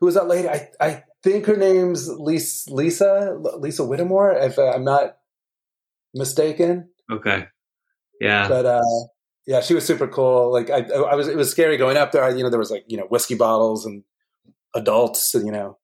[0.00, 0.48] Who was that lady?
[0.48, 5.16] I I think her name's Lisa Lisa Lisa Whittemore, if I'm not
[6.14, 6.90] mistaken.
[7.10, 7.46] Okay.
[8.20, 8.48] Yeah.
[8.48, 8.80] But uh,
[9.46, 10.52] yeah, she was super cool.
[10.52, 12.22] Like I, I was, it was scary going up there.
[12.22, 14.04] I, you know, there was like you know whiskey bottles and
[14.74, 15.78] adults, and you know.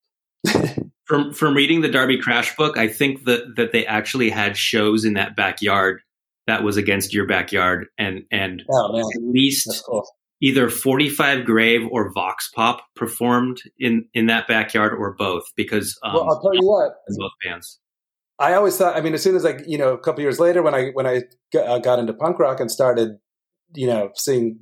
[1.06, 5.04] from from reading the Darby Crash book, I think that that they actually had shows
[5.04, 6.00] in that backyard
[6.46, 10.06] that was against your backyard, and and oh, at least cool.
[10.40, 15.44] either Forty Five Grave or Vox Pop performed in in that backyard, or both.
[15.56, 17.80] Because um, well, I'll tell you what, both bands.
[18.38, 18.96] I always thought.
[18.96, 21.06] I mean, as soon as like you know, a couple years later, when I when
[21.06, 21.22] I
[21.52, 23.18] got, uh, into punk rock and started,
[23.74, 24.58] you know, seeing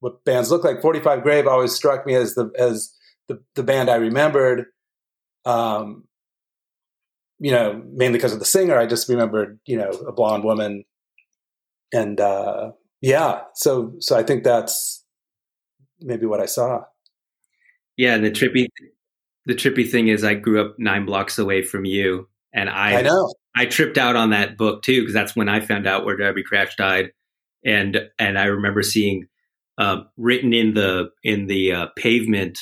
[0.00, 2.94] what bands look like, Forty Five Grave always struck me as the as
[3.28, 4.66] the the band I remembered.
[5.44, 6.04] Um,
[7.38, 8.78] you know, mainly because of the singer.
[8.78, 10.84] I just remembered, you know, a blonde woman,
[11.92, 13.42] and uh, yeah.
[13.54, 15.04] So so I think that's
[16.00, 16.84] maybe what I saw.
[17.96, 18.68] Yeah, the trippy
[19.46, 23.02] the trippy thing is, I grew up nine blocks away from you, and I I
[23.02, 26.16] know I tripped out on that book too because that's when I found out where
[26.16, 27.12] Darby Crash died,
[27.64, 29.26] and and I remember seeing
[29.78, 32.58] uh, written in the in the uh, pavement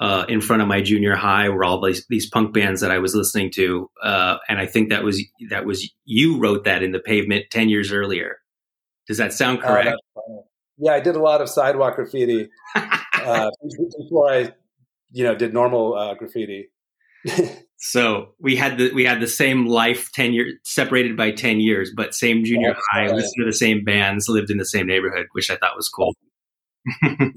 [0.00, 2.98] uh, in front of my junior high were all these these punk bands that I
[2.98, 6.92] was listening to, uh, and I think that was that was you wrote that in
[6.92, 8.38] the pavement ten years earlier.
[9.06, 9.96] Does that sound Oh, correct?
[10.14, 10.40] funny.
[10.78, 13.50] yeah, I did a lot of sidewalk graffiti uh,
[13.98, 14.52] before I,
[15.10, 16.70] you know, did normal uh, graffiti.
[17.80, 21.90] So we had the we had the same life ten years separated by ten years,
[21.96, 23.14] but same junior That's high, right.
[23.14, 26.14] listened to the same bands, lived in the same neighborhood, which I thought was cool.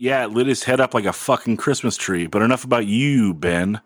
[0.00, 2.28] Yeah, it lit his head up like a fucking Christmas tree.
[2.28, 3.80] But enough about you, Ben.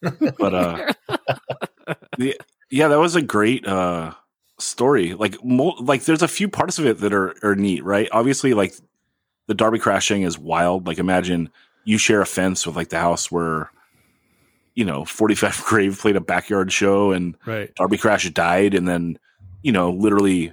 [0.00, 0.92] But uh,
[2.16, 2.40] the,
[2.70, 4.14] yeah, that was a great uh
[4.58, 5.14] story.
[5.14, 8.08] Like, mo- like there's a few parts of it that are are neat, right?
[8.12, 8.74] Obviously, like
[9.48, 10.86] the Darby crashing is wild.
[10.86, 11.50] Like, imagine
[11.84, 13.72] you share a fence with like the house where
[14.74, 17.74] you know 45 Grave played a backyard show and Right.
[17.74, 19.18] Darby Crash died, and then
[19.62, 20.52] you know, literally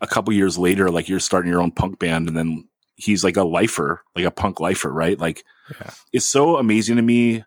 [0.00, 3.36] a couple years later, like you're starting your own punk band, and then he's like
[3.36, 5.18] a lifer, like a punk lifer, right?
[5.18, 5.44] Like
[5.80, 5.90] Yeah.
[6.12, 7.44] it's so amazing to me,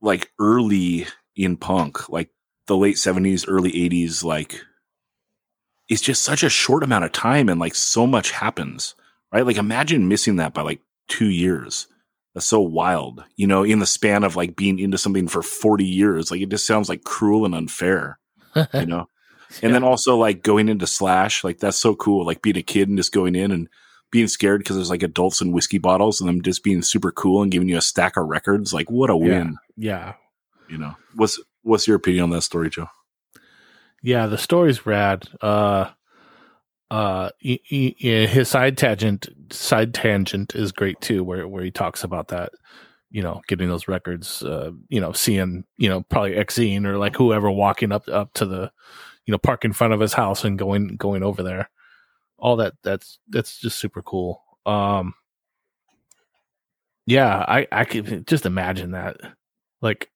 [0.00, 1.06] like early
[1.36, 2.30] in punk, like
[2.66, 4.60] the late '70s, early '80s, like
[5.88, 8.94] it's just such a short amount of time, and like so much happens,
[9.32, 9.46] right?
[9.46, 11.86] Like imagine missing that by like two years.
[12.40, 16.30] So wild, you know, in the span of like being into something for 40 years.
[16.30, 18.18] Like it just sounds like cruel and unfair,
[18.74, 19.08] you know?
[19.62, 22.26] And then also like going into Slash, like that's so cool.
[22.26, 23.68] Like being a kid and just going in and
[24.10, 27.42] being scared because there's like adults and whiskey bottles and them just being super cool
[27.42, 28.72] and giving you a stack of records.
[28.74, 30.14] Like what a win, Yeah.
[30.68, 30.94] you know?
[31.14, 32.88] What's what's your opinion on that story, Joe?
[34.02, 35.28] Yeah, the story's rad.
[35.40, 35.90] Uh,
[36.90, 42.04] uh, y- y- his side tangent, side tangent is great too, where where he talks
[42.04, 42.52] about that,
[43.10, 47.16] you know, getting those records, uh, you know, seeing, you know, probably Exene or like
[47.16, 48.70] whoever walking up up to the,
[49.26, 51.70] you know, park in front of his house and going going over there.
[52.38, 54.42] All that that's that's just super cool.
[54.66, 55.14] Um,
[57.06, 59.16] yeah, I I could just imagine that,
[59.80, 60.10] like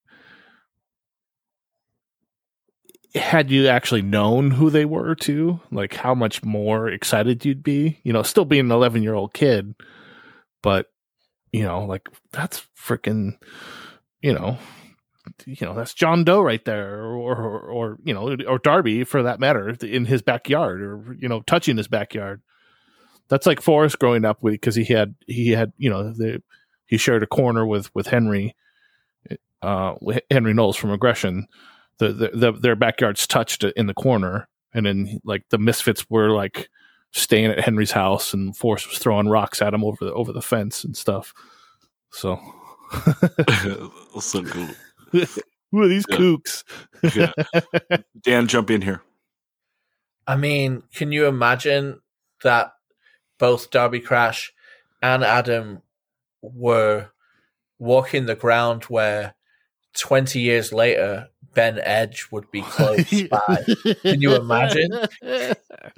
[3.14, 7.98] had you actually known who they were too, like how much more excited you'd be,
[8.04, 9.74] you know, still being an 11 year old kid,
[10.62, 10.86] but
[11.52, 13.36] you know, like that's freaking,
[14.22, 14.56] you know,
[15.44, 19.22] you know, that's John Doe right there, or, or, or, you know, or Darby for
[19.22, 22.40] that matter in his backyard or, you know, touching his backyard.
[23.28, 26.42] That's like Forrest growing up with, cause he had, he had, you know, the,
[26.86, 28.56] he shared a corner with, with Henry,
[29.60, 29.94] uh,
[30.30, 31.46] Henry Knowles from Aggression
[31.98, 36.30] the, the, the their backyards touched in the corner, and then like the misfits were
[36.30, 36.68] like
[37.12, 40.42] staying at Henry's house, and Forrest was throwing rocks at him over the over the
[40.42, 41.32] fence and stuff.
[42.10, 42.38] So,
[44.20, 44.68] so cool.
[45.70, 46.16] who are these Yeah.
[46.16, 46.64] kooks?
[47.14, 47.32] Yeah.
[48.22, 49.02] Dan, jump in here.
[50.26, 52.00] I mean, can you imagine
[52.44, 52.72] that
[53.38, 54.52] both Darby Crash
[55.00, 55.82] and Adam
[56.42, 57.10] were
[57.78, 59.34] walking the ground where
[59.98, 63.64] 20 years later Ben Edge would be close by.
[64.02, 64.90] Can you imagine?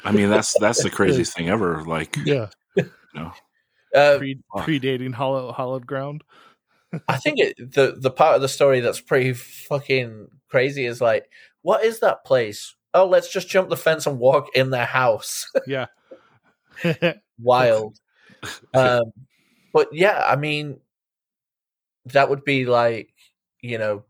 [0.05, 1.83] I mean, that's that's the craziest thing ever.
[1.83, 2.49] Like, Yeah.
[2.77, 3.33] you know.
[3.95, 6.25] Uh, Pre- predating hollow hollowed ground.
[7.09, 11.31] I think it, the the part of the story that's pretty fucking crazy is like,
[11.63, 12.75] what is that place?
[12.93, 15.49] Oh, let's just jump the fence and walk in their house.
[15.69, 15.87] Yeah.
[17.41, 18.01] Wild.
[18.75, 19.13] Um,
[19.73, 20.81] but yeah, I mean,
[22.07, 23.11] that would be like,
[23.61, 24.03] you know,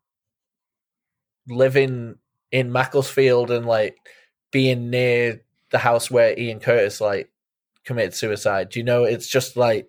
[1.48, 2.16] living
[2.50, 3.96] in Macclesfield and like
[4.50, 7.30] being near the house where Ian Curtis like
[7.84, 8.76] committed suicide.
[8.76, 9.88] You know, it's just like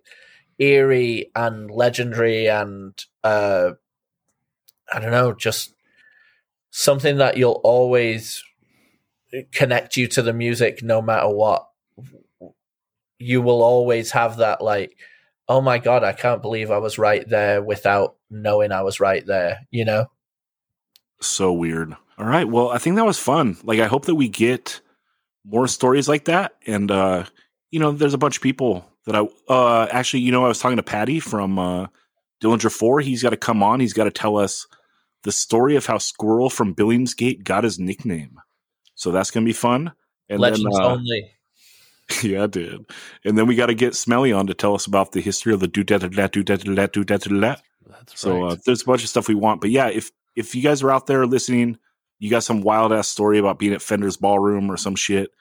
[0.58, 3.72] eerie and legendary and uh
[4.92, 5.74] I don't know, just
[6.72, 8.44] something that you'll always
[9.52, 11.68] connect you to the music no matter what.
[13.18, 14.98] You will always have that like,
[15.48, 19.26] oh my god, I can't believe I was right there without knowing I was right
[19.26, 20.08] there, you know?
[21.22, 21.96] So weird.
[22.18, 22.48] All right.
[22.48, 23.58] Well, I think that was fun.
[23.64, 24.82] Like, I hope that we get
[25.46, 26.54] more stories like that.
[26.66, 27.26] And, uh,
[27.72, 30.60] you know, there's a bunch of people that I, uh, actually, you know, I was
[30.60, 31.88] talking to Paddy from, uh,
[32.42, 33.02] Dillinger 4.
[33.02, 33.80] He's got to come on.
[33.80, 34.68] He's got to tell us
[35.24, 38.40] the story of how Squirrel from Billingsgate got his nickname.
[38.96, 39.92] So that's going to be fun.
[40.30, 41.32] And Legends then, uh, only.
[42.24, 42.86] yeah, dude.
[43.24, 45.60] And then we got to get Smelly on to tell us about the history of
[45.60, 47.56] the do da da da do da da da do da da da.
[47.88, 48.54] That's So right.
[48.54, 49.62] uh, there's a bunch of stuff we want.
[49.62, 51.78] But yeah, if if you guys are out there listening,
[52.20, 55.32] you got some wild ass story about being at Fender's Ballroom or some shit,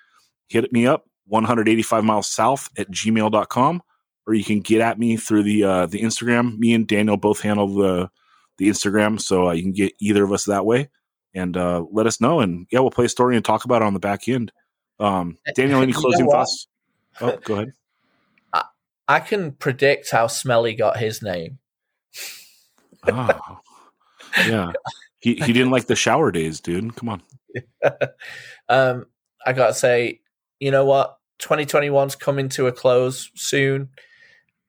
[0.49, 3.83] hit me up 185 miles south at gmail.com
[4.27, 6.59] or you can get at me through the uh, the Instagram.
[6.59, 8.11] Me and Daniel both handle the
[8.59, 10.89] the Instagram, so uh, you can get either of us that way
[11.35, 12.41] and uh, let us know.
[12.41, 14.53] And yeah, we'll play a story and talk about it on the back end.
[14.99, 16.69] Um, Daniel, any closing thoughts?
[17.21, 17.73] Oh, go ahead.
[19.07, 21.59] I can predict how Smelly got his name.
[23.07, 23.61] Oh,
[24.37, 24.73] yeah.
[25.21, 26.97] He he didn't like the shower days, dude.
[26.97, 27.23] Come on.
[28.69, 29.07] um,
[29.45, 30.21] I gotta say,
[30.61, 31.17] you know what?
[31.41, 33.89] 2021's coming to a close soon,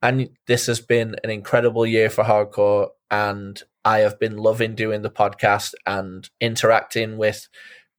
[0.02, 2.90] and this has been an incredible year for hardcore.
[3.12, 7.48] And I have been loving doing the podcast and interacting with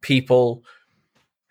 [0.03, 0.65] people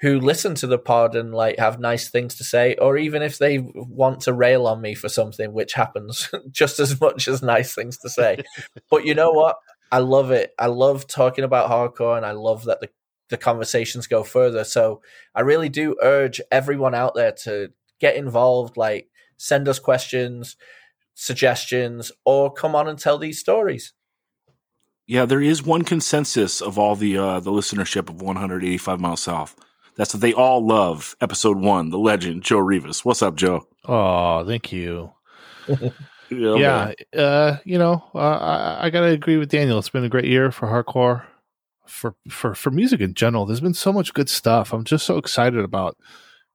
[0.02, 3.38] who listen to the pod and like have nice things to say, or even if
[3.38, 7.74] they want to rail on me for something, which happens just as much as nice
[7.74, 8.38] things to say.
[8.90, 9.56] but you know what?
[9.91, 10.53] I love it.
[10.57, 12.90] I love talking about hardcore, and I love that the
[13.30, 14.64] the conversations go further.
[14.64, 15.02] So
[15.34, 20.56] I really do urge everyone out there to get involved, like send us questions,
[21.14, 23.94] suggestions, or come on and tell these stories.
[25.07, 29.56] Yeah, there is one consensus of all the uh, the listenership of 185 miles south.
[29.95, 33.06] That's that they all love episode one, the legend Joe Rivas.
[33.06, 33.68] What's up, Joe?
[33.86, 35.14] Oh, thank you.
[36.30, 39.78] Yeah, yeah, uh, you know, uh, I, I gotta agree with Daniel.
[39.80, 41.24] It's been a great year for hardcore,
[41.86, 43.46] for for for music in general.
[43.46, 44.74] There's been so much good stuff.
[44.74, 45.98] I'm just so excited about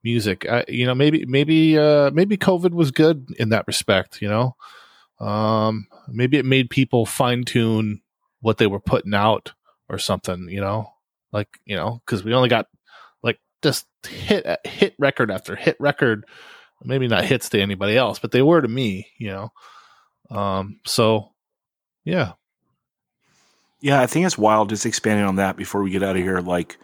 [0.03, 0.47] music.
[0.49, 4.21] I, you know, maybe maybe uh, maybe COVID was good in that respect.
[4.21, 4.57] You know,
[5.25, 8.01] um, maybe it made people fine tune
[8.41, 9.53] what they were putting out
[9.89, 10.49] or something.
[10.49, 10.93] You know,
[11.33, 12.67] like you know, because we only got
[13.23, 16.25] like just hit hit record after hit record
[16.83, 19.53] maybe not hits to anybody else, but they were to me, you know.
[20.31, 21.31] Um, so
[22.05, 22.33] yeah,
[23.81, 24.69] Yeah, I think it's wild.
[24.69, 26.41] Just expanding on that before we get out of here.
[26.41, 26.79] Like,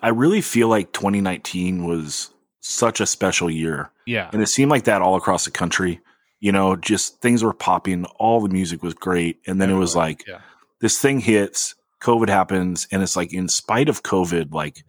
[0.00, 3.90] I really feel like 2019 was such a special year.
[4.06, 6.00] yeah, And it seemed like that all across the country.
[6.40, 8.04] You know, just things were popping.
[8.04, 9.40] All the music was great.
[9.46, 10.40] And then it was like, yeah,
[10.80, 12.86] this thing hits, COVID happens.
[12.92, 14.84] And it's like, in spite of COVID, like,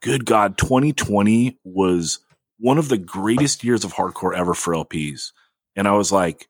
[0.00, 2.20] good God, 2020 was
[2.58, 5.32] one of the greatest years of hardcore ever for LPs.
[5.74, 6.48] And I was like,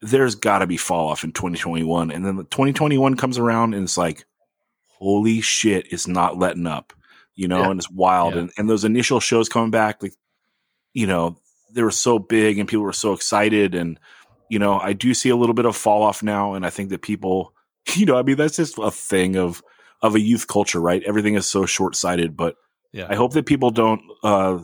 [0.00, 2.10] there's got to be fall off in 2021.
[2.10, 4.24] And then the 2021 comes around and it's like,
[4.88, 6.92] holy shit, it's not letting up,
[7.34, 7.70] you know, Yeah.
[7.70, 8.34] and it's wild.
[8.34, 8.40] Yeah.
[8.42, 10.14] And, and those initial shows coming back, like,
[10.94, 11.38] you know,
[11.72, 13.74] they were so big and people were so excited.
[13.74, 13.98] And,
[14.48, 16.54] you know, I do see a little bit of fall off now.
[16.54, 17.52] And I think that people,
[17.94, 19.62] you know, I mean, that's just a thing of,
[20.02, 21.02] of a youth culture, right?
[21.04, 22.56] Everything is so short sighted, but
[22.92, 23.06] yeah.
[23.08, 24.58] I hope that people don't, uh,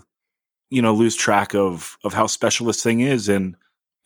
[0.73, 3.57] you know, lose track of of how special this thing is, and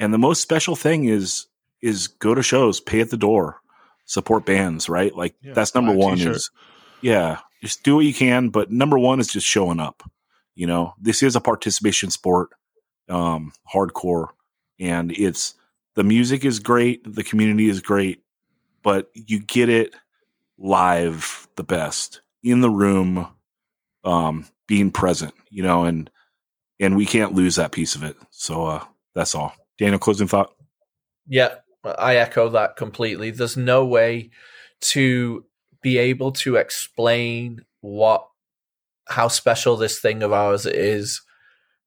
[0.01, 1.47] and the most special thing is
[1.80, 3.60] is go to shows, pay at the door,
[4.05, 5.14] support bands, right?
[5.14, 6.16] Like Yeah, that's number one.
[6.16, 6.36] t-shirt.
[6.36, 6.51] Is
[7.02, 10.02] yeah, just do what you can, but number one is just showing up.
[10.56, 12.48] You know, this is a participation sport,
[13.09, 14.30] um, hardcore,
[14.80, 15.55] and it's
[15.94, 18.22] the music is great, the community is great,
[18.82, 19.94] but you get it
[20.59, 23.28] live the best in the room
[24.05, 26.10] um being present you know and
[26.80, 28.84] and we can't lose that piece of it so uh
[29.14, 30.52] that's all daniel closing thought
[31.28, 31.54] Yeah.
[31.84, 33.30] I echo that completely.
[33.30, 34.30] There's no way
[34.92, 35.44] to
[35.82, 38.26] be able to explain what
[39.06, 41.22] how special this thing of ours is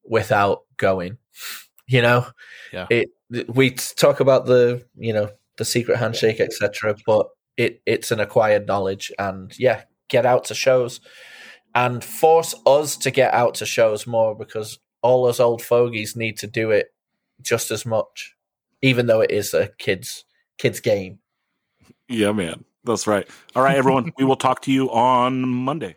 [0.04, 1.18] without going.
[1.86, 2.26] You know,
[2.72, 2.86] Yeah.
[2.88, 3.10] it
[3.48, 7.26] we talk about the you know the secret handshake etc but
[7.56, 11.00] it it's an acquired knowledge and yeah get out to shows
[11.74, 16.38] and force us to get out to shows more because all us old fogies need
[16.38, 16.92] to do it
[17.40, 18.34] just as much
[18.82, 20.24] even though it is a kids
[20.58, 21.18] kids game
[22.08, 22.64] Yeah, man.
[22.84, 23.28] That's right.
[23.54, 24.12] All right, everyone.
[24.18, 25.96] we will talk to you on Monday.